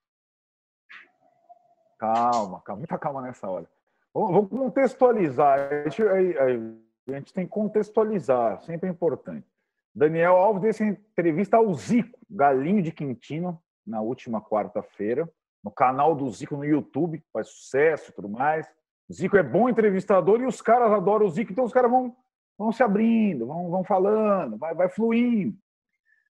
Calma, 1.97 2.61
calma, 2.61 2.79
muita 2.79 2.97
calma 2.97 3.21
nessa 3.21 3.49
hora. 3.49 3.69
Vamos 4.13 4.49
contextualizar. 4.49 5.71
A 5.71 5.89
gente, 5.89 6.03
a 6.03 7.11
gente 7.15 7.33
tem 7.33 7.45
que 7.45 7.51
contextualizar, 7.51 8.61
sempre 8.63 8.87
é 8.87 8.91
importante. 8.91 9.47
Daniel 9.95 10.35
Alves 10.35 10.61
deu 10.61 10.69
essa 10.69 10.83
entrevista 10.83 11.57
ao 11.57 11.73
Zico, 11.73 12.19
galinho 12.29 12.81
de 12.81 12.91
Quintino, 12.91 13.61
na 13.85 14.01
última 14.01 14.41
quarta-feira 14.41 15.31
no 15.63 15.71
canal 15.71 16.15
do 16.15 16.29
Zico 16.29 16.57
no 16.57 16.65
YouTube, 16.65 17.23
faz 17.31 17.47
sucesso 17.47 18.11
e 18.11 18.13
tudo 18.13 18.27
mais. 18.27 18.67
O 19.09 19.13
Zico 19.13 19.37
é 19.37 19.43
bom 19.43 19.69
entrevistador 19.69 20.41
e 20.41 20.45
os 20.45 20.61
caras 20.61 20.91
adoram 20.91 21.25
o 21.25 21.29
Zico, 21.29 21.51
então 21.51 21.63
os 21.63 21.71
caras 21.71 21.89
vão, 21.89 22.15
vão 22.57 22.71
se 22.71 22.83
abrindo, 22.83 23.47
vão, 23.47 23.69
vão 23.69 23.83
falando, 23.83 24.57
vai, 24.57 24.73
vai 24.73 24.89
fluindo. 24.89 25.57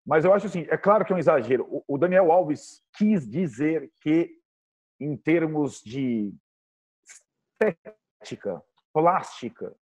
Mas 0.04 0.24
eu 0.24 0.32
acho 0.32 0.46
assim, 0.46 0.66
é 0.68 0.76
claro 0.76 1.04
que 1.04 1.12
é 1.12 1.16
um 1.16 1.18
exagero. 1.18 1.66
O, 1.70 1.94
o 1.94 1.98
Daniel 1.98 2.32
Alves 2.32 2.82
quis 2.96 3.28
dizer 3.28 3.92
que, 4.00 4.30
em 4.98 5.16
termos 5.16 5.80
de 5.80 6.34
estética, 7.04 8.62
plástica, 8.92 9.74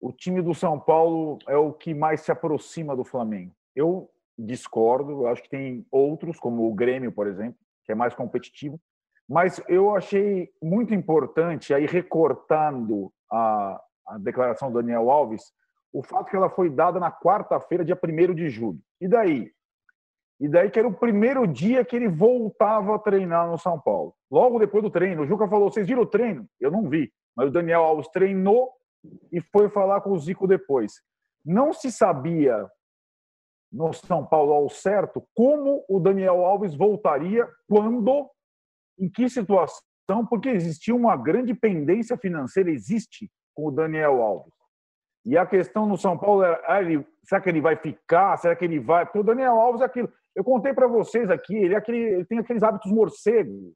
o 0.00 0.12
time 0.12 0.42
do 0.42 0.54
São 0.54 0.78
Paulo 0.78 1.38
é 1.46 1.56
o 1.56 1.72
que 1.72 1.94
mais 1.94 2.22
se 2.22 2.32
aproxima 2.32 2.96
do 2.96 3.04
Flamengo. 3.04 3.54
Eu 3.74 4.10
discordo, 4.36 5.22
eu 5.22 5.26
acho 5.28 5.42
que 5.42 5.48
tem 5.48 5.86
outros, 5.90 6.38
como 6.38 6.68
o 6.68 6.74
Grêmio, 6.74 7.12
por 7.12 7.26
exemplo, 7.26 7.58
que 7.84 7.92
é 7.92 7.94
mais 7.94 8.14
competitivo. 8.14 8.80
Mas 9.28 9.62
eu 9.68 9.94
achei 9.94 10.50
muito 10.62 10.94
importante, 10.94 11.72
aí 11.72 11.86
recortando 11.86 13.10
a, 13.30 13.80
a 14.06 14.18
declaração 14.18 14.70
do 14.70 14.80
Daniel 14.80 15.10
Alves, 15.10 15.52
o 15.92 16.02
fato 16.02 16.30
que 16.30 16.36
ela 16.36 16.50
foi 16.50 16.68
dada 16.68 16.98
na 17.00 17.10
quarta-feira, 17.10 17.84
dia 17.84 17.98
1 18.02 18.34
de 18.34 18.50
julho. 18.50 18.80
E 19.00 19.08
daí? 19.08 19.50
E 20.40 20.48
daí 20.48 20.68
que 20.68 20.78
era 20.78 20.88
o 20.88 20.94
primeiro 20.94 21.46
dia 21.46 21.84
que 21.84 21.94
ele 21.94 22.08
voltava 22.08 22.96
a 22.96 22.98
treinar 22.98 23.48
no 23.48 23.56
São 23.56 23.80
Paulo. 23.80 24.14
Logo 24.30 24.58
depois 24.58 24.82
do 24.82 24.90
treino, 24.90 25.22
o 25.22 25.26
Juca 25.26 25.48
falou: 25.48 25.70
vocês 25.70 25.86
viram 25.86 26.02
o 26.02 26.06
treino? 26.06 26.46
Eu 26.60 26.70
não 26.70 26.88
vi. 26.88 27.12
Mas 27.36 27.48
o 27.48 27.52
Daniel 27.52 27.82
Alves 27.82 28.08
treinou 28.08 28.70
e 29.32 29.40
foi 29.40 29.68
falar 29.68 30.00
com 30.00 30.10
o 30.10 30.18
Zico 30.18 30.46
depois. 30.46 30.94
Não 31.44 31.72
se 31.72 31.90
sabia 31.92 32.68
no 33.74 33.92
São 33.92 34.24
Paulo 34.24 34.52
ao 34.52 34.70
certo 34.70 35.26
como 35.34 35.84
o 35.88 35.98
Daniel 35.98 36.44
Alves 36.44 36.74
voltaria, 36.76 37.46
quando, 37.68 38.30
em 38.98 39.10
que 39.10 39.28
situação, 39.28 39.82
porque 40.30 40.48
existia 40.48 40.94
uma 40.94 41.16
grande 41.16 41.52
pendência 41.54 42.16
financeira, 42.16 42.70
existe 42.70 43.28
com 43.52 43.66
o 43.66 43.70
Daniel 43.72 44.22
Alves. 44.22 44.54
E 45.26 45.36
a 45.36 45.44
questão 45.44 45.86
no 45.86 45.96
São 45.96 46.16
Paulo 46.16 46.44
era, 46.44 46.62
ah, 46.66 46.80
ele, 46.80 47.04
será 47.24 47.40
que 47.40 47.48
ele 47.48 47.60
vai 47.60 47.76
ficar? 47.76 48.36
Será 48.36 48.54
que 48.54 48.64
ele 48.64 48.78
vai? 48.78 49.04
Porque 49.04 49.18
o 49.18 49.24
Daniel 49.24 49.58
Alves 49.58 49.80
é 49.80 49.84
aquilo. 49.84 50.12
Eu 50.36 50.44
contei 50.44 50.72
para 50.72 50.86
vocês 50.86 51.28
aqui, 51.28 51.56
ele, 51.56 51.74
é 51.74 51.78
aquele, 51.78 51.98
ele 51.98 52.24
tem 52.24 52.38
aqueles 52.38 52.62
hábitos 52.62 52.92
morcegos. 52.92 53.72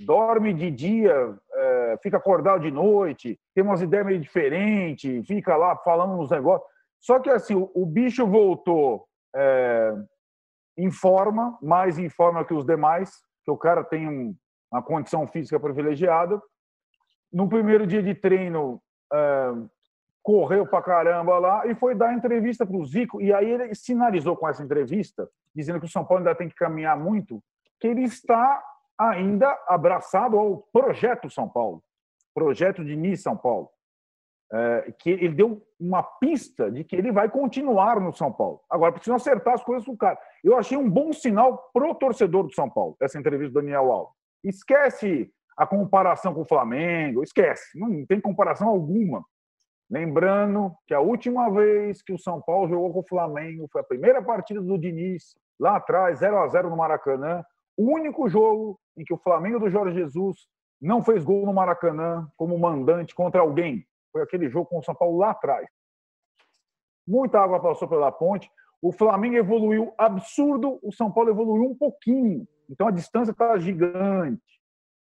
Dorme 0.00 0.52
de 0.52 0.70
dia, 0.70 1.36
é, 1.52 1.98
fica 2.02 2.18
acordado 2.18 2.60
de 2.60 2.70
noite, 2.70 3.40
tem 3.54 3.64
umas 3.64 3.80
ideias 3.80 4.06
meio 4.06 4.20
diferentes, 4.20 5.26
fica 5.26 5.56
lá 5.56 5.74
falando 5.78 6.16
nos 6.16 6.30
negócios. 6.30 6.68
Só 7.00 7.18
que 7.18 7.30
assim, 7.30 7.54
o, 7.54 7.70
o 7.74 7.86
bicho 7.86 8.26
voltou 8.26 9.06
é, 9.36 9.94
informa, 10.78 11.58
mais 11.62 11.98
informa 11.98 12.44
que 12.44 12.54
os 12.54 12.64
demais, 12.64 13.10
que 13.44 13.50
o 13.50 13.56
cara 13.56 13.84
tem 13.84 14.08
um, 14.08 14.34
uma 14.72 14.82
condição 14.82 15.26
física 15.26 15.60
privilegiada. 15.60 16.40
No 17.32 17.48
primeiro 17.48 17.86
dia 17.86 18.02
de 18.02 18.14
treino, 18.14 18.80
é, 19.12 19.52
correu 20.22 20.66
pra 20.66 20.82
caramba 20.82 21.38
lá 21.38 21.66
e 21.66 21.74
foi 21.74 21.94
dar 21.94 22.14
entrevista 22.14 22.66
para 22.66 22.76
o 22.76 22.84
Zico. 22.86 23.20
E 23.20 23.32
aí 23.32 23.50
ele 23.50 23.74
sinalizou 23.74 24.36
com 24.36 24.48
essa 24.48 24.62
entrevista, 24.62 25.28
dizendo 25.54 25.78
que 25.78 25.86
o 25.86 25.90
São 25.90 26.04
Paulo 26.04 26.20
ainda 26.20 26.34
tem 26.34 26.48
que 26.48 26.54
caminhar 26.54 26.98
muito, 26.98 27.42
que 27.78 27.86
ele 27.86 28.02
está 28.02 28.64
ainda 28.98 29.56
abraçado 29.68 30.38
ao 30.38 30.58
projeto 30.72 31.28
São 31.28 31.46
Paulo, 31.46 31.82
projeto 32.34 32.82
de 32.82 32.96
Nice 32.96 33.22
São 33.22 33.36
Paulo 33.36 33.68
é, 34.52 34.92
que 34.98 35.10
ele 35.10 35.34
deu 35.34 35.62
uma 35.78 36.02
pista 36.02 36.70
de 36.70 36.84
que 36.84 36.94
ele 36.94 37.10
vai 37.10 37.28
continuar 37.28 38.00
no 38.00 38.12
São 38.12 38.32
Paulo. 38.32 38.60
Agora, 38.70 38.92
precisa 38.92 39.16
acertar 39.16 39.54
as 39.54 39.64
coisas 39.64 39.84
com 39.84 39.92
o 39.92 39.96
cara. 39.96 40.18
Eu 40.42 40.56
achei 40.56 40.76
um 40.76 40.88
bom 40.88 41.12
sinal 41.12 41.70
pro 41.72 41.94
torcedor 41.94 42.44
do 42.44 42.54
São 42.54 42.70
Paulo, 42.70 42.96
essa 43.00 43.18
entrevista 43.18 43.52
do 43.52 43.60
Daniel 43.60 43.90
Alves. 43.90 44.14
Esquece 44.44 45.30
a 45.56 45.66
comparação 45.66 46.34
com 46.34 46.42
o 46.42 46.48
Flamengo, 46.48 47.22
esquece, 47.22 47.78
não 47.78 48.04
tem 48.06 48.20
comparação 48.20 48.68
alguma. 48.68 49.24
Lembrando 49.88 50.72
que 50.86 50.92
a 50.92 51.00
última 51.00 51.50
vez 51.50 52.02
que 52.02 52.12
o 52.12 52.18
São 52.18 52.40
Paulo 52.42 52.68
jogou 52.68 52.92
com 52.92 53.00
o 53.00 53.06
Flamengo 53.06 53.68
foi 53.70 53.80
a 53.80 53.84
primeira 53.84 54.20
partida 54.20 54.60
do 54.60 54.78
Diniz, 54.78 55.36
lá 55.58 55.76
atrás, 55.76 56.18
0 56.18 56.38
a 56.38 56.48
0 56.48 56.70
no 56.70 56.76
Maracanã. 56.76 57.42
O 57.76 57.92
único 57.92 58.28
jogo 58.28 58.78
em 58.96 59.04
que 59.04 59.14
o 59.14 59.18
Flamengo 59.18 59.60
do 59.60 59.70
Jorge 59.70 59.96
Jesus 59.96 60.48
não 60.80 61.02
fez 61.02 61.24
gol 61.24 61.46
no 61.46 61.52
Maracanã 61.52 62.28
como 62.36 62.58
mandante 62.58 63.14
contra 63.14 63.40
alguém. 63.40 63.86
Foi 64.16 64.22
aquele 64.22 64.48
jogo 64.48 64.64
com 64.64 64.78
o 64.78 64.82
São 64.82 64.94
Paulo 64.94 65.18
lá 65.18 65.32
atrás. 65.32 65.68
Muita 67.06 67.38
água 67.38 67.60
passou 67.60 67.86
pela 67.86 68.10
ponte. 68.10 68.50
O 68.80 68.90
Flamengo 68.90 69.36
evoluiu 69.36 69.92
absurdo, 69.98 70.78
o 70.82 70.90
São 70.90 71.12
Paulo 71.12 71.28
evoluiu 71.28 71.70
um 71.70 71.76
pouquinho. 71.76 72.48
Então 72.70 72.88
a 72.88 72.90
distância 72.90 73.32
está 73.32 73.58
gigante. 73.58 74.42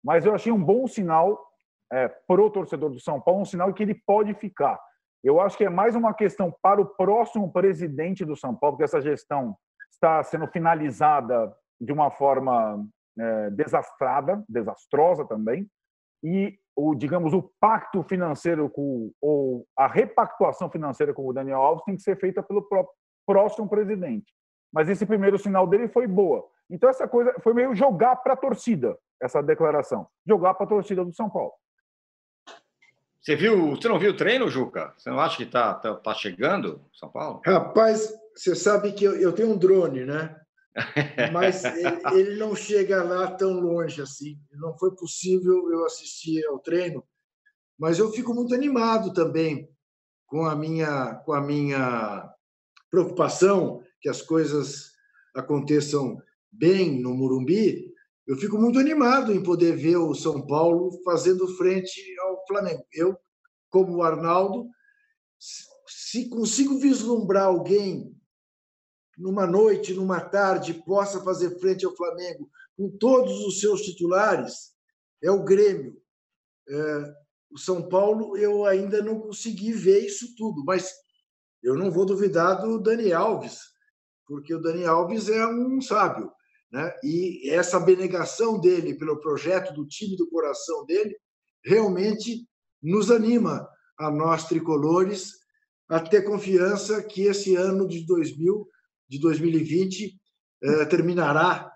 Mas 0.05 0.27
eu 0.27 0.35
achei 0.35 0.53
um 0.53 0.63
bom 0.63 0.87
sinal 0.87 1.43
é, 1.91 2.09
para 2.09 2.43
o 2.43 2.51
torcedor 2.51 2.91
do 2.91 3.01
São 3.01 3.19
Paulo, 3.19 3.41
um 3.41 3.47
sinal 3.47 3.73
que 3.73 3.83
ele 3.83 3.95
pode 3.95 4.35
ficar. 4.35 4.79
Eu 5.25 5.41
acho 5.41 5.57
que 5.57 5.65
é 5.65 5.71
mais 5.71 5.97
uma 5.97 6.13
questão 6.13 6.55
para 6.61 6.79
o 6.79 6.87
próximo 6.87 7.51
presidente 7.51 8.23
do 8.23 8.37
São 8.37 8.55
Paulo, 8.55 8.77
porque 8.77 8.85
essa 8.85 9.01
gestão 9.01 9.57
está 9.91 10.23
sendo 10.23 10.47
finalizada 10.47 11.57
de 11.81 11.91
uma 11.91 12.11
forma 12.11 12.87
é, 13.19 13.51
desastrada, 13.51 14.45
desastrosa 14.47 15.25
também, 15.25 15.67
e 16.23 16.59
o, 16.77 16.95
digamos, 16.95 17.33
o 17.33 17.43
pacto 17.61 18.03
financeiro 18.03 18.69
com, 18.69 19.13
ou 19.21 19.67
a 19.77 19.87
repactuação 19.87 20.71
financeira 20.71 21.13
com 21.13 21.27
o 21.27 21.33
Daniel 21.33 21.61
Alves 21.61 21.85
tem 21.85 21.97
que 21.97 22.03
ser 22.03 22.19
feita 22.19 22.43
pelo 22.43 22.67
próximo 23.27 23.69
presidente. 23.69 24.33
Mas 24.73 24.89
esse 24.89 25.05
primeiro 25.05 25.39
sinal 25.39 25.67
dele 25.67 25.89
foi 25.89 26.07
boa. 26.07 26.47
Então 26.71 26.89
essa 26.89 27.09
coisa 27.09 27.35
foi 27.43 27.53
meio 27.53 27.75
jogar 27.75 28.17
para 28.17 28.35
a 28.35 28.37
torcida 28.37 28.97
essa 29.21 29.43
declaração, 29.43 30.07
jogar 30.27 30.55
para 30.55 30.65
a 30.65 30.69
torcida 30.69 31.05
do 31.05 31.13
São 31.13 31.29
Paulo. 31.29 31.53
Você 33.21 33.37
viu? 33.37 33.71
Você 33.77 33.87
não 33.87 33.99
viu 33.99 34.13
o 34.13 34.17
treino, 34.17 34.49
Juca? 34.49 34.95
Você 34.97 35.11
não 35.11 35.21
acha 35.21 35.37
que 35.37 35.43
está 35.43 35.75
tá, 35.75 35.95
tá 35.95 36.15
chegando 36.15 36.81
São 36.95 37.11
Paulo? 37.11 37.43
Rapaz, 37.45 38.11
você 38.35 38.55
sabe 38.55 38.93
que 38.93 39.05
eu, 39.05 39.15
eu 39.17 39.33
tenho 39.35 39.51
um 39.51 39.59
drone, 39.59 40.07
né? 40.07 40.41
Mas 41.33 41.63
ele, 42.15 42.37
não 42.37 42.55
chega 42.55 43.03
lá 43.03 43.31
tão 43.33 43.61
longe 43.61 44.03
assim. 44.03 44.39
Não 44.53 44.77
foi 44.79 44.95
possível 44.95 45.71
eu 45.71 45.85
assistir 45.85 46.45
ao 46.47 46.59
treino, 46.59 47.05
mas 47.79 47.99
eu 47.99 48.11
fico 48.13 48.35
muito 48.35 48.55
animado 48.55 49.13
também 49.13 49.69
com 50.27 50.45
a 50.45 50.55
minha 50.55 51.15
com 51.25 51.33
a 51.33 51.41
minha 51.41 52.33
preocupação 52.91 53.83
que 54.01 54.09
as 54.09 54.23
coisas 54.23 54.91
aconteçam 55.35 56.21
bem 56.51 57.01
no 57.01 57.15
Murumbi. 57.15 57.91
Eu 58.27 58.37
fico 58.37 58.59
muito 58.59 58.79
animado 58.79 59.33
em 59.33 59.43
poder 59.43 59.77
ver 59.77 59.97
o 59.97 60.15
São 60.15 60.47
Paulo 60.47 61.01
fazendo 61.05 61.57
frente 61.57 62.01
ao 62.21 62.47
Flamengo. 62.47 62.85
Eu, 62.93 63.17
como 63.69 63.97
o 63.97 64.03
Arnaldo, 64.03 64.69
se 65.87 66.29
consigo 66.29 66.79
vislumbrar 66.79 67.47
alguém 67.47 68.15
numa 69.21 69.47
noite, 69.47 69.93
numa 69.93 70.21
tarde, 70.21 70.75
possa 70.75 71.23
fazer 71.23 71.59
frente 71.61 71.85
ao 71.85 71.95
Flamengo 71.95 72.51
com 72.77 72.91
todos 72.91 73.45
os 73.45 73.61
seus 73.61 73.83
titulares, 73.83 74.73
é 75.23 75.31
o 75.31 75.45
Grêmio. 75.45 76.01
É, 76.69 77.15
o 77.51 77.59
São 77.59 77.89
Paulo, 77.89 78.37
eu 78.37 78.65
ainda 78.65 79.03
não 79.03 79.21
consegui 79.21 79.73
ver 79.73 80.01
isso 80.01 80.35
tudo, 80.37 80.65
mas 80.65 80.93
eu 81.63 81.75
não 81.75 81.91
vou 81.91 82.07
duvidar 82.07 82.63
do 82.63 82.79
Dani 82.79 83.13
Alves, 83.13 83.61
porque 84.27 84.55
o 84.55 84.61
Dani 84.61 84.87
Alves 84.87 85.29
é 85.29 85.47
um 85.47 85.81
sábio. 85.81 86.33
Né? 86.73 86.95
E 87.03 87.51
essa 87.51 87.77
abnegação 87.77 88.59
dele 88.59 88.95
pelo 88.95 89.21
projeto 89.21 89.75
do 89.75 89.87
time 89.87 90.17
do 90.17 90.31
coração 90.31 90.87
dele 90.87 91.17
realmente 91.65 92.49
nos 92.83 93.11
anima 93.11 93.69
a 93.99 94.11
nós 94.11 94.47
tricolores 94.49 95.41
a 95.89 95.99
ter 96.01 96.23
confiança 96.23 97.03
que 97.03 97.23
esse 97.23 97.57
ano 97.57 97.87
de 97.87 98.07
2000, 98.07 98.67
de 99.11 99.19
2020 99.19 100.17
eh, 100.63 100.85
terminará 100.87 101.71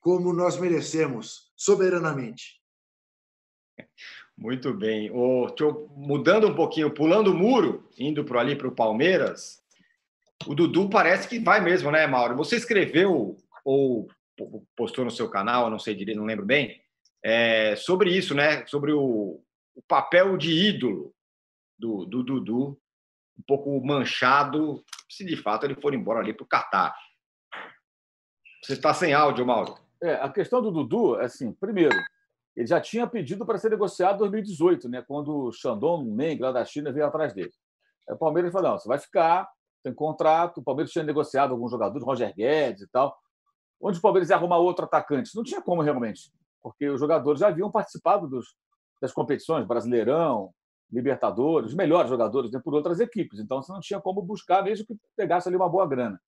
como 0.00 0.32
nós 0.32 0.58
merecemos, 0.58 1.52
soberanamente. 1.56 2.60
Muito 4.36 4.74
bem. 4.74 5.08
O, 5.12 5.46
mudando 5.96 6.48
um 6.48 6.54
pouquinho, 6.54 6.92
pulando 6.92 7.30
o 7.30 7.34
muro, 7.34 7.88
indo 7.96 8.24
para 8.24 8.40
ali 8.40 8.56
para 8.56 8.66
o 8.66 8.74
Palmeiras, 8.74 9.62
o 10.46 10.54
Dudu 10.54 10.90
parece 10.90 11.28
que 11.28 11.38
vai 11.38 11.60
mesmo, 11.60 11.92
né, 11.92 12.06
Mauro? 12.08 12.36
Você 12.36 12.56
escreveu 12.56 13.36
ou 13.64 14.08
postou 14.76 15.04
no 15.04 15.12
seu 15.12 15.30
canal, 15.30 15.70
não 15.70 15.78
sei 15.78 15.94
direito, 15.94 16.18
não 16.18 16.26
lembro 16.26 16.44
bem, 16.44 16.82
é, 17.22 17.76
sobre 17.76 18.10
isso, 18.10 18.34
né? 18.34 18.66
Sobre 18.66 18.92
o, 18.92 19.40
o 19.76 19.82
papel 19.86 20.36
de 20.36 20.50
ídolo 20.50 21.14
do, 21.78 22.04
do 22.04 22.22
Dudu, 22.24 22.78
um 23.38 23.42
pouco 23.46 23.84
manchado, 23.84 24.82
se 25.08 25.24
de 25.24 25.36
fato 25.36 25.64
ele 25.64 25.80
for 25.80 25.94
embora 25.94 26.20
ali 26.20 26.32
para 26.32 26.44
o 26.44 26.48
Catar. 26.48 26.94
Você 28.62 28.74
está 28.74 28.94
sem 28.94 29.12
áudio, 29.12 29.46
Mauro. 29.46 29.76
É, 30.02 30.14
a 30.14 30.28
questão 30.28 30.62
do 30.62 30.70
Dudu, 30.70 31.16
assim, 31.16 31.52
primeiro, 31.52 31.96
ele 32.56 32.66
já 32.66 32.80
tinha 32.80 33.06
pedido 33.06 33.44
para 33.44 33.58
ser 33.58 33.70
negociado 33.70 34.16
em 34.16 34.30
2018, 34.30 34.88
né, 34.88 35.02
quando 35.02 35.46
o 35.46 35.52
Shandong 35.52 36.10
Meng, 36.10 36.38
lá 36.40 36.52
da 36.52 36.64
China, 36.64 36.92
veio 36.92 37.06
atrás 37.06 37.32
dele. 37.32 37.52
Aí 38.08 38.14
o 38.14 38.18
Palmeiras 38.18 38.52
falou: 38.52 38.70
não, 38.70 38.78
você 38.78 38.88
vai 38.88 38.98
ficar, 38.98 39.48
tem 39.82 39.94
contrato. 39.94 40.58
O 40.58 40.62
Palmeiras 40.62 40.92
tinha 40.92 41.04
negociado 41.04 41.52
alguns 41.52 41.70
jogadores, 41.70 42.06
Roger 42.06 42.34
Guedes 42.34 42.82
e 42.82 42.88
tal. 42.88 43.16
Onde 43.80 43.98
o 43.98 44.02
Palmeiras 44.02 44.30
ia 44.30 44.36
arrumar 44.36 44.58
outro 44.58 44.84
atacante? 44.84 45.34
Não 45.34 45.42
tinha 45.42 45.60
como 45.60 45.82
realmente, 45.82 46.32
porque 46.62 46.88
os 46.88 47.00
jogadores 47.00 47.40
já 47.40 47.48
haviam 47.48 47.70
participado 47.70 48.28
dos, 48.28 48.54
das 49.00 49.12
competições, 49.12 49.66
Brasileirão, 49.66 50.52
Libertadores, 50.94 51.70
os 51.70 51.74
melhores 51.74 52.08
jogadores 52.08 52.50
né, 52.50 52.60
por 52.62 52.72
outras 52.74 53.00
equipes. 53.00 53.40
Então 53.40 53.60
você 53.60 53.72
não 53.72 53.80
tinha 53.80 54.00
como 54.00 54.22
buscar, 54.22 54.62
mesmo 54.62 54.86
que 54.86 54.96
pegasse 55.16 55.48
ali 55.48 55.56
uma 55.56 55.68
boa 55.68 55.86
grana. 55.86 56.20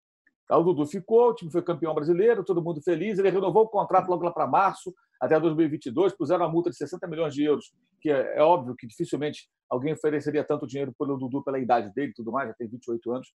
Aí 0.51 0.59
o 0.59 0.63
Dudu 0.63 0.87
ficou, 0.87 1.31
o 1.31 1.35
time 1.35 1.51
foi 1.51 1.63
campeão 1.63 1.95
brasileiro, 1.95 2.45
todo 2.45 2.63
mundo 2.63 2.81
feliz. 2.81 3.19
Ele 3.19 3.31
renovou 3.31 3.65
o 3.65 3.69
contrato 3.69 4.09
logo 4.09 4.25
lá 4.25 4.31
para 4.31 4.47
março, 4.47 4.95
até 5.21 5.39
2022, 5.39 6.15
puseram 6.15 6.45
a 6.45 6.49
multa 6.49 6.71
de 6.71 6.77
60 6.77 7.07
milhões 7.07 7.35
de 7.35 7.43
euros, 7.43 7.73
que 8.01 8.11
é, 8.11 8.39
é, 8.39 8.43
óbvio 8.43 8.77
que 8.77 8.87
dificilmente 8.87 9.49
alguém 9.69 9.93
ofereceria 9.93 10.45
tanto 10.45 10.67
dinheiro 10.67 10.93
pelo 10.99 11.17
Dudu, 11.17 11.43
pela 11.43 11.59
idade 11.59 11.93
dele 11.95 12.11
e 12.11 12.15
tudo 12.15 12.31
mais, 12.31 12.49
já 12.49 12.55
tem 12.55 12.69
28 12.69 13.13
anos, 13.13 13.33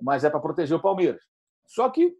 mas 0.00 0.22
é 0.22 0.30
para 0.30 0.40
proteger 0.40 0.76
o 0.76 0.82
Palmeiras. 0.82 1.22
Só 1.66 1.88
que 1.88 2.14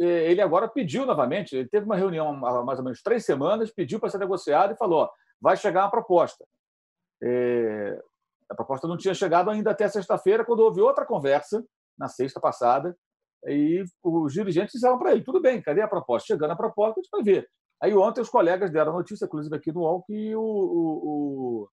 é, 0.00 0.30
ele 0.30 0.40
agora 0.40 0.68
pediu 0.68 1.06
novamente, 1.06 1.56
ele 1.56 1.68
teve 1.68 1.86
uma 1.86 1.96
reunião 1.96 2.44
há 2.44 2.64
mais 2.64 2.78
ou 2.78 2.84
menos 2.84 3.02
três 3.02 3.24
semanas, 3.24 3.70
pediu 3.70 4.00
para 4.00 4.10
ser 4.10 4.18
negociado 4.18 4.72
e 4.72 4.76
falou: 4.76 5.02
ó, 5.02 5.10
vai 5.40 5.56
chegar 5.56 5.84
uma 5.84 5.90
proposta. 5.90 6.44
É, 7.22 8.00
a 8.48 8.54
proposta 8.54 8.86
não 8.88 8.96
tinha 8.96 9.14
chegado 9.14 9.50
ainda 9.50 9.70
até 9.70 9.88
sexta-feira, 9.88 10.44
quando 10.44 10.60
houve 10.60 10.80
outra 10.80 11.04
conversa, 11.04 11.64
na 11.98 12.08
sexta 12.08 12.40
passada, 12.40 12.96
e 13.46 13.82
os 14.02 14.32
dirigentes 14.32 14.72
disseram 14.72 14.98
para 14.98 15.12
ele: 15.12 15.22
tudo 15.22 15.40
bem, 15.40 15.60
cadê 15.60 15.80
a 15.80 15.88
proposta? 15.88 16.26
Chegando 16.26 16.52
a 16.52 16.56
proposta, 16.56 17.00
a 17.00 17.02
gente 17.02 17.10
vai 17.10 17.22
ver. 17.22 17.48
Aí 17.80 17.94
ontem 17.94 18.20
os 18.20 18.28
colegas 18.28 18.70
deram 18.70 18.92
notícia, 18.92 19.26
inclusive 19.26 19.54
aqui 19.54 19.72
no 19.72 19.80
UOL, 19.80 20.02
que 20.02 20.34
o, 20.34 20.40
o, 20.42 21.68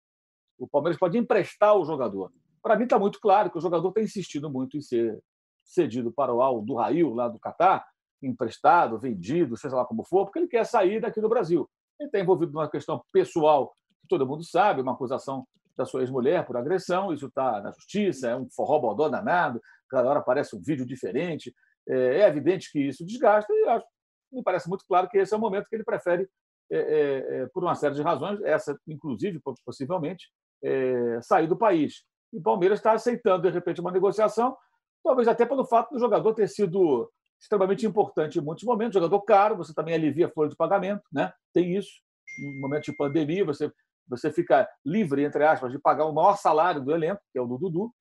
o 0.58 0.68
Palmeiras 0.68 0.98
pode 0.98 1.16
emprestar 1.16 1.76
o 1.76 1.84
jogador. 1.84 2.32
Para 2.60 2.76
mim 2.76 2.84
está 2.84 2.98
muito 2.98 3.20
claro 3.20 3.50
que 3.50 3.58
o 3.58 3.60
jogador 3.60 3.92
tem 3.92 4.04
insistido 4.04 4.50
muito 4.50 4.76
em 4.76 4.80
ser 4.80 5.20
cedido 5.64 6.12
para 6.12 6.34
o 6.34 6.42
Al 6.42 6.60
do 6.60 6.74
Rail, 6.74 7.14
lá 7.14 7.28
do 7.28 7.38
Catar, 7.38 7.84
emprestado, 8.20 8.98
vendido, 8.98 9.56
seja 9.56 9.76
lá 9.76 9.84
como 9.84 10.04
for, 10.04 10.24
porque 10.24 10.40
ele 10.40 10.48
quer 10.48 10.64
sair 10.64 11.00
daqui 11.00 11.20
do 11.20 11.28
Brasil. 11.28 11.68
Ele 11.98 12.08
está 12.08 12.18
envolvido 12.18 12.52
numa 12.52 12.68
questão 12.68 13.02
pessoal, 13.12 13.72
todo 14.12 14.26
mundo 14.26 14.44
sabe, 14.44 14.82
uma 14.82 14.92
acusação 14.92 15.46
da 15.74 15.86
sua 15.86 16.02
ex-mulher 16.02 16.44
por 16.44 16.54
agressão, 16.54 17.14
isso 17.14 17.28
está 17.28 17.62
na 17.62 17.70
justiça, 17.72 18.28
é 18.28 18.36
um 18.36 18.46
forró 18.50 18.78
bodó 18.78 19.08
danado, 19.08 19.58
cada 19.88 20.06
hora 20.06 20.18
aparece 20.18 20.54
um 20.54 20.60
vídeo 20.60 20.84
diferente. 20.84 21.54
É, 21.88 22.20
é 22.20 22.28
evidente 22.28 22.70
que 22.70 22.78
isso 22.78 23.06
desgasta 23.06 23.50
e 23.50 23.68
acho, 23.68 23.86
me 24.30 24.42
parece 24.42 24.68
muito 24.68 24.84
claro 24.86 25.08
que 25.08 25.16
esse 25.16 25.32
é 25.32 25.36
o 25.36 25.40
momento 25.40 25.66
que 25.66 25.74
ele 25.74 25.82
prefere, 25.82 26.28
é, 26.70 26.76
é, 26.76 27.36
é 27.42 27.46
por 27.54 27.64
uma 27.64 27.74
série 27.74 27.94
de 27.94 28.02
razões, 28.02 28.38
essa 28.42 28.78
inclusive, 28.86 29.40
possivelmente, 29.64 30.28
é, 30.62 31.18
sair 31.22 31.46
do 31.46 31.56
país. 31.56 32.04
E 32.32 32.38
o 32.38 32.42
Palmeiras 32.42 32.78
está 32.78 32.92
aceitando, 32.92 33.42
de 33.42 33.50
repente, 33.50 33.80
uma 33.80 33.90
negociação, 33.90 34.54
talvez 35.02 35.26
até 35.26 35.46
pelo 35.46 35.64
fato 35.64 35.92
do 35.92 35.98
jogador 35.98 36.34
ter 36.34 36.48
sido 36.48 37.10
extremamente 37.40 37.86
importante 37.86 38.38
em 38.38 38.42
muitos 38.42 38.64
momentos, 38.64 38.94
jogador 38.94 39.20
caro, 39.22 39.56
você 39.56 39.72
também 39.72 39.94
alivia 39.94 40.26
a 40.26 40.30
folha 40.30 40.50
de 40.50 40.56
pagamento, 40.56 41.02
né? 41.10 41.32
tem 41.52 41.76
isso. 41.76 41.90
No 42.38 42.60
momento 42.60 42.84
de 42.84 42.96
pandemia, 42.96 43.44
você, 43.44 43.70
você 44.08 44.30
fica 44.30 44.68
livre, 44.84 45.24
entre 45.24 45.44
aspas, 45.44 45.72
de 45.72 45.78
pagar 45.78 46.06
o 46.06 46.12
maior 46.12 46.36
salário 46.36 46.82
do 46.82 46.92
elenco, 46.92 47.22
que 47.32 47.38
é 47.38 47.42
o 47.42 47.46
do 47.46 47.58
Dudu, 47.58 47.92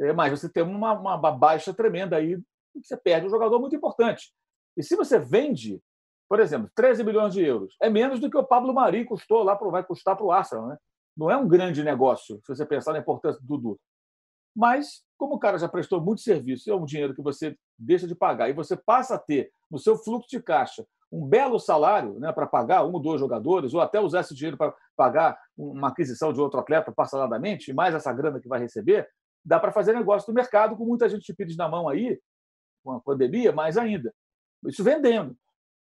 é, 0.00 0.12
mas 0.12 0.30
você 0.30 0.48
tem 0.48 0.62
uma, 0.62 0.92
uma 0.92 1.32
baixa 1.32 1.72
tremenda 1.72 2.16
aí, 2.16 2.40
você 2.82 2.96
perde 2.96 3.26
um 3.26 3.30
jogador 3.30 3.60
muito 3.60 3.76
importante. 3.76 4.32
E 4.76 4.82
se 4.82 4.96
você 4.96 5.18
vende, 5.18 5.80
por 6.28 6.40
exemplo, 6.40 6.70
13 6.74 7.04
milhões 7.04 7.32
de 7.32 7.44
euros, 7.44 7.76
é 7.80 7.88
menos 7.88 8.18
do 8.18 8.28
que 8.28 8.36
o 8.36 8.44
Pablo 8.44 8.74
Mari 8.74 9.04
custou 9.04 9.42
lá, 9.42 9.54
vai 9.54 9.84
custar 9.84 10.16
para 10.16 10.24
o 10.26 10.32
Arsenal. 10.32 10.66
Né? 10.66 10.76
Não 11.16 11.30
é 11.30 11.36
um 11.36 11.46
grande 11.46 11.84
negócio, 11.84 12.40
se 12.44 12.48
você 12.48 12.66
pensar 12.66 12.92
na 12.92 12.98
importância 12.98 13.40
do 13.40 13.46
Dudu. 13.46 13.80
Mas, 14.56 15.04
como 15.16 15.34
o 15.34 15.38
cara 15.38 15.58
já 15.58 15.68
prestou 15.68 16.00
muito 16.00 16.20
serviço, 16.20 16.70
é 16.70 16.74
um 16.74 16.84
dinheiro 16.84 17.14
que 17.14 17.22
você 17.22 17.56
deixa 17.78 18.06
de 18.06 18.14
pagar 18.14 18.48
e 18.48 18.52
você 18.52 18.76
passa 18.76 19.16
a 19.16 19.18
ter 19.18 19.50
no 19.70 19.78
seu 19.78 19.96
fluxo 19.96 20.28
de 20.28 20.40
caixa 20.40 20.86
um 21.14 21.26
belo 21.26 21.60
salário 21.60 22.18
né, 22.18 22.32
para 22.32 22.46
pagar 22.46 22.84
um 22.84 22.92
ou 22.92 23.00
dois 23.00 23.20
jogadores, 23.20 23.72
ou 23.72 23.80
até 23.80 24.00
usar 24.00 24.20
esse 24.20 24.34
dinheiro 24.34 24.56
para 24.56 24.74
pagar 24.96 25.38
uma 25.56 25.88
aquisição 25.88 26.32
de 26.32 26.40
outro 26.40 26.58
atleta 26.58 26.90
parceladamente, 26.90 27.72
mais 27.72 27.94
essa 27.94 28.12
grana 28.12 28.40
que 28.40 28.48
vai 28.48 28.58
receber, 28.58 29.08
dá 29.44 29.60
para 29.60 29.70
fazer 29.70 29.92
negócio 29.92 30.28
no 30.28 30.34
mercado 30.34 30.76
com 30.76 30.84
muita 30.84 31.08
gente 31.08 31.24
de 31.24 31.34
pires 31.34 31.56
na 31.56 31.68
mão 31.68 31.88
aí, 31.88 32.18
com 32.82 32.92
a 32.92 33.00
pandemia, 33.00 33.52
mais 33.52 33.76
ainda. 33.76 34.12
Isso 34.66 34.82
vendendo. 34.82 35.36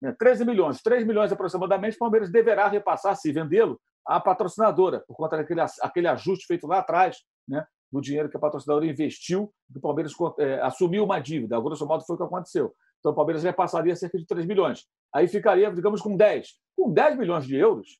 Né? 0.01 0.15
13 0.19 0.47
milhões, 0.47 0.81
3 0.81 1.07
milhões 1.07 1.31
aproximadamente, 1.31 1.97
o 1.97 1.99
Palmeiras 1.99 2.31
deverá 2.31 2.67
repassar, 2.67 3.15
se 3.15 3.31
vendê-lo, 3.31 3.79
à 4.07 4.19
patrocinadora, 4.19 5.05
por 5.07 5.15
conta 5.15 5.37
daquele 5.37 5.61
aquele 5.83 6.09
ajuste 6.09 6.47
feito 6.47 6.67
lá 6.67 6.79
atrás, 6.79 7.19
né? 7.47 7.67
do 7.93 8.01
dinheiro 8.01 8.31
que 8.31 8.37
a 8.37 8.41
patrocinadora 8.41 8.87
investiu, 8.87 9.53
que 9.71 9.79
o 9.79 9.81
Palmeiras 9.81 10.13
é, 10.39 10.61
assumiu 10.63 11.05
uma 11.05 11.19
dívida. 11.19 11.57
A 11.57 11.61
grosso 11.61 11.87
modo 11.87 12.05
foi 12.05 12.15
o 12.15 12.19
que 12.19 12.25
aconteceu. 12.25 12.75
Então 12.99 13.13
o 13.13 13.15
Palmeiras 13.15 13.43
repassaria 13.43 13.95
cerca 13.95 14.19
de 14.19 14.27
3 14.27 14.47
milhões. 14.47 14.87
Aí 15.15 15.27
ficaria, 15.29 15.71
digamos, 15.73 16.01
com 16.01 16.17
10. 16.17 16.49
Com 16.77 16.93
10 16.93 17.19
milhões 17.19 17.47
de 17.47 17.57
euros, 17.57 17.99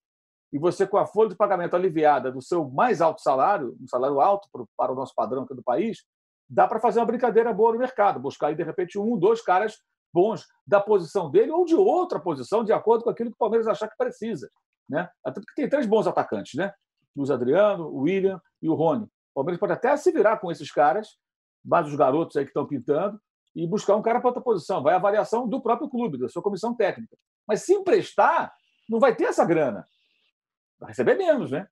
e 0.53 0.59
você 0.59 0.87
com 0.87 0.97
a 0.97 1.07
folha 1.07 1.29
de 1.29 1.37
pagamento 1.37 1.77
aliviada 1.77 2.33
do 2.33 2.41
seu 2.41 2.69
mais 2.71 3.01
alto 3.01 3.21
salário, 3.21 3.77
um 3.81 3.87
salário 3.87 4.21
alto 4.21 4.49
para 4.77 4.93
o 4.93 4.95
nosso 4.95 5.15
padrão 5.15 5.43
aqui 5.43 5.55
do 5.55 5.63
país, 5.63 6.05
dá 6.49 6.67
para 6.67 6.81
fazer 6.81 7.01
uma 7.01 7.07
brincadeira 7.07 7.53
boa 7.53 7.73
no 7.73 7.79
mercado, 7.79 8.19
buscar 8.19 8.49
aí, 8.49 8.55
de 8.55 8.63
repente, 8.63 8.99
um, 8.99 9.19
dois 9.19 9.43
caras 9.43 9.79
bons 10.13 10.47
da 10.67 10.81
posição 10.81 11.31
dele 11.31 11.51
ou 11.51 11.65
de 11.65 11.75
outra 11.75 12.19
posição, 12.19 12.65
de 12.65 12.73
acordo 12.73 13.05
com 13.05 13.11
aquilo 13.11 13.31
que 13.31 13.35
o 13.35 13.39
Palmeiras 13.39 13.67
achar 13.67 13.89
que 13.89 13.97
precisa. 13.97 14.51
Né? 14.89 15.09
Até 15.23 15.41
porque 15.41 15.55
tem 15.55 15.69
três 15.69 15.87
bons 15.87 16.07
atacantes, 16.07 16.55
né? 16.55 16.73
Luiz 17.15 17.31
Adriano, 17.31 17.89
o 17.89 18.01
William 18.03 18.41
e 18.63 18.69
o 18.69 18.75
Rony. 18.75 19.05
O 19.05 19.35
Palmeiras 19.35 19.61
pode 19.61 19.73
até 19.73 19.95
se 19.97 20.11
virar 20.11 20.39
com 20.39 20.51
esses 20.51 20.71
caras, 20.71 21.19
mais 21.63 21.87
os 21.87 21.95
garotos 21.95 22.37
aí 22.37 22.45
que 22.45 22.51
estão 22.51 22.67
pintando, 22.67 23.21
e 23.59 23.67
buscar 23.67 23.97
um 23.97 24.03
cara 24.03 24.21
para 24.21 24.29
outra 24.29 24.43
posição. 24.43 24.81
Vai 24.83 24.95
a 24.95 24.99
avaliação 24.99 25.49
do 25.49 25.61
próprio 25.61 25.89
clube, 25.89 26.17
da 26.17 26.29
sua 26.29 26.41
comissão 26.41 26.75
técnica. 26.75 27.17
Mas 27.47 27.63
se 27.63 27.75
emprestar, 27.75 28.53
não 28.89 29.01
vai 29.01 29.17
ter 29.17 29.25
essa 29.25 29.45
grana. 29.45 29.85
Vai 30.79 30.91
receber 30.91 31.17
menos, 31.17 31.51
né? 31.51 31.67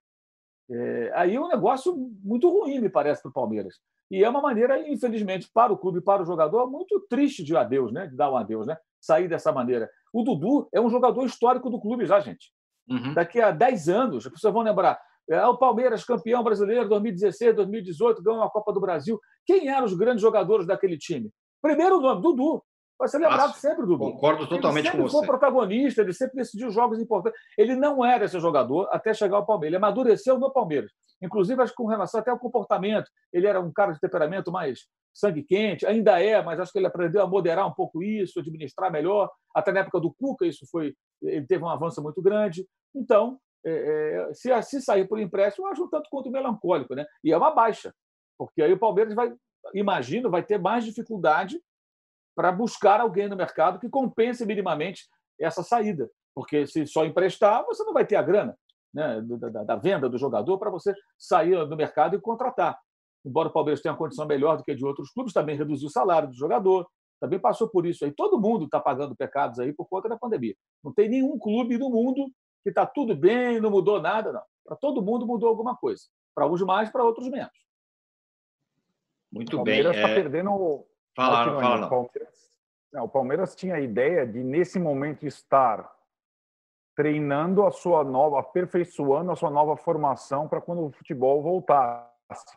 É, 0.69 1.11
aí 1.15 1.35
é 1.35 1.39
um 1.39 1.47
negócio 1.47 1.95
muito 2.21 2.49
ruim, 2.49 2.79
me 2.79 2.89
parece, 2.89 3.21
para 3.21 3.29
o 3.29 3.33
Palmeiras. 3.33 3.75
E 4.11 4.21
é 4.21 4.29
uma 4.29 4.41
maneira, 4.41 4.85
infelizmente, 4.89 5.49
para 5.53 5.71
o 5.71 5.77
clube, 5.77 6.01
para 6.01 6.21
o 6.21 6.25
jogador, 6.25 6.69
muito 6.69 6.99
triste 7.09 7.41
de 7.41 7.55
adeus, 7.55 7.93
né? 7.93 8.05
De 8.05 8.17
dar 8.17 8.29
um 8.29 8.35
adeus, 8.35 8.67
né? 8.67 8.77
Sair 8.99 9.29
dessa 9.29 9.53
maneira. 9.53 9.89
O 10.11 10.23
Dudu 10.23 10.67
é 10.73 10.81
um 10.81 10.89
jogador 10.89 11.25
histórico 11.25 11.69
do 11.69 11.79
clube 11.79 12.05
já, 12.05 12.19
gente. 12.19 12.51
Uhum. 12.89 13.13
Daqui 13.13 13.39
a 13.39 13.51
10 13.51 13.87
anos, 13.87 14.25
as 14.25 14.31
pessoas 14.33 14.53
vão 14.53 14.63
lembrar. 14.63 14.99
É 15.29 15.45
o 15.45 15.57
Palmeiras 15.57 16.03
campeão 16.03 16.43
brasileiro 16.43 16.89
2016, 16.89 17.55
2018, 17.55 18.21
ganhou 18.21 18.43
a 18.43 18.49
Copa 18.49 18.73
do 18.73 18.81
Brasil. 18.81 19.19
Quem 19.45 19.69
eram 19.69 19.85
os 19.85 19.93
grandes 19.93 20.21
jogadores 20.21 20.67
daquele 20.67 20.97
time? 20.97 21.31
Primeiro 21.61 21.99
nome, 21.99 22.21
Dudu. 22.21 22.63
vai 22.97 23.07
ser 23.07 23.17
lembrado 23.19 23.53
sempre, 23.55 23.85
Dudu. 23.85 23.97
Concordo 23.97 24.47
totalmente 24.47 24.91
com 24.91 24.97
você. 24.97 25.17
Ele 25.17 25.25
foi 25.25 25.25
protagonista, 25.25 26.01
ele 26.01 26.13
sempre 26.13 26.37
decidiu 26.37 26.69
jogos 26.69 26.99
importantes. 26.99 27.39
Ele 27.57 27.75
não 27.75 28.03
era 28.03 28.25
esse 28.25 28.39
jogador 28.39 28.87
até 28.91 29.13
chegar 29.13 29.37
ao 29.37 29.45
Palmeiras. 29.45 29.75
Ele 29.75 29.83
amadureceu 29.83 30.39
no 30.39 30.51
Palmeiras. 30.51 30.91
Inclusive, 31.21 31.61
acho 31.61 31.73
que 31.73 31.77
com 31.81 31.87
relação 31.87 32.19
até 32.19 32.31
ao 32.31 32.39
comportamento. 32.39 33.09
Ele 33.33 33.47
era 33.47 33.59
um 33.59 33.71
cara 33.71 33.91
de 33.91 33.99
temperamento 33.99 34.51
mais 34.51 34.87
sangue 35.13 35.41
quente, 35.41 35.85
ainda 35.85 36.21
é, 36.21 36.43
mas 36.43 36.59
acho 36.59 36.71
que 36.71 36.77
ele 36.77 36.85
aprendeu 36.85 37.23
a 37.23 37.27
moderar 37.27 37.67
um 37.67 37.73
pouco 37.73 38.03
isso, 38.03 38.39
administrar 38.39 38.91
melhor. 38.91 39.29
Até 39.55 39.71
na 39.71 39.79
época 39.79 39.99
do 39.99 40.13
Cuca, 40.13 40.45
isso 40.45 40.65
foi. 40.69 40.93
Ele 41.23 41.45
teve 41.47 41.63
um 41.63 41.69
avanço 41.69 42.01
muito 42.03 42.21
grande. 42.21 42.67
Então, 42.95 43.39
é, 43.65 44.29
é, 44.29 44.33
se, 44.33 44.61
se 44.61 44.81
sair 44.81 45.07
por 45.07 45.19
empréstimo, 45.19 45.65
eu 45.65 45.71
acho 45.71 45.83
um 45.83 45.89
tanto 45.89 46.07
quanto 46.11 46.29
melancólico, 46.29 46.93
né? 46.93 47.05
E 47.23 47.31
é 47.33 47.37
uma 47.37 47.51
baixa, 47.51 47.91
porque 48.37 48.61
aí 48.61 48.71
o 48.71 48.79
Palmeiras 48.79 49.15
vai, 49.15 49.33
imagino, 49.73 50.29
vai 50.29 50.43
ter 50.43 50.59
mais 50.59 50.83
dificuldade 50.85 51.61
para 52.35 52.51
buscar 52.51 53.01
alguém 53.01 53.27
no 53.27 53.35
mercado 53.35 53.79
que 53.79 53.89
compense 53.89 54.45
minimamente 54.45 55.07
essa 55.39 55.63
saída, 55.63 56.09
porque 56.35 56.67
se 56.67 56.85
só 56.85 57.05
emprestar, 57.05 57.65
você 57.65 57.83
não 57.83 57.93
vai 57.93 58.05
ter 58.05 58.15
a 58.15 58.21
grana 58.21 58.57
né, 58.93 59.21
da, 59.21 59.63
da 59.63 59.75
venda 59.75 60.09
do 60.09 60.17
jogador 60.17 60.57
para 60.57 60.69
você 60.69 60.93
sair 61.17 61.67
do 61.67 61.75
mercado 61.75 62.15
e 62.15 62.21
contratar. 62.21 62.77
Embora 63.25 63.49
o 63.49 63.51
Palmeiras 63.51 63.81
tenha 63.81 63.91
uma 63.91 63.97
condição 63.97 64.25
melhor 64.25 64.57
do 64.57 64.63
que 64.63 64.71
a 64.71 64.75
de 64.75 64.85
outros 64.85 65.11
clubes, 65.11 65.33
também 65.33 65.57
reduziu 65.57 65.87
o 65.87 65.91
salário 65.91 66.29
do 66.29 66.35
jogador, 66.35 66.87
também 67.19 67.39
passou 67.39 67.67
por 67.67 67.85
isso 67.85 68.05
aí. 68.05 68.11
Todo 68.11 68.39
mundo 68.39 68.65
está 68.65 68.79
pagando 68.79 69.15
pecados 69.15 69.59
aí 69.59 69.73
por 69.73 69.87
conta 69.87 70.07
da 70.07 70.17
pandemia. 70.17 70.55
Não 70.83 70.93
tem 70.93 71.09
nenhum 71.09 71.37
clube 71.37 71.77
no 71.77 71.89
mundo 71.89 72.29
que 72.63 72.69
está 72.69 72.85
tudo 72.85 73.15
bem, 73.15 73.59
não 73.59 73.71
mudou 73.71 74.01
nada, 74.01 74.31
não. 74.31 74.41
Para 74.65 74.77
todo 74.77 75.01
mundo 75.01 75.25
mudou 75.25 75.49
alguma 75.49 75.75
coisa. 75.75 76.03
Para 76.35 76.47
uns 76.47 76.61
mais, 76.61 76.89
para 76.89 77.03
outros 77.03 77.27
menos. 77.29 77.51
Muito 79.31 79.63
bem. 79.63 79.81
O 79.81 79.83
Palmeiras 79.83 79.95
está 79.95 80.09
é... 80.09 80.15
perdendo. 80.15 80.85
Fala, 81.15 81.45
não, 81.45 81.59
fala, 81.59 81.77
não. 81.77 81.87
O 81.87 81.89
Palmeiras... 81.89 82.51
não. 82.93 83.03
O 83.05 83.09
Palmeiras 83.09 83.55
tinha 83.55 83.75
a 83.75 83.79
ideia 83.79 84.25
de, 84.25 84.43
nesse 84.43 84.79
momento, 84.79 85.25
estar 85.25 85.91
treinando 86.95 87.63
a 87.63 87.71
sua 87.71 88.03
nova, 88.03 88.39
aperfeiçoando 88.39 89.31
a 89.31 89.35
sua 89.35 89.51
nova 89.51 89.77
formação 89.77 90.47
para 90.47 90.59
quando 90.59 90.85
o 90.85 90.91
futebol 90.91 91.41
voltasse. 91.43 92.07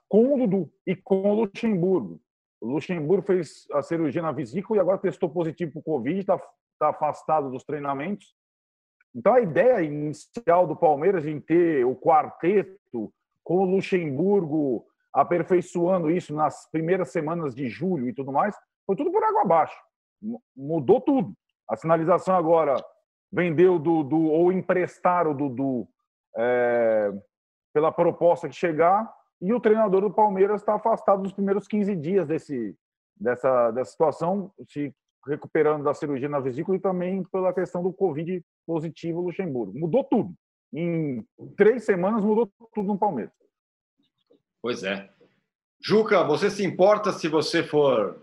Com 0.08 0.34
o 0.34 0.38
Dudu 0.38 0.72
e 0.86 0.96
com 0.96 1.30
o 1.30 1.34
Luxemburgo. 1.42 2.20
O 2.60 2.66
Luxemburgo 2.66 3.22
fez 3.22 3.66
a 3.72 3.82
cirurgia 3.82 4.22
na 4.22 4.32
vesícula 4.32 4.78
e 4.78 4.80
agora 4.80 4.98
testou 4.98 5.28
positivo 5.30 5.72
para 5.72 5.80
o 5.80 5.82
Covid, 5.82 6.20
está 6.20 6.38
tá 6.78 6.88
afastado 6.88 7.50
dos 7.50 7.64
treinamentos. 7.64 8.34
Então, 9.14 9.34
a 9.34 9.40
ideia 9.40 9.82
inicial 9.82 10.66
do 10.66 10.76
Palmeiras 10.76 11.26
em 11.26 11.40
ter 11.40 11.84
o 11.84 11.94
quarteto 11.94 13.12
com 13.44 13.58
o 13.58 13.64
Luxemburgo 13.64 14.86
aperfeiçoando 15.12 16.10
isso 16.10 16.34
nas 16.34 16.70
primeiras 16.70 17.10
semanas 17.10 17.54
de 17.54 17.68
julho 17.68 18.08
e 18.08 18.14
tudo 18.14 18.32
mais, 18.32 18.56
foi 18.86 18.96
tudo 18.96 19.10
por 19.10 19.22
água 19.22 19.42
abaixo. 19.42 19.76
Mudou 20.56 21.00
tudo. 21.00 21.32
A 21.68 21.76
sinalização 21.76 22.34
agora 22.34 22.76
vendeu 23.32 23.78
do, 23.78 24.02
do 24.02 24.24
ou 24.24 24.52
emprestar 24.52 25.26
o 25.26 25.34
Dudu 25.34 25.88
é, 26.36 27.12
pela 27.72 27.92
proposta 27.92 28.48
que 28.48 28.54
chegar 28.54 29.10
e 29.40 29.52
o 29.52 29.60
treinador 29.60 30.02
do 30.02 30.12
Palmeiras 30.12 30.60
está 30.60 30.74
afastado 30.74 31.22
nos 31.22 31.32
primeiros 31.32 31.66
15 31.66 31.96
dias 31.96 32.26
desse, 32.26 32.76
dessa, 33.16 33.70
dessa 33.70 33.90
situação, 33.90 34.52
se 34.68 34.94
recuperando 35.26 35.84
da 35.84 35.94
cirurgia 35.94 36.28
na 36.28 36.40
vesícula 36.40 36.76
e 36.76 36.80
também 36.80 37.22
pela 37.24 37.52
questão 37.52 37.82
do 37.82 37.92
Covid 37.92 38.42
positivo 38.66 39.20
Luxemburgo. 39.20 39.78
Mudou 39.78 40.04
tudo. 40.04 40.34
Em 40.72 41.24
três 41.56 41.84
semanas 41.84 42.24
mudou 42.24 42.50
tudo 42.74 42.88
no 42.88 42.98
Palmeiras. 42.98 43.32
Pois 44.62 44.82
é. 44.82 45.08
Juca, 45.82 46.22
você 46.24 46.50
se 46.50 46.64
importa 46.64 47.12
se 47.12 47.28
você 47.28 47.62
for 47.62 48.20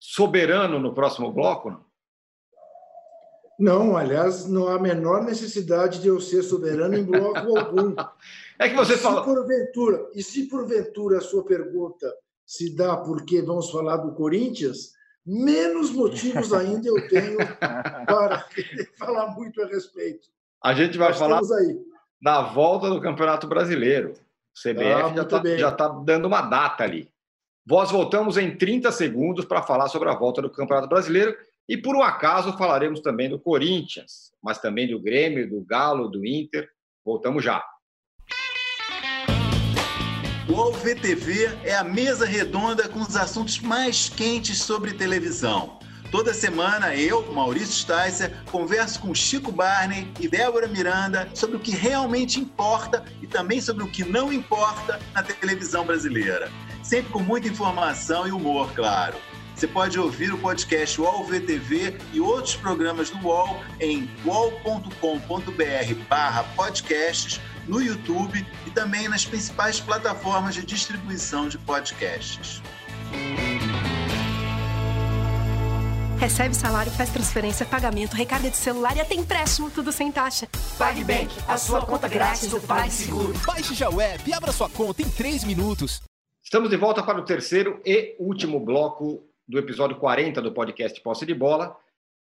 soberano 0.00 0.78
no 0.78 0.92
próximo 0.92 1.32
bloco? 1.32 1.84
Não? 3.58 3.96
Aliás, 3.96 4.46
não 4.46 4.68
há 4.68 4.74
a 4.74 4.80
menor 4.80 5.22
necessidade 5.22 6.00
de 6.00 6.08
eu 6.08 6.20
ser 6.20 6.42
soberano 6.42 6.96
em 6.96 7.04
bloco 7.04 7.38
algum. 7.56 7.94
É 8.58 8.68
que 8.68 8.74
você 8.74 8.94
e 8.94 8.98
fala. 8.98 9.20
Se 9.20 9.26
porventura, 9.26 10.10
e 10.14 10.22
se 10.22 10.48
porventura 10.48 11.18
a 11.18 11.22
sua 11.22 11.44
pergunta 11.44 12.12
se 12.46 12.74
dá 12.74 12.96
porque 12.96 13.40
vamos 13.40 13.70
falar 13.70 13.96
do 13.98 14.12
Corinthians, 14.12 14.92
menos 15.24 15.90
motivos 15.90 16.52
ainda 16.52 16.88
eu 16.88 17.08
tenho 17.08 17.38
para 18.06 18.46
falar 18.98 19.28
muito 19.28 19.62
a 19.62 19.66
respeito. 19.66 20.28
A 20.62 20.74
gente 20.74 20.98
vai 20.98 21.10
Nós 21.10 21.18
falar 21.18 21.40
da 22.20 22.42
volta 22.42 22.90
do 22.90 23.00
Campeonato 23.00 23.46
Brasileiro. 23.46 24.14
O 24.54 24.68
CBF 24.68 24.84
ah, 24.92 25.56
já 25.56 25.68
está 25.70 25.88
tá 25.88 25.88
dando 25.88 26.26
uma 26.26 26.42
data 26.42 26.84
ali. 26.84 27.10
Nós 27.66 27.90
voltamos 27.90 28.36
em 28.36 28.56
30 28.56 28.92
segundos 28.92 29.44
para 29.44 29.62
falar 29.62 29.88
sobre 29.88 30.08
a 30.08 30.14
volta 30.14 30.40
do 30.40 30.50
Campeonato 30.50 30.88
Brasileiro 30.88 31.34
e, 31.68 31.76
por 31.76 31.96
um 31.96 32.02
acaso, 32.02 32.56
falaremos 32.56 33.00
também 33.00 33.28
do 33.28 33.38
Corinthians, 33.38 34.32
mas 34.42 34.58
também 34.58 34.88
do 34.88 35.00
Grêmio, 35.00 35.48
do 35.48 35.64
Galo, 35.64 36.08
do 36.08 36.24
Inter. 36.24 36.68
Voltamos 37.04 37.42
já. 37.42 37.64
O 40.46 40.52
UOL-VTV 40.52 41.58
é 41.64 41.74
a 41.74 41.82
mesa 41.82 42.26
redonda 42.26 42.86
com 42.86 43.00
os 43.00 43.16
assuntos 43.16 43.58
mais 43.60 44.10
quentes 44.10 44.60
sobre 44.60 44.92
televisão. 44.92 45.78
Toda 46.14 46.32
semana 46.32 46.94
eu, 46.94 47.32
Maurício 47.32 47.72
Sticer, 47.74 48.32
converso 48.52 49.00
com 49.00 49.12
Chico 49.12 49.50
Barney 49.50 50.08
e 50.20 50.28
Débora 50.28 50.68
Miranda 50.68 51.28
sobre 51.34 51.56
o 51.56 51.58
que 51.58 51.72
realmente 51.72 52.38
importa 52.38 53.04
e 53.20 53.26
também 53.26 53.60
sobre 53.60 53.82
o 53.82 53.88
que 53.88 54.04
não 54.04 54.32
importa 54.32 55.00
na 55.12 55.24
televisão 55.24 55.84
brasileira. 55.84 56.52
Sempre 56.84 57.10
com 57.10 57.18
muita 57.18 57.48
informação 57.48 58.28
e 58.28 58.30
humor, 58.30 58.72
claro. 58.74 59.16
Você 59.56 59.66
pode 59.66 59.98
ouvir 59.98 60.32
o 60.32 60.38
podcast 60.38 61.00
UOL 61.00 61.24
VTV 61.24 61.98
e 62.12 62.20
outros 62.20 62.54
programas 62.54 63.10
do 63.10 63.18
UOL 63.18 63.60
em 63.80 64.08
wallcombr 64.24 65.20
podcasts 66.54 67.40
no 67.66 67.82
YouTube 67.82 68.46
e 68.64 68.70
também 68.70 69.08
nas 69.08 69.24
principais 69.24 69.80
plataformas 69.80 70.54
de 70.54 70.64
distribuição 70.64 71.48
de 71.48 71.58
podcasts. 71.58 72.62
Recebe 76.18 76.54
salário, 76.54 76.90
faz 76.92 77.10
transferência, 77.10 77.66
pagamento, 77.66 78.14
recarga 78.14 78.48
de 78.48 78.56
celular 78.56 78.96
e 78.96 79.00
até 79.00 79.14
empréstimo, 79.14 79.70
tudo 79.70 79.92
sem 79.92 80.10
taxa. 80.10 80.48
PagBank, 80.78 81.28
a 81.46 81.58
sua 81.58 81.84
conta 81.84 82.08
grátis 82.08 82.48
do 82.48 82.60
PagSeguro. 82.60 83.34
Baixe 83.46 83.74
já 83.74 83.90
o 83.90 84.00
app 84.00 84.28
e 84.28 84.32
abra 84.32 84.52
sua 84.52 84.70
conta 84.70 85.02
em 85.02 85.10
3 85.10 85.44
minutos. 85.44 86.02
Estamos 86.42 86.70
de 86.70 86.76
volta 86.76 87.02
para 87.02 87.18
o 87.18 87.24
terceiro 87.24 87.80
e 87.84 88.14
último 88.18 88.60
bloco 88.60 89.26
do 89.46 89.58
episódio 89.58 89.96
40 89.96 90.40
do 90.40 90.52
podcast 90.52 91.00
Posse 91.02 91.26
de 91.26 91.34
Bola. 91.34 91.76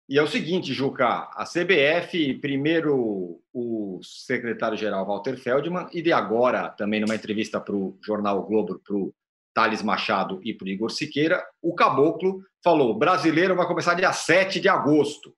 E 0.10 0.18
é 0.18 0.24
o 0.24 0.28
seguinte, 0.28 0.74
Juca, 0.74 1.30
a 1.34 1.46
CBF, 1.46 2.34
primeiro 2.36 3.40
o 3.54 4.00
secretário-geral 4.04 5.06
Walter 5.06 5.38
Feldman, 5.38 5.88
e 5.94 6.02
de 6.02 6.12
agora, 6.12 6.70
também 6.70 7.00
numa 7.00 7.16
entrevista 7.16 7.62
para 7.62 7.76
o 7.76 7.98
jornal 8.04 8.44
Globo, 8.44 8.80
para 8.80 8.96
o 8.96 9.14
Thales 9.54 9.84
Machado 9.84 10.40
e 10.44 10.54
para 10.54 10.66
o 10.66 10.70
Igor 10.70 10.90
Siqueira, 10.90 11.44
o 11.62 11.74
Caboclo 11.76 12.44
falou: 12.64 12.98
brasileiro 12.98 13.56
vai 13.56 13.68
começar 13.68 13.94
dia 13.94 14.12
7 14.12 14.60
de 14.60 14.70
agosto. 14.70 15.36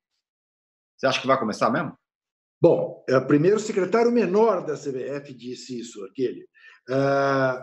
Você 0.97 1.07
acha 1.07 1.21
que 1.21 1.27
vai 1.27 1.39
começar 1.39 1.69
mesmo? 1.69 1.97
Bom, 2.61 3.03
é, 3.09 3.19
primeiro 3.19 3.57
o 3.57 3.59
secretário 3.59 4.11
menor 4.11 4.65
da 4.65 4.75
CBF 4.75 5.33
disse 5.33 5.79
isso, 5.79 6.03
aquele. 6.05 6.47
Uh, 6.89 7.59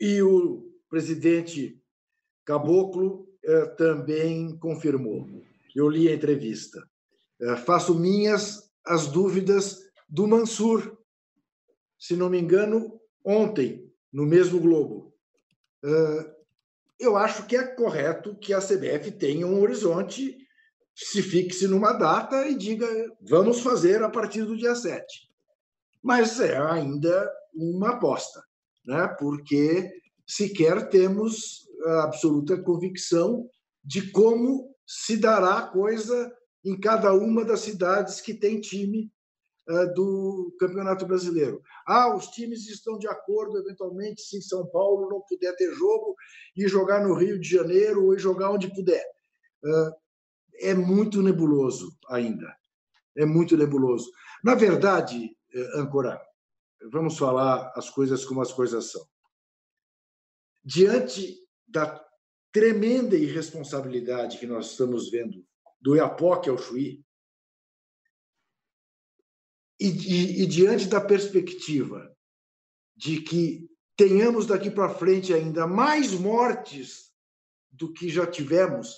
e 0.00 0.22
o 0.22 0.70
presidente 0.88 1.80
Caboclo 2.44 3.26
uh, 3.44 3.76
também 3.76 4.56
confirmou 4.58 5.26
eu 5.74 5.88
li 5.88 6.08
a 6.08 6.14
entrevista. 6.14 6.82
É, 7.40 7.56
faço 7.56 7.98
minhas 7.98 8.70
as 8.84 9.06
dúvidas 9.06 9.80
do 10.08 10.26
Mansur, 10.26 10.98
se 11.98 12.16
não 12.16 12.28
me 12.28 12.38
engano, 12.38 13.00
ontem, 13.24 13.90
no 14.12 14.26
mesmo 14.26 14.60
Globo. 14.60 15.14
É, 15.84 16.36
eu 17.02 17.16
acho 17.16 17.46
que 17.46 17.56
é 17.56 17.66
correto 17.66 18.36
que 18.36 18.54
a 18.54 18.60
CBF 18.60 19.10
tenha 19.12 19.46
um 19.46 19.60
horizonte, 19.60 20.38
se 20.94 21.20
fixe 21.20 21.66
numa 21.66 21.92
data 21.92 22.46
e 22.46 22.54
diga 22.54 22.86
vamos 23.20 23.60
fazer 23.60 24.02
a 24.02 24.08
partir 24.08 24.44
do 24.44 24.56
dia 24.56 24.74
7. 24.74 25.04
Mas 26.00 26.40
é 26.40 26.56
ainda 26.56 27.30
uma 27.52 27.90
aposta, 27.90 28.42
né? 28.86 29.08
porque 29.18 29.90
sequer 30.26 30.88
temos 30.88 31.66
a 31.84 32.04
absoluta 32.04 32.60
convicção 32.62 33.48
de 33.84 34.10
como 34.12 34.72
se 34.86 35.16
dará 35.16 35.62
coisa 35.62 36.32
em 36.64 36.78
cada 36.78 37.12
uma 37.12 37.44
das 37.44 37.60
cidades 37.60 38.20
que 38.20 38.32
tem 38.32 38.60
time 38.60 39.11
do 39.94 40.54
Campeonato 40.58 41.06
Brasileiro. 41.06 41.62
Ah, 41.86 42.14
os 42.14 42.26
times 42.28 42.68
estão 42.68 42.98
de 42.98 43.06
acordo, 43.06 43.58
eventualmente, 43.58 44.22
se 44.22 44.38
em 44.38 44.42
São 44.42 44.66
Paulo 44.66 45.08
não 45.08 45.20
puder 45.20 45.54
ter 45.56 45.72
jogo, 45.74 46.16
e 46.56 46.66
jogar 46.68 47.06
no 47.06 47.14
Rio 47.14 47.38
de 47.38 47.48
Janeiro 47.48 48.06
ou 48.06 48.18
jogar 48.18 48.50
onde 48.50 48.74
puder. 48.74 49.04
Uh, 49.64 49.92
é 50.60 50.74
muito 50.74 51.22
nebuloso 51.22 51.96
ainda. 52.08 52.54
É 53.16 53.24
muito 53.24 53.56
nebuloso. 53.56 54.10
Na 54.42 54.54
verdade, 54.54 55.34
Ancora, 55.74 56.20
vamos 56.90 57.18
falar 57.18 57.72
as 57.76 57.90
coisas 57.90 58.24
como 58.24 58.40
as 58.40 58.52
coisas 58.52 58.90
são. 58.90 59.06
Diante 60.64 61.36
da 61.66 62.02
tremenda 62.50 63.16
irresponsabilidade 63.16 64.38
que 64.38 64.46
nós 64.46 64.70
estamos 64.70 65.10
vendo 65.10 65.44
do 65.80 65.96
Iapoque 65.96 66.48
ao 66.48 66.56
Chuí, 66.56 67.04
e, 69.82 69.88
e, 69.88 70.42
e 70.42 70.46
diante 70.46 70.86
da 70.86 71.00
perspectiva 71.00 72.14
de 72.96 73.20
que 73.20 73.68
tenhamos 73.96 74.46
daqui 74.46 74.70
para 74.70 74.94
frente 74.94 75.34
ainda 75.34 75.66
mais 75.66 76.12
mortes 76.12 77.12
do 77.68 77.92
que 77.92 78.08
já 78.08 78.24
tivemos, 78.24 78.96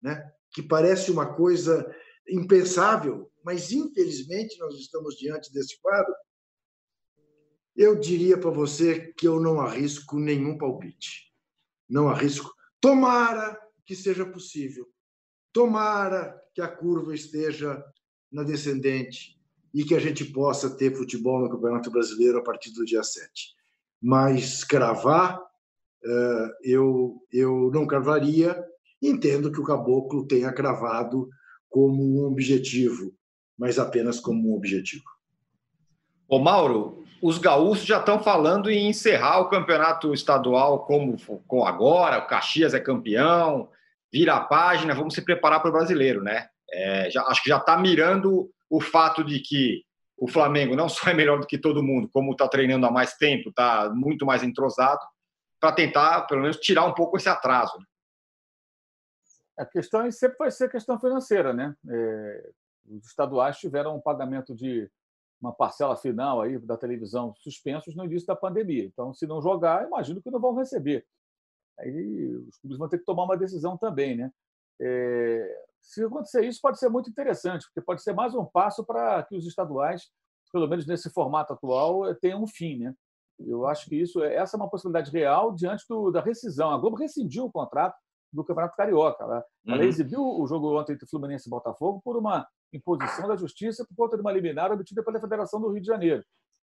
né? 0.00 0.32
que 0.50 0.62
parece 0.62 1.10
uma 1.10 1.34
coisa 1.34 1.94
impensável, 2.26 3.30
mas 3.44 3.72
infelizmente 3.72 4.58
nós 4.58 4.74
estamos 4.78 5.16
diante 5.16 5.52
desse 5.52 5.78
quadro, 5.80 6.14
eu 7.76 7.98
diria 7.98 8.38
para 8.38 8.50
você 8.50 9.12
que 9.12 9.28
eu 9.28 9.38
não 9.38 9.60
arrisco 9.60 10.18
nenhum 10.18 10.56
palpite. 10.56 11.30
Não 11.88 12.08
arrisco. 12.08 12.50
Tomara 12.80 13.58
que 13.84 13.94
seja 13.94 14.24
possível. 14.24 14.90
Tomara 15.52 16.40
que 16.54 16.60
a 16.60 16.68
curva 16.68 17.14
esteja 17.14 17.82
na 18.30 18.42
descendente 18.42 19.41
e 19.74 19.84
que 19.84 19.94
a 19.94 20.00
gente 20.00 20.24
possa 20.24 20.70
ter 20.76 20.94
futebol 20.94 21.40
no 21.40 21.50
Campeonato 21.50 21.90
Brasileiro 21.90 22.38
a 22.38 22.42
partir 22.42 22.72
do 22.72 22.84
dia 22.84 23.02
7. 23.02 23.54
Mas 24.00 24.64
cravar, 24.64 25.40
eh, 26.04 26.48
eu, 26.64 27.22
eu 27.32 27.70
não 27.72 27.86
cravaria. 27.86 28.62
Entendo 29.00 29.50
que 29.50 29.60
o 29.60 29.64
Caboclo 29.64 30.26
tenha 30.26 30.52
cravado 30.52 31.28
como 31.68 32.02
um 32.02 32.26
objetivo, 32.26 33.14
mas 33.58 33.78
apenas 33.78 34.20
como 34.20 34.50
um 34.50 34.56
objetivo. 34.56 35.04
Ô 36.28 36.38
Mauro, 36.38 37.04
os 37.22 37.38
gaúchos 37.38 37.86
já 37.86 37.98
estão 37.98 38.22
falando 38.22 38.70
em 38.70 38.88
encerrar 38.88 39.40
o 39.40 39.48
campeonato 39.48 40.12
estadual 40.12 40.84
como, 40.84 41.16
como 41.46 41.64
agora, 41.64 42.18
o 42.18 42.26
Caxias 42.26 42.74
é 42.74 42.80
campeão, 42.80 43.68
vira 44.12 44.34
a 44.34 44.40
página, 44.40 44.94
vamos 44.94 45.14
se 45.14 45.22
preparar 45.22 45.60
para 45.60 45.70
o 45.70 45.72
brasileiro, 45.72 46.22
né? 46.22 46.48
É, 46.70 47.10
já, 47.10 47.22
acho 47.24 47.42
que 47.42 47.48
já 47.48 47.58
está 47.58 47.78
mirando 47.78 48.50
o 48.72 48.80
fato 48.80 49.22
de 49.22 49.38
que 49.38 49.84
o 50.16 50.26
Flamengo 50.26 50.74
não 50.74 50.88
só 50.88 51.10
é 51.10 51.14
melhor 51.14 51.38
do 51.38 51.46
que 51.46 51.58
todo 51.58 51.82
mundo, 51.82 52.08
como 52.10 52.32
está 52.32 52.48
treinando 52.48 52.86
há 52.86 52.90
mais 52.90 53.18
tempo, 53.18 53.50
está 53.50 53.92
muito 53.94 54.24
mais 54.24 54.42
entrosado, 54.42 55.00
para 55.60 55.74
tentar, 55.74 56.22
pelo 56.22 56.40
menos, 56.40 56.56
tirar 56.56 56.86
um 56.86 56.94
pouco 56.94 57.18
esse 57.18 57.28
atraso. 57.28 57.78
Né? 57.78 57.84
A 59.58 59.66
questão 59.66 60.10
sempre 60.10 60.38
vai 60.38 60.50
ser 60.50 60.70
questão 60.70 60.98
financeira, 60.98 61.52
né? 61.52 61.76
É, 61.86 62.50
os 62.86 63.06
estaduais 63.06 63.58
tiveram 63.58 63.94
um 63.94 64.00
pagamento 64.00 64.54
de 64.54 64.90
uma 65.38 65.52
parcela 65.52 65.94
final 65.94 66.40
aí 66.40 66.58
da 66.58 66.78
televisão 66.78 67.34
suspensos 67.36 67.94
no 67.94 68.06
início 68.06 68.26
da 68.26 68.34
pandemia. 68.34 68.84
Então, 68.86 69.12
se 69.12 69.26
não 69.26 69.42
jogar, 69.42 69.86
imagino 69.86 70.22
que 70.22 70.30
não 70.30 70.40
vão 70.40 70.54
receber. 70.54 71.06
Aí 71.78 72.26
os 72.48 72.56
clubes 72.58 72.78
vão 72.78 72.88
ter 72.88 72.98
que 72.98 73.04
tomar 73.04 73.24
uma 73.24 73.36
decisão 73.36 73.76
também, 73.76 74.16
né? 74.16 74.32
É, 74.80 75.64
se 75.82 76.04
acontecer 76.04 76.44
isso, 76.46 76.60
pode 76.62 76.78
ser 76.78 76.88
muito 76.88 77.10
interessante, 77.10 77.66
porque 77.66 77.84
pode 77.84 78.02
ser 78.02 78.14
mais 78.14 78.34
um 78.34 78.44
passo 78.44 78.84
para 78.84 79.22
que 79.24 79.36
os 79.36 79.46
estaduais, 79.46 80.10
pelo 80.52 80.68
menos 80.68 80.86
nesse 80.86 81.10
formato 81.10 81.52
atual, 81.52 82.14
tenham 82.14 82.42
um 82.42 82.46
fim, 82.46 82.78
né? 82.78 82.94
Eu 83.38 83.66
acho 83.66 83.86
que 83.86 83.96
isso, 83.96 84.22
essa 84.22 84.56
é 84.56 84.58
uma 84.58 84.70
possibilidade 84.70 85.10
real 85.10 85.52
diante 85.52 85.84
do, 85.88 86.10
da 86.10 86.20
rescisão. 86.20 86.70
A 86.70 86.78
Globo 86.78 86.96
rescindiu 86.96 87.46
o 87.46 87.50
contrato 87.50 87.96
do 88.32 88.44
Campeonato 88.44 88.76
Carioca. 88.76 89.24
Ela, 89.24 89.44
uhum. 89.66 89.74
ela 89.74 89.84
exibiu 89.84 90.22
o 90.22 90.46
jogo 90.46 90.78
ontem 90.78 90.92
entre 90.92 91.08
Fluminense 91.08 91.48
e 91.48 91.50
Botafogo 91.50 92.00
por 92.04 92.16
uma 92.16 92.46
imposição 92.72 93.26
da 93.26 93.36
Justiça 93.36 93.84
por 93.84 93.96
conta 93.96 94.16
de 94.16 94.22
uma 94.22 94.32
liminar 94.32 94.70
obtida 94.70 95.02
pela 95.02 95.20
Federação 95.20 95.60
do 95.60 95.70
Rio 95.70 95.80
de 95.80 95.86
Janeiro. 95.86 96.24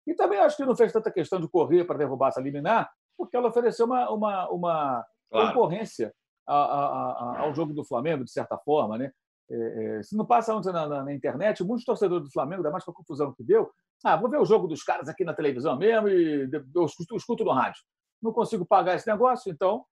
E 0.07 0.15
também 0.15 0.39
acho 0.41 0.57
que 0.57 0.65
não 0.65 0.75
fez 0.75 0.93
tanta 0.93 1.11
questão 1.11 1.41
de 1.41 1.49
correr 1.49 1.85
para 1.85 1.99
derrubar 1.99 2.29
essa 2.29 2.41
liminar, 2.41 2.91
porque 3.17 3.37
ela 3.37 3.49
ofereceu 3.49 3.87
uma, 3.87 4.11
uma, 4.11 4.51
uma 4.51 5.07
claro. 5.31 5.49
concorrência 5.49 6.13
a, 6.47 6.55
a, 6.55 7.41
ao 7.41 7.55
jogo 7.55 7.73
do 7.73 7.85
Flamengo, 7.85 8.25
de 8.25 8.31
certa 8.31 8.57
forma. 8.59 8.99
Né? 8.99 9.13
É, 9.51 9.99
é, 9.99 10.03
se 10.03 10.17
não 10.17 10.25
passa 10.25 10.55
ontem 10.55 10.73
na, 10.73 10.87
na, 10.87 11.05
na, 11.05 11.13
internet, 11.13 11.63
muitos 11.63 11.85
torcedores 11.85 12.25
do 12.25 12.33
Flamengo, 12.33 12.61
ainda 12.61 12.71
mais 12.71 12.85
com 12.85 12.91
a 12.91 12.95
confusão 12.95 13.33
que 13.33 13.43
deu, 13.43 13.71
ah, 14.05 14.17
vou 14.17 14.31
ver 14.31 14.41
o 14.41 14.45
jogo 14.45 14.67
dos 14.67 14.83
caras 14.83 15.09
aqui 15.09 15.25
na 15.25 15.35
televisão 15.35 15.77
mesmo 15.77 16.09
e 16.09 16.51
eu 16.75 16.85
escuto, 16.85 17.15
eu 17.15 17.17
escuto 17.17 17.45
no 17.45 17.53
rádio. 17.53 17.81
Não 18.21 18.33
consigo 18.33 18.65
pagar 18.65 18.97
esse 18.97 19.07
negócio, 19.07 19.51
então 19.51 19.85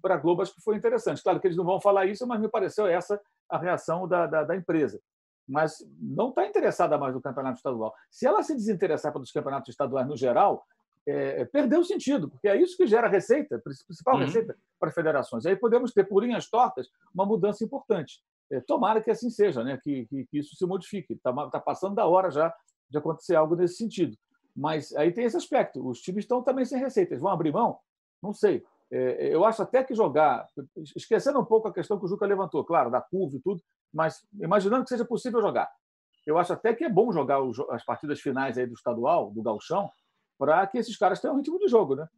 para 0.00 0.14
a 0.14 0.18
Globo 0.18 0.42
acho 0.42 0.54
que 0.54 0.62
foi 0.62 0.76
interessante. 0.76 1.22
Claro 1.22 1.40
que 1.40 1.46
eles 1.46 1.56
não 1.56 1.64
vão 1.64 1.80
falar 1.80 2.06
isso, 2.06 2.26
mas 2.26 2.40
me 2.40 2.48
pareceu 2.48 2.86
essa 2.86 3.20
a 3.48 3.58
reação 3.58 4.06
da, 4.06 4.26
da, 4.26 4.44
da 4.44 4.56
empresa. 4.56 5.00
Mas 5.48 5.78
não 5.98 6.28
está 6.28 6.46
interessada 6.46 6.98
mais 6.98 7.14
no 7.14 7.22
campeonato 7.22 7.56
estadual. 7.56 7.94
Se 8.10 8.26
ela 8.26 8.42
se 8.42 8.54
desinteressar 8.54 9.12
pelos 9.12 9.32
campeonatos 9.32 9.70
estaduais 9.70 10.06
no 10.06 10.16
geral, 10.16 10.64
é, 11.08 11.40
é 11.40 11.44
perdeu 11.44 11.80
o 11.80 11.84
sentido, 11.84 12.28
porque 12.28 12.48
é 12.48 12.56
isso 12.56 12.76
que 12.76 12.86
gera 12.86 13.08
receita, 13.08 13.58
principal 13.58 14.14
uhum. 14.14 14.24
receita 14.24 14.56
para 14.78 14.90
federações. 14.90 15.46
Aí 15.46 15.56
podemos 15.56 15.92
ter, 15.92 16.04
por 16.04 16.22
linhas 16.22 16.48
tortas, 16.48 16.88
uma 17.14 17.24
mudança 17.24 17.64
importante. 17.64 18.20
É, 18.50 18.60
tomara 18.60 19.00
que 19.00 19.10
assim 19.10 19.30
seja, 19.30 19.62
né? 19.62 19.78
que, 19.82 20.06
que, 20.06 20.26
que 20.26 20.38
isso 20.38 20.56
se 20.56 20.66
modifique. 20.66 21.14
Está 21.14 21.32
tá 21.50 21.60
passando 21.60 21.94
da 21.94 22.06
hora 22.06 22.30
já 22.30 22.54
de 22.88 22.98
acontecer 22.98 23.34
algo 23.34 23.54
nesse 23.54 23.76
sentido. 23.76 24.16
Mas 24.56 24.94
aí 24.96 25.12
tem 25.12 25.24
esse 25.24 25.36
aspecto. 25.36 25.86
Os 25.86 26.00
times 26.00 26.24
estão 26.24 26.42
também 26.42 26.64
sem 26.64 26.80
receita. 26.80 27.12
Eles 27.12 27.22
vão 27.22 27.30
abrir 27.30 27.52
mão? 27.52 27.78
Não 28.22 28.32
sei. 28.32 28.64
É, 28.90 29.34
eu 29.34 29.44
acho 29.44 29.62
até 29.62 29.84
que 29.84 29.94
jogar, 29.94 30.46
esquecendo 30.96 31.38
um 31.38 31.44
pouco 31.44 31.68
a 31.68 31.72
questão 31.72 31.98
que 31.98 32.06
o 32.06 32.08
Juca 32.08 32.26
levantou, 32.26 32.64
claro, 32.64 32.90
da 32.90 33.00
curva 33.00 33.36
e 33.36 33.40
tudo, 33.40 33.62
mas 33.92 34.26
imaginando 34.40 34.82
que 34.82 34.88
seja 34.88 35.04
possível 35.04 35.40
jogar. 35.42 35.70
Eu 36.26 36.38
acho 36.38 36.52
até 36.52 36.74
que 36.74 36.84
é 36.84 36.88
bom 36.88 37.12
jogar 37.12 37.38
as 37.70 37.84
partidas 37.84 38.20
finais 38.20 38.58
aí 38.58 38.66
do 38.66 38.74
estadual, 38.74 39.30
do 39.30 39.42
galchão, 39.42 39.90
para 40.38 40.66
que 40.66 40.78
esses 40.78 40.96
caras 40.96 41.20
tenham 41.20 41.36
ritmo 41.36 41.58
de 41.58 41.68
jogo, 41.68 41.96
né? 41.96 42.08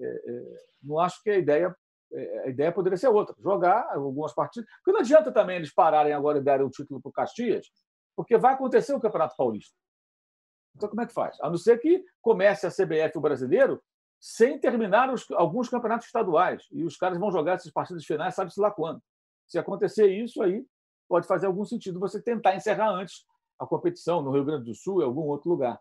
É, 0.00 0.06
é, 0.06 0.58
não 0.82 0.98
acho 0.98 1.22
que 1.22 1.30
a 1.30 1.38
ideia 1.38 1.74
é, 2.12 2.44
a 2.44 2.48
ideia 2.48 2.72
poderia 2.72 2.96
ser 2.96 3.08
outra, 3.08 3.34
jogar 3.38 3.88
algumas 3.92 4.34
partidas, 4.34 4.68
porque 4.78 4.92
não 4.92 5.00
adianta 5.00 5.30
também 5.30 5.56
eles 5.56 5.72
pararem 5.72 6.12
agora 6.12 6.38
e 6.38 6.42
darem 6.42 6.66
o 6.66 6.70
título 6.70 7.00
para 7.00 7.10
o 7.10 7.12
Caxias, 7.12 7.66
porque 8.16 8.38
vai 8.38 8.54
acontecer 8.54 8.94
o 8.94 9.00
Campeonato 9.00 9.36
Paulista. 9.36 9.76
Então, 10.74 10.88
como 10.88 11.02
é 11.02 11.06
que 11.06 11.12
faz? 11.12 11.36
A 11.40 11.50
não 11.50 11.56
ser 11.56 11.78
que 11.78 12.04
comece 12.22 12.66
a 12.66 12.70
CBF 12.70 13.18
o 13.18 13.20
brasileiro 13.20 13.82
sem 14.20 14.58
terminar 14.58 15.12
os, 15.12 15.28
alguns 15.32 15.68
campeonatos 15.68 16.06
estaduais. 16.06 16.66
E 16.72 16.84
os 16.84 16.96
caras 16.96 17.18
vão 17.18 17.30
jogar 17.30 17.54
essas 17.54 17.72
partidas 17.72 18.04
finais, 18.04 18.34
sabe-se 18.34 18.60
lá 18.60 18.70
quando. 18.70 19.00
Se 19.46 19.58
acontecer 19.58 20.06
isso, 20.06 20.42
aí 20.42 20.64
pode 21.08 21.26
fazer 21.26 21.46
algum 21.46 21.64
sentido 21.64 22.00
você 22.00 22.20
tentar 22.20 22.54
encerrar 22.54 22.90
antes 22.90 23.24
a 23.58 23.66
competição 23.66 24.22
no 24.22 24.30
Rio 24.30 24.44
Grande 24.44 24.64
do 24.64 24.74
Sul, 24.74 25.02
em 25.02 25.04
algum 25.04 25.22
outro 25.22 25.48
lugar. 25.48 25.80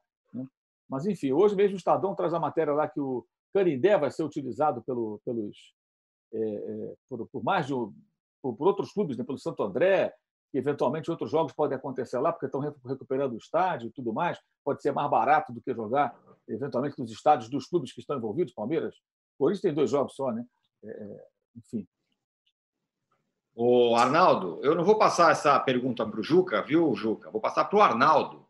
Mas, 0.90 1.06
enfim, 1.06 1.32
hoje 1.32 1.56
mesmo 1.56 1.76
o 1.76 1.78
Estadão 1.78 2.16
traz 2.16 2.34
a 2.34 2.40
matéria 2.40 2.74
lá 2.74 2.88
que 2.88 3.00
o 3.00 3.26
Canindé 3.54 3.98
vai 3.98 4.12
ser 4.12 4.24
utilizado 4.24 4.82
pelo, 4.84 5.20
pelos, 5.26 5.74
é, 6.34 6.40
é, 6.40 6.96
por, 7.10 7.28
por, 7.28 7.44
mais 7.44 7.68
de 7.68 7.74
por, 8.42 8.56
por 8.56 8.68
outros 8.68 8.92
clubes, 8.92 9.18
né? 9.18 9.24
pelo 9.24 9.38
Santo 9.38 9.64
André, 9.64 10.14
que 10.52 10.58
eventualmente 10.58 11.12
outros 11.12 11.30
jogos 11.30 11.54
podem 11.54 11.78
acontecer 11.78 12.20
lá, 12.20 12.32
porque 12.32 12.46
estão 12.46 12.62
recuperando 12.62 13.34
o 13.34 13.38
estádio 13.38 13.88
e 13.88 13.92
tudo 13.92 14.14
mais. 14.14 14.40
Pode 14.64 14.82
ser 14.82 14.92
mais 14.92 15.10
barato 15.10 15.52
do 15.52 15.62
que 15.62 15.74
jogar, 15.74 16.18
eventualmente, 16.48 17.00
nos 17.00 17.12
estádios 17.12 17.50
dos 17.50 17.68
clubes 17.68 17.92
que 17.92 18.00
estão 18.00 18.18
envolvidos, 18.18 18.54
Palmeiras. 18.54 18.96
Por 19.38 19.52
isso 19.52 19.62
tem 19.62 19.74
dois 19.74 19.90
jogos 19.90 20.16
só, 20.16 20.32
né? 20.32 20.46
É, 20.84 20.90
é 20.90 21.28
enfim. 21.58 21.88
O 23.60 23.96
Arnaldo, 23.96 24.60
eu 24.62 24.76
não 24.76 24.84
vou 24.84 25.00
passar 25.00 25.32
essa 25.32 25.60
pergunta 25.60 26.06
para 26.06 26.20
o 26.20 26.24
Juca, 26.24 26.62
viu, 26.62 26.94
Juca? 26.94 27.32
Vou 27.32 27.42
passar 27.42 27.66
para 27.66 27.80
o 27.80 27.82
Arnaldo. 27.82 28.48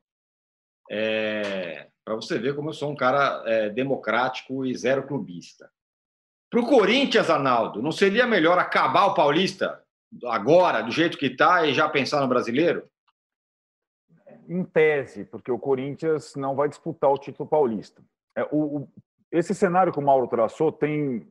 É, 0.92 1.90
para 2.08 2.16
você 2.16 2.40
ver 2.40 2.56
como 2.56 2.70
eu 2.70 2.74
sou 2.74 2.90
um 2.90 2.96
cara 2.96 3.44
é, 3.46 3.70
democrático 3.70 4.66
e 4.66 4.74
zero 4.74 5.06
clubista. 5.06 5.70
Para 6.50 6.62
o 6.62 6.66
Corinthians, 6.66 7.30
Arnaldo, 7.30 7.82
não 7.82 7.92
seria 7.92 8.26
melhor 8.26 8.58
acabar 8.58 9.08
o 9.08 9.14
Paulista 9.14 9.84
agora, 10.24 10.82
do 10.82 10.90
jeito 10.90 11.18
que 11.18 11.26
está, 11.26 11.66
e 11.66 11.74
já 11.74 11.90
pensar 11.90 12.22
no 12.22 12.28
brasileiro? 12.30 12.90
Em 14.48 14.64
tese, 14.64 15.26
porque 15.26 15.52
o 15.52 15.60
Corinthians 15.60 16.34
não 16.38 16.56
vai 16.56 16.70
disputar 16.70 17.12
o 17.12 17.18
título 17.18 17.50
paulista. 17.50 18.02
É, 18.38 18.44
o, 18.44 18.78
o, 18.78 18.90
esse 19.30 19.54
cenário 19.54 19.92
que 19.92 20.00
o 20.00 20.02
Mauro 20.02 20.30
traçou 20.30 20.72
tem 20.72 21.28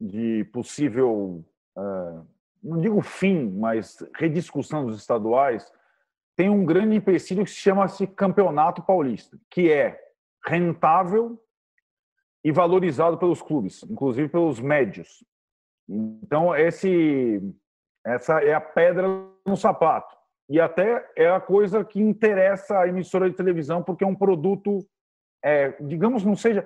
de 0.00 0.42
possível, 0.54 1.44
uh, 1.76 2.26
não 2.62 2.80
digo 2.80 3.02
fim, 3.02 3.50
mas 3.50 3.98
rediscussão 4.14 4.86
dos 4.86 4.98
estaduais, 4.98 5.70
tem 6.38 6.48
um 6.48 6.64
grande 6.64 6.94
empecilho 6.94 7.42
que 7.44 7.50
se 7.50 7.56
chama-se 7.56 8.06
Campeonato 8.06 8.80
Paulista, 8.80 9.36
que 9.50 9.72
é 9.72 10.00
rentável 10.46 11.36
e 12.44 12.52
valorizado 12.52 13.18
pelos 13.18 13.42
clubes, 13.42 13.82
inclusive 13.82 14.28
pelos 14.28 14.60
médios. 14.60 15.24
Então, 15.88 16.54
esse 16.54 17.42
essa 18.06 18.40
é 18.40 18.54
a 18.54 18.60
pedra 18.60 19.08
no 19.44 19.56
sapato. 19.56 20.16
E 20.48 20.60
até 20.60 21.10
é 21.16 21.28
a 21.28 21.40
coisa 21.40 21.84
que 21.84 22.00
interessa 22.00 22.78
a 22.78 22.88
emissora 22.88 23.28
de 23.28 23.34
televisão, 23.34 23.82
porque 23.82 24.04
é 24.04 24.06
um 24.06 24.14
produto, 24.14 24.86
é, 25.44 25.72
digamos, 25.80 26.24
não 26.24 26.36
seja. 26.36 26.64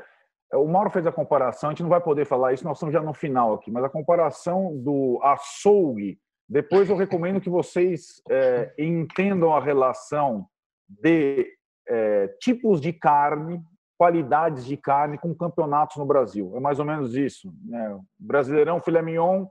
O 0.53 0.69
Mauro 0.69 0.91
fez 0.91 1.07
a 1.07 1.13
comparação, 1.13 1.71
a 1.71 1.73
gente 1.73 1.83
não 1.83 1.89
vai 1.89 2.01
poder 2.03 2.27
falar 2.27 2.53
isso, 2.53 2.63
nós 2.63 2.77
estamos 2.77 2.93
já 2.93 3.01
no 3.01 3.15
final 3.15 3.55
aqui, 3.55 3.71
mas 3.71 3.83
a 3.83 3.89
comparação 3.89 4.77
do 4.77 5.19
açougue. 5.23 6.21
Depois 6.53 6.91
eu 6.91 6.97
recomendo 6.97 7.41
que 7.41 7.49
vocês 7.49 8.23
é, 8.29 8.75
entendam 8.79 9.55
a 9.55 9.61
relação 9.61 10.47
de 10.87 11.51
é, 11.89 12.29
tipos 12.41 12.79
de 12.79 12.93
carne, 12.93 13.59
qualidades 13.97 14.67
de 14.67 14.77
carne 14.77 15.17
com 15.17 15.35
campeonatos 15.35 15.97
no 15.97 16.05
Brasil. 16.05 16.53
É 16.55 16.61
mais 16.61 16.79
ou 16.79 16.85
menos 16.85 17.17
isso. 17.17 17.51
Né? 17.65 17.99
Brasileirão, 18.19 18.83
filé 18.83 19.01
mignon, 19.01 19.47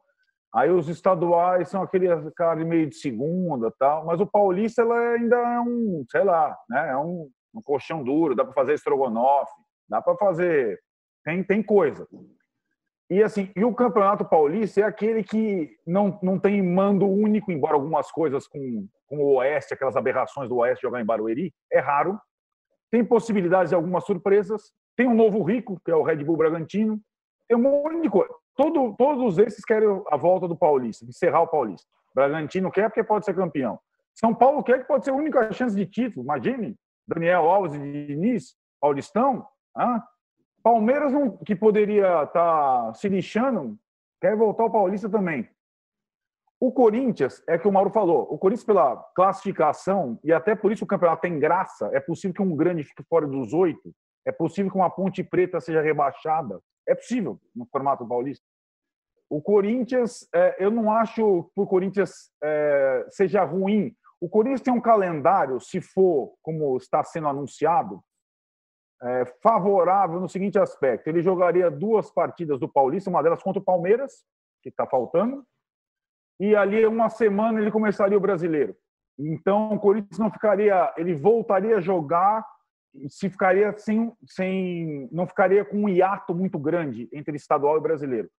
Aí 0.53 0.69
os 0.69 0.89
estaduais 0.89 1.69
são 1.69 1.81
aquele 1.81 2.07
cara 2.31 2.63
meio 2.63 2.87
de 2.87 2.95
segunda, 2.95 3.71
tal. 3.79 4.05
Mas 4.05 4.19
o 4.19 4.27
paulista 4.27 4.83
ela 4.83 4.99
ainda 5.13 5.37
é 5.37 5.59
um, 5.59 6.05
sei 6.11 6.23
lá, 6.23 6.55
né? 6.69 6.89
É 6.89 6.97
um, 6.97 7.31
um 7.55 7.61
colchão 7.63 8.03
duro. 8.03 8.35
Dá 8.35 8.43
para 8.43 8.53
fazer 8.53 8.73
estrogonofe, 8.73 9.53
dá 9.89 10.01
para 10.01 10.15
fazer. 10.17 10.79
Tem 11.23 11.41
tem 11.43 11.63
coisa. 11.63 12.05
E 13.11 13.21
assim, 13.21 13.51
e 13.57 13.65
o 13.65 13.75
Campeonato 13.75 14.23
Paulista 14.23 14.79
é 14.79 14.83
aquele 14.85 15.21
que 15.21 15.77
não, 15.85 16.17
não 16.23 16.39
tem 16.39 16.63
mando 16.63 17.05
único, 17.05 17.51
embora 17.51 17.73
algumas 17.73 18.09
coisas 18.09 18.47
com, 18.47 18.87
com 19.05 19.17
o 19.17 19.35
Oeste, 19.35 19.73
aquelas 19.73 19.97
aberrações 19.97 20.47
do 20.47 20.55
Oeste 20.55 20.83
jogar 20.83 21.01
em 21.01 21.05
Barueri, 21.05 21.53
é 21.69 21.79
raro. 21.79 22.17
Tem 22.89 23.03
possibilidades 23.03 23.71
de 23.71 23.75
algumas 23.75 24.05
surpresas. 24.05 24.71
Tem 24.95 25.09
um 25.09 25.13
novo 25.13 25.43
rico, 25.43 25.77
que 25.83 25.91
é 25.91 25.95
o 25.95 26.03
Red 26.03 26.23
Bull 26.23 26.37
Bragantino. 26.37 27.01
Tem 27.49 27.57
um 27.57 27.61
monte 27.61 28.01
de 28.01 28.09
coisa. 28.09 28.33
Todo, 28.55 28.95
todos 28.97 29.37
esses 29.39 29.65
querem 29.65 29.89
a 30.09 30.15
volta 30.15 30.47
do 30.47 30.55
Paulista, 30.55 31.03
encerrar 31.03 31.41
o 31.41 31.47
Paulista. 31.47 31.85
Bragantino 32.15 32.71
quer 32.71 32.87
porque 32.87 33.03
pode 33.03 33.25
ser 33.25 33.35
campeão. 33.35 33.77
São 34.13 34.33
Paulo 34.33 34.63
quer 34.63 34.79
que 34.79 34.87
pode 34.87 35.03
ser 35.03 35.11
a 35.11 35.15
única 35.15 35.51
chance 35.51 35.75
de 35.75 35.85
título. 35.85 36.23
Imagine, 36.23 36.77
Daniel 37.05 37.49
Alves 37.49 37.73
e 37.73 38.05
Diniz, 38.07 38.55
Paulistão. 38.79 39.45
Ah, 39.75 40.01
Palmeiras, 40.61 41.11
não, 41.11 41.37
que 41.37 41.55
poderia 41.55 42.23
estar 42.23 42.31
tá 42.87 42.93
se 42.93 43.09
lixando, 43.09 43.77
quer 44.19 44.35
voltar 44.35 44.63
ao 44.63 44.71
Paulista 44.71 45.09
também. 45.09 45.49
O 46.59 46.71
Corinthians, 46.71 47.43
é 47.47 47.57
que 47.57 47.67
o 47.67 47.71
Mauro 47.71 47.89
falou, 47.89 48.27
o 48.29 48.37
Corinthians, 48.37 48.65
pela 48.65 48.95
classificação, 49.15 50.19
e 50.23 50.31
até 50.31 50.53
por 50.55 50.71
isso 50.71 50.83
o 50.83 50.87
campeonato 50.87 51.23
tem 51.23 51.39
graça, 51.39 51.89
é 51.91 51.99
possível 51.99 52.35
que 52.35 52.41
um 52.41 52.55
grande 52.55 52.83
fique 52.83 53.03
fora 53.09 53.25
dos 53.25 53.51
oito, 53.51 53.91
é 54.25 54.31
possível 54.31 54.71
que 54.71 54.77
uma 54.77 54.89
Ponte 54.89 55.23
Preta 55.23 55.59
seja 55.59 55.81
rebaixada, 55.81 56.61
é 56.87 56.93
possível 56.93 57.39
no 57.55 57.65
formato 57.65 58.07
paulista. 58.07 58.45
O 59.27 59.41
Corinthians, 59.41 60.27
é, 60.35 60.63
eu 60.63 60.69
não 60.69 60.91
acho 60.91 61.49
que 61.55 61.61
o 61.61 61.65
Corinthians 61.65 62.29
é, 62.43 63.07
seja 63.09 63.43
ruim. 63.43 63.95
O 64.19 64.29
Corinthians 64.29 64.61
tem 64.61 64.73
um 64.73 64.81
calendário, 64.81 65.59
se 65.59 65.81
for 65.81 66.35
como 66.43 66.77
está 66.77 67.03
sendo 67.03 67.27
anunciado, 67.27 68.03
é, 69.01 69.25
favorável 69.41 70.19
no 70.19 70.29
seguinte 70.29 70.59
aspecto: 70.59 71.07
ele 71.07 71.21
jogaria 71.21 71.71
duas 71.71 72.11
partidas 72.11 72.59
do 72.59 72.69
Paulista, 72.69 73.09
uma 73.09 73.23
delas 73.23 73.41
contra 73.41 73.61
o 73.61 73.65
Palmeiras, 73.65 74.23
que 74.61 74.69
está 74.69 74.85
faltando, 74.85 75.43
e 76.39 76.55
ali 76.55 76.85
uma 76.85 77.09
semana 77.09 77.59
ele 77.59 77.71
começaria 77.71 78.17
o 78.17 78.21
Brasileiro. 78.21 78.75
Então 79.17 79.73
o 79.73 79.79
Corinthians 79.79 80.19
não 80.19 80.31
ficaria, 80.31 80.93
ele 80.97 81.13
voltaria 81.13 81.77
a 81.77 81.81
jogar, 81.81 82.45
se 83.07 83.29
ficaria 83.29 83.77
sem, 83.77 84.11
sem, 84.25 85.07
não 85.11 85.27
ficaria 85.27 85.63
com 85.63 85.77
um 85.77 85.89
hiato 85.89 86.33
muito 86.33 86.59
grande 86.59 87.09
entre 87.11 87.35
estadual 87.35 87.77
e 87.77 87.81
brasileiro. 87.81 88.29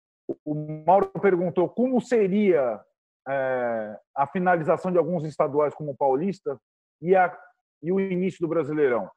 O 0.44 0.84
Mauro 0.86 1.08
perguntou 1.20 1.68
como 1.68 2.00
seria 2.00 2.80
é, 3.28 3.98
a 4.14 4.26
finalização 4.26 4.90
de 4.90 4.98
alguns 4.98 5.24
estaduais 5.24 5.74
como 5.74 5.92
o 5.92 5.96
Paulista 5.96 6.58
e, 7.00 7.14
a, 7.14 7.36
e 7.82 7.92
o 7.92 8.00
início 8.00 8.40
do 8.40 8.48
Brasileirão. 8.48 9.10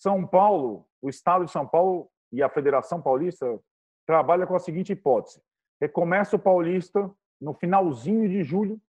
São 0.00 0.26
Paulo, 0.26 0.86
o 1.02 1.10
Estado 1.10 1.44
de 1.44 1.50
São 1.50 1.66
Paulo 1.66 2.10
e 2.32 2.42
a 2.42 2.48
Federação 2.48 3.02
Paulista 3.02 3.60
trabalham 4.06 4.46
com 4.46 4.54
a 4.54 4.58
seguinte 4.58 4.92
hipótese: 4.92 5.42
recomeça 5.78 6.36
o 6.36 6.38
Paulista 6.38 7.10
no 7.38 7.52
finalzinho 7.52 8.26
de 8.26 8.42
julho 8.42 8.80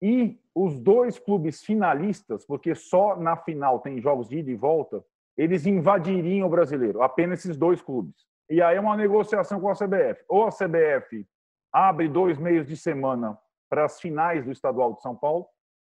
e 0.00 0.40
os 0.54 0.78
dois 0.78 1.18
clubes 1.18 1.62
finalistas, 1.62 2.46
porque 2.46 2.74
só 2.74 3.16
na 3.16 3.36
final 3.36 3.80
tem 3.80 4.00
jogos 4.00 4.28
de 4.28 4.38
ida 4.38 4.50
e 4.50 4.56
volta, 4.56 5.04
eles 5.36 5.66
invadiriam 5.66 6.46
o 6.46 6.50
brasileiro, 6.50 7.02
apenas 7.02 7.40
esses 7.40 7.56
dois 7.56 7.82
clubes. 7.82 8.14
E 8.48 8.62
aí 8.62 8.76
é 8.76 8.80
uma 8.80 8.96
negociação 8.96 9.60
com 9.60 9.68
a 9.68 9.74
CBF. 9.74 10.24
Ou 10.28 10.46
a 10.46 10.50
CBF 10.50 11.26
abre 11.72 12.08
dois 12.08 12.38
meios 12.38 12.66
de 12.66 12.76
semana 12.76 13.38
para 13.68 13.84
as 13.84 14.00
finais 14.00 14.44
do 14.44 14.50
estadual 14.50 14.94
de 14.94 15.02
São 15.02 15.14
Paulo, 15.14 15.46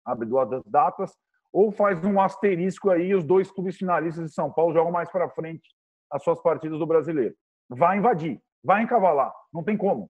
abre 0.06 0.28
duas 0.28 0.64
datas, 0.66 1.16
ou 1.58 1.72
faz 1.72 2.06
um 2.06 2.22
asterisco 2.22 2.92
aí 2.92 3.16
os 3.16 3.24
dois 3.24 3.50
clubes 3.50 3.78
finalistas 3.78 4.26
de 4.26 4.32
São 4.32 4.54
Paulo 4.54 4.74
jogam 4.74 4.92
mais 4.92 5.10
para 5.10 5.28
frente 5.28 5.68
as 6.12 6.22
suas 6.22 6.40
partidas 6.40 6.78
do 6.78 6.86
brasileiro. 6.86 7.36
Vai 7.68 7.98
invadir, 7.98 8.40
vai 8.64 8.84
encavalar, 8.84 9.34
não 9.52 9.64
tem 9.64 9.76
como. 9.76 10.08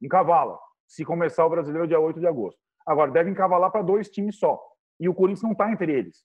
Encavala, 0.00 0.58
se 0.88 1.04
começar 1.04 1.44
o 1.44 1.50
brasileiro 1.50 1.86
dia 1.86 2.00
8 2.00 2.18
de 2.18 2.26
agosto. 2.26 2.58
Agora, 2.86 3.10
deve 3.10 3.28
encavalar 3.28 3.70
para 3.70 3.82
dois 3.82 4.08
times 4.08 4.38
só. 4.38 4.58
E 4.98 5.06
o 5.06 5.14
Corinthians 5.14 5.42
não 5.42 5.52
está 5.52 5.70
entre 5.70 5.92
eles. 5.92 6.24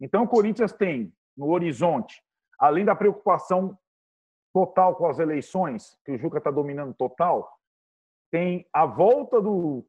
Então, 0.00 0.22
o 0.22 0.28
Corinthians 0.28 0.72
tem 0.72 1.12
no 1.36 1.50
horizonte, 1.50 2.22
além 2.58 2.86
da 2.86 2.96
preocupação 2.96 3.78
total 4.50 4.96
com 4.96 5.08
as 5.08 5.18
eleições, 5.18 5.94
que 6.06 6.12
o 6.12 6.18
Juca 6.18 6.38
está 6.38 6.50
dominando 6.50 6.94
total, 6.94 7.52
tem 8.32 8.66
a 8.72 8.86
volta 8.86 9.42
do 9.42 9.86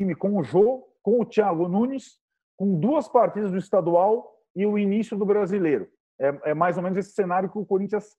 time 0.00 0.14
com 0.14 0.38
o 0.38 0.42
Jô, 0.42 0.88
com 1.02 1.20
o 1.20 1.26
Thiago 1.26 1.68
Nunes 1.68 2.24
com 2.56 2.78
duas 2.78 3.08
partidas 3.08 3.50
do 3.50 3.58
estadual 3.58 4.34
e 4.54 4.66
o 4.66 4.78
início 4.78 5.16
do 5.16 5.26
brasileiro. 5.26 5.88
É, 6.18 6.50
é, 6.50 6.54
mais 6.54 6.76
ou 6.76 6.82
menos 6.82 6.98
esse 6.98 7.12
cenário 7.12 7.50
que 7.50 7.58
o 7.58 7.66
Corinthians 7.66 8.16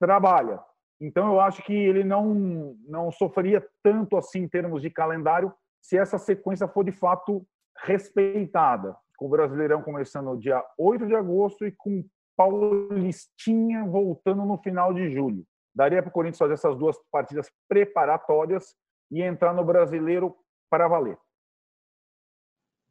trabalha. 0.00 0.60
Então, 1.00 1.32
eu 1.32 1.40
acho 1.40 1.62
que 1.62 1.72
ele 1.72 2.02
não, 2.02 2.76
não 2.86 3.10
sofreria 3.12 3.64
tanto 3.82 4.16
assim 4.16 4.40
em 4.40 4.48
termos 4.48 4.82
de 4.82 4.90
calendário 4.90 5.52
se 5.80 5.96
essa 5.96 6.18
sequência 6.18 6.66
for 6.66 6.84
de 6.84 6.90
fato 6.90 7.46
respeitada. 7.84 8.96
Com 9.16 9.26
o 9.26 9.28
Brasileirão 9.28 9.82
começando 9.82 10.26
no 10.26 10.38
dia 10.38 10.64
8 10.76 11.06
de 11.06 11.14
agosto 11.14 11.64
e 11.64 11.72
com 11.72 12.04
Paulistinha 12.36 13.84
voltando 13.84 14.44
no 14.44 14.58
final 14.58 14.92
de 14.92 15.10
julho. 15.10 15.44
Daria 15.74 16.02
para 16.02 16.08
o 16.08 16.12
Corinthians 16.12 16.38
fazer 16.38 16.54
essas 16.54 16.76
duas 16.76 16.96
partidas 17.10 17.50
preparatórias 17.68 18.74
e 19.10 19.22
entrar 19.22 19.52
no 19.52 19.64
Brasileiro 19.64 20.36
para 20.68 20.88
valer. 20.88 21.16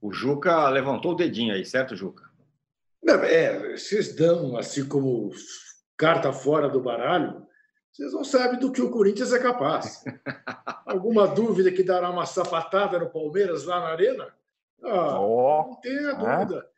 O 0.02 0.12
Juca 0.12 0.70
levantou 0.70 1.14
o 1.14 1.16
dedinho 1.16 1.54
aí, 1.54 1.66
certo, 1.66 1.96
Juca? 1.96 2.30
É, 3.06 3.76
vocês 3.76 4.16
dão, 4.16 4.58
assim 4.58 4.88
como 4.88 5.32
carta 5.96 6.32
fora 6.32 6.70
do 6.70 6.82
baralho, 6.82 7.48
vocês 7.92 8.14
não 8.14 8.24
sabem 8.24 8.60
do 8.60 8.72
que 8.72 8.82
o 8.82 8.92
Corinthians 8.92 9.34
é 9.34 9.40
capaz. 9.40 10.04
Alguma 10.86 11.28
dúvida 11.28 11.72
que 11.72 11.82
dará 11.82 12.10
uma 12.12 12.26
sapatada 12.26 13.00
no 13.00 13.10
Palmeiras 13.10 13.66
lá 13.66 13.80
na 13.80 13.88
Arena? 13.88 14.28
Ah, 14.84 15.20
oh, 15.20 15.68
não 15.68 15.82
tenha 15.82 16.14
dúvida. 16.14 16.70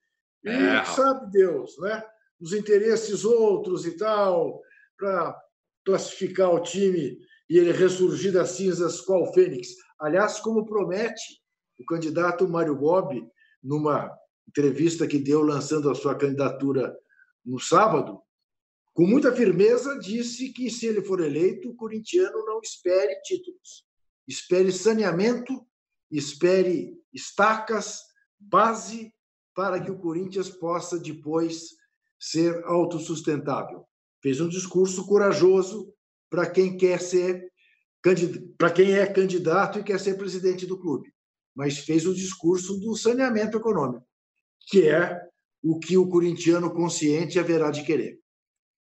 É? 0.46 0.50
E 0.50 0.66
é. 0.68 0.86
sabe 0.86 1.32
Deus, 1.32 1.78
né? 1.80 2.04
Os 2.40 2.54
interesses 2.54 3.26
outros 3.26 3.86
e 3.86 3.98
tal, 3.98 4.62
para 4.98 5.38
classificar 5.84 6.54
o 6.54 6.62
time 6.62 7.20
e 7.50 7.58
ele 7.58 7.74
ressurgir 7.74 8.32
das 8.32 8.52
cinzas 8.52 9.02
qual 9.02 9.34
Fênix. 9.34 9.70
Aliás, 10.00 10.40
como 10.40 10.66
promete 10.66 11.39
o 11.80 11.86
candidato 11.86 12.48
Mário 12.48 12.76
Gobi, 12.76 13.26
numa 13.64 14.12
entrevista 14.48 15.08
que 15.08 15.18
deu 15.18 15.42
lançando 15.42 15.90
a 15.90 15.96
sua 15.96 16.16
candidatura 16.16 16.96
no 17.46 17.60
sábado, 17.60 18.22
com 18.94 19.06
muita 19.06 19.34
firmeza 19.34 19.98
disse 19.98 20.52
que 20.52 20.70
se 20.70 20.86
ele 20.86 21.02
for 21.02 21.22
eleito, 21.22 21.70
o 21.70 21.76
corintiano 21.76 22.46
não 22.46 22.60
espere 22.60 23.22
títulos, 23.22 23.86
espere 24.28 24.72
saneamento, 24.72 25.66
espere 26.12 27.00
estacas, 27.14 28.02
base 28.38 29.14
para 29.56 29.80
que 29.80 29.92
o 29.92 30.00
Corinthians 30.00 30.50
possa 30.50 31.00
depois 31.00 31.76
ser 32.20 32.64
autossustentável. 32.66 33.86
Fez 34.22 34.42
um 34.42 34.50
discurso 34.50 35.06
corajoso 35.06 35.94
para 36.30 36.50
quem 36.50 36.76
quer 36.78 37.00
ser 37.00 37.50
para 38.58 38.72
quem 38.72 38.94
é 38.94 39.06
candidato 39.06 39.78
e 39.78 39.84
quer 39.84 40.00
ser 40.00 40.18
presidente 40.18 40.66
do 40.66 40.80
clube 40.80 41.12
mas 41.60 41.78
fez 41.78 42.08
o 42.08 42.14
discurso 42.14 42.80
do 42.80 42.96
saneamento 42.96 43.58
econômico, 43.58 44.06
que 44.70 44.88
é 44.88 45.22
o 45.62 45.78
que 45.78 45.98
o 45.98 46.08
corintiano 46.08 46.74
consciente 46.74 47.38
haverá 47.38 47.70
de 47.70 47.84
querer. 47.84 48.18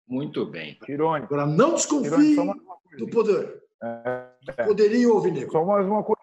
Muito 0.08 0.46
bem. 0.46 0.78
Irônico. 0.88 1.34
Agora, 1.34 1.50
não 1.50 1.74
desconfie 1.74 2.36
do 3.00 3.10
poder. 3.10 3.64
É, 3.82 4.28
é. 4.58 4.64
Poderia 4.64 5.12
ouvir. 5.12 5.50
Só 5.50 5.66
mais 5.66 5.88
uma 5.88 6.04
coisa. 6.04 6.22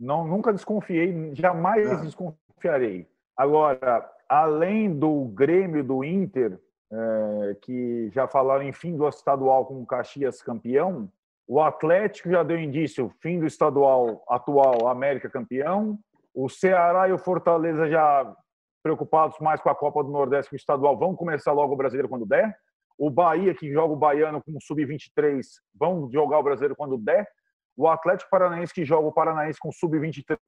Não, 0.00 0.26
nunca 0.26 0.50
desconfiei, 0.50 1.34
jamais 1.34 1.86
é. 1.86 1.96
desconfiarei. 1.96 3.06
Agora, 3.36 4.10
além 4.26 4.98
do 4.98 5.26
Grêmio 5.26 5.84
do 5.84 6.02
Inter, 6.02 6.58
é, 6.90 7.56
que 7.60 8.08
já 8.14 8.26
falaram 8.26 8.62
em 8.62 8.72
fim 8.72 8.96
do 8.96 9.06
estadual 9.06 9.66
com 9.66 9.82
o 9.82 9.86
Caxias 9.86 10.40
campeão, 10.40 11.12
o 11.52 11.60
Atlético 11.60 12.30
já 12.30 12.42
deu 12.42 12.58
indício, 12.58 13.12
fim 13.20 13.38
do 13.38 13.46
estadual 13.46 14.24
atual, 14.26 14.88
América 14.88 15.28
campeão. 15.28 15.98
O 16.34 16.48
Ceará 16.48 17.10
e 17.10 17.12
o 17.12 17.18
Fortaleza 17.18 17.90
já 17.90 18.34
preocupados 18.82 19.38
mais 19.38 19.60
com 19.60 19.68
a 19.68 19.74
Copa 19.74 20.02
do 20.02 20.10
Nordeste 20.10 20.48
que 20.48 20.56
o 20.56 20.56
estadual 20.56 20.98
vão 20.98 21.14
começar 21.14 21.52
logo 21.52 21.74
o 21.74 21.76
brasileiro 21.76 22.08
quando 22.08 22.24
der. 22.24 22.56
O 22.96 23.10
Bahia, 23.10 23.54
que 23.54 23.70
joga 23.70 23.92
o 23.92 23.98
baiano 23.98 24.42
com 24.42 24.52
o 24.52 24.62
sub-23, 24.62 25.42
vão 25.78 26.10
jogar 26.10 26.38
o 26.38 26.42
brasileiro 26.42 26.74
quando 26.74 26.96
der. 26.96 27.28
O 27.76 27.86
Atlético 27.86 28.30
Paranaense, 28.30 28.72
que 28.72 28.86
joga 28.86 29.08
o 29.08 29.12
Paranaense 29.12 29.58
com 29.60 29.70
sub-23, 29.70 30.38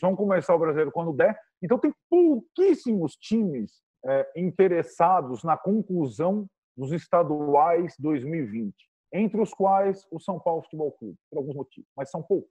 vão 0.00 0.16
começar 0.16 0.54
o 0.54 0.58
brasileiro 0.58 0.90
quando 0.90 1.12
der. 1.12 1.38
Então, 1.62 1.78
tem 1.78 1.92
pouquíssimos 2.08 3.14
times 3.16 3.82
é, 4.06 4.26
interessados 4.36 5.44
na 5.44 5.58
conclusão 5.58 6.46
dos 6.74 6.92
estaduais 6.92 7.94
2020. 7.98 8.90
Entre 9.12 9.40
os 9.40 9.52
quais 9.52 10.06
o 10.10 10.18
São 10.18 10.38
Paulo 10.38 10.62
Futebol 10.62 10.92
Clube, 10.92 11.18
por 11.30 11.38
alguns 11.38 11.54
motivos, 11.54 11.90
mas 11.96 12.10
são 12.10 12.22
poucos. 12.22 12.50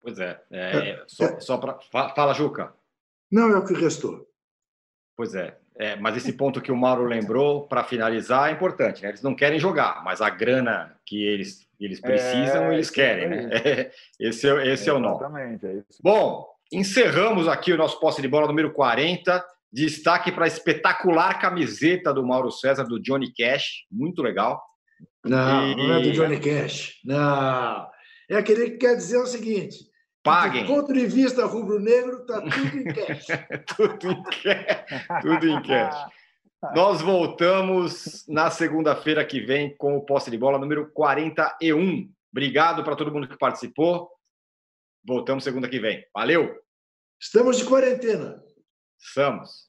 Pois 0.00 0.18
é. 0.18 0.40
é, 0.50 0.90
é 0.90 1.04
só, 1.06 1.40
só 1.40 1.58
para. 1.58 1.78
Fala, 1.90 2.32
Juca. 2.32 2.72
Não 3.30 3.50
é 3.50 3.58
o 3.58 3.64
que 3.64 3.74
restou. 3.74 4.26
Pois 5.16 5.34
é. 5.34 5.58
é 5.76 5.96
mas 5.96 6.16
esse 6.16 6.32
ponto 6.32 6.60
que 6.60 6.70
o 6.70 6.76
Mauro 6.76 7.04
lembrou, 7.04 7.66
para 7.66 7.84
finalizar, 7.84 8.48
é 8.48 8.52
importante. 8.52 9.02
Né? 9.02 9.08
Eles 9.08 9.22
não 9.22 9.34
querem 9.34 9.58
jogar, 9.58 10.02
mas 10.04 10.20
a 10.20 10.30
grana 10.30 10.96
que 11.04 11.24
eles, 11.24 11.66
eles 11.80 12.00
precisam, 12.00 12.66
é, 12.66 12.74
eles 12.74 12.90
querem. 12.90 13.28
Né? 13.28 13.50
esse 14.18 14.48
é, 14.48 14.68
esse 14.68 14.88
é, 14.88 14.92
o 14.92 14.98
nó. 14.98 15.16
Exatamente, 15.16 15.66
é 15.66 15.72
isso. 15.74 16.00
Bom, 16.02 16.46
encerramos 16.72 17.48
aqui 17.48 17.72
o 17.72 17.76
nosso 17.76 17.98
posse 17.98 18.22
de 18.22 18.28
bola 18.28 18.46
número 18.46 18.72
40. 18.72 19.44
Destaque 19.70 20.32
para 20.32 20.44
a 20.44 20.48
espetacular 20.48 21.38
camiseta 21.38 22.14
do 22.14 22.24
Mauro 22.24 22.50
César, 22.50 22.84
do 22.84 22.98
Johnny 23.00 23.30
Cash. 23.34 23.84
Muito 23.90 24.22
legal. 24.22 24.62
Não, 25.28 25.68
e... 25.68 25.76
não 25.76 25.94
é 25.94 26.02
do 26.02 26.12
Johnny 26.12 26.40
Cash. 26.40 27.00
Não. 27.04 27.88
É 28.30 28.36
aquele 28.36 28.70
que 28.72 28.78
quer 28.78 28.96
dizer 28.96 29.18
o 29.18 29.26
seguinte: 29.26 29.88
Paguem. 30.22 30.64
Do 30.64 30.74
ponto 30.74 30.92
de 30.92 31.06
vista 31.06 31.46
rubro-negro, 31.46 32.20
está 32.20 32.40
tudo 32.40 32.78
em 32.78 32.84
cash. 32.84 33.26
tudo 33.76 34.10
em 34.10 34.22
cash. 34.22 35.22
Tudo 35.22 35.48
em 35.48 35.62
cash. 35.62 36.06
Nós 36.74 37.00
voltamos 37.00 38.24
na 38.28 38.50
segunda-feira 38.50 39.24
que 39.24 39.40
vem 39.40 39.76
com 39.76 39.96
o 39.96 40.04
posse 40.04 40.30
de 40.30 40.36
bola 40.36 40.58
número 40.58 40.90
41. 40.92 42.12
Obrigado 42.32 42.82
para 42.82 42.96
todo 42.96 43.12
mundo 43.12 43.28
que 43.28 43.38
participou. 43.38 44.10
Voltamos 45.06 45.44
segunda 45.44 45.68
que 45.68 45.78
vem. 45.78 46.04
Valeu! 46.12 46.54
Estamos 47.20 47.58
de 47.58 47.64
quarentena. 47.64 48.42
Estamos. 49.00 49.68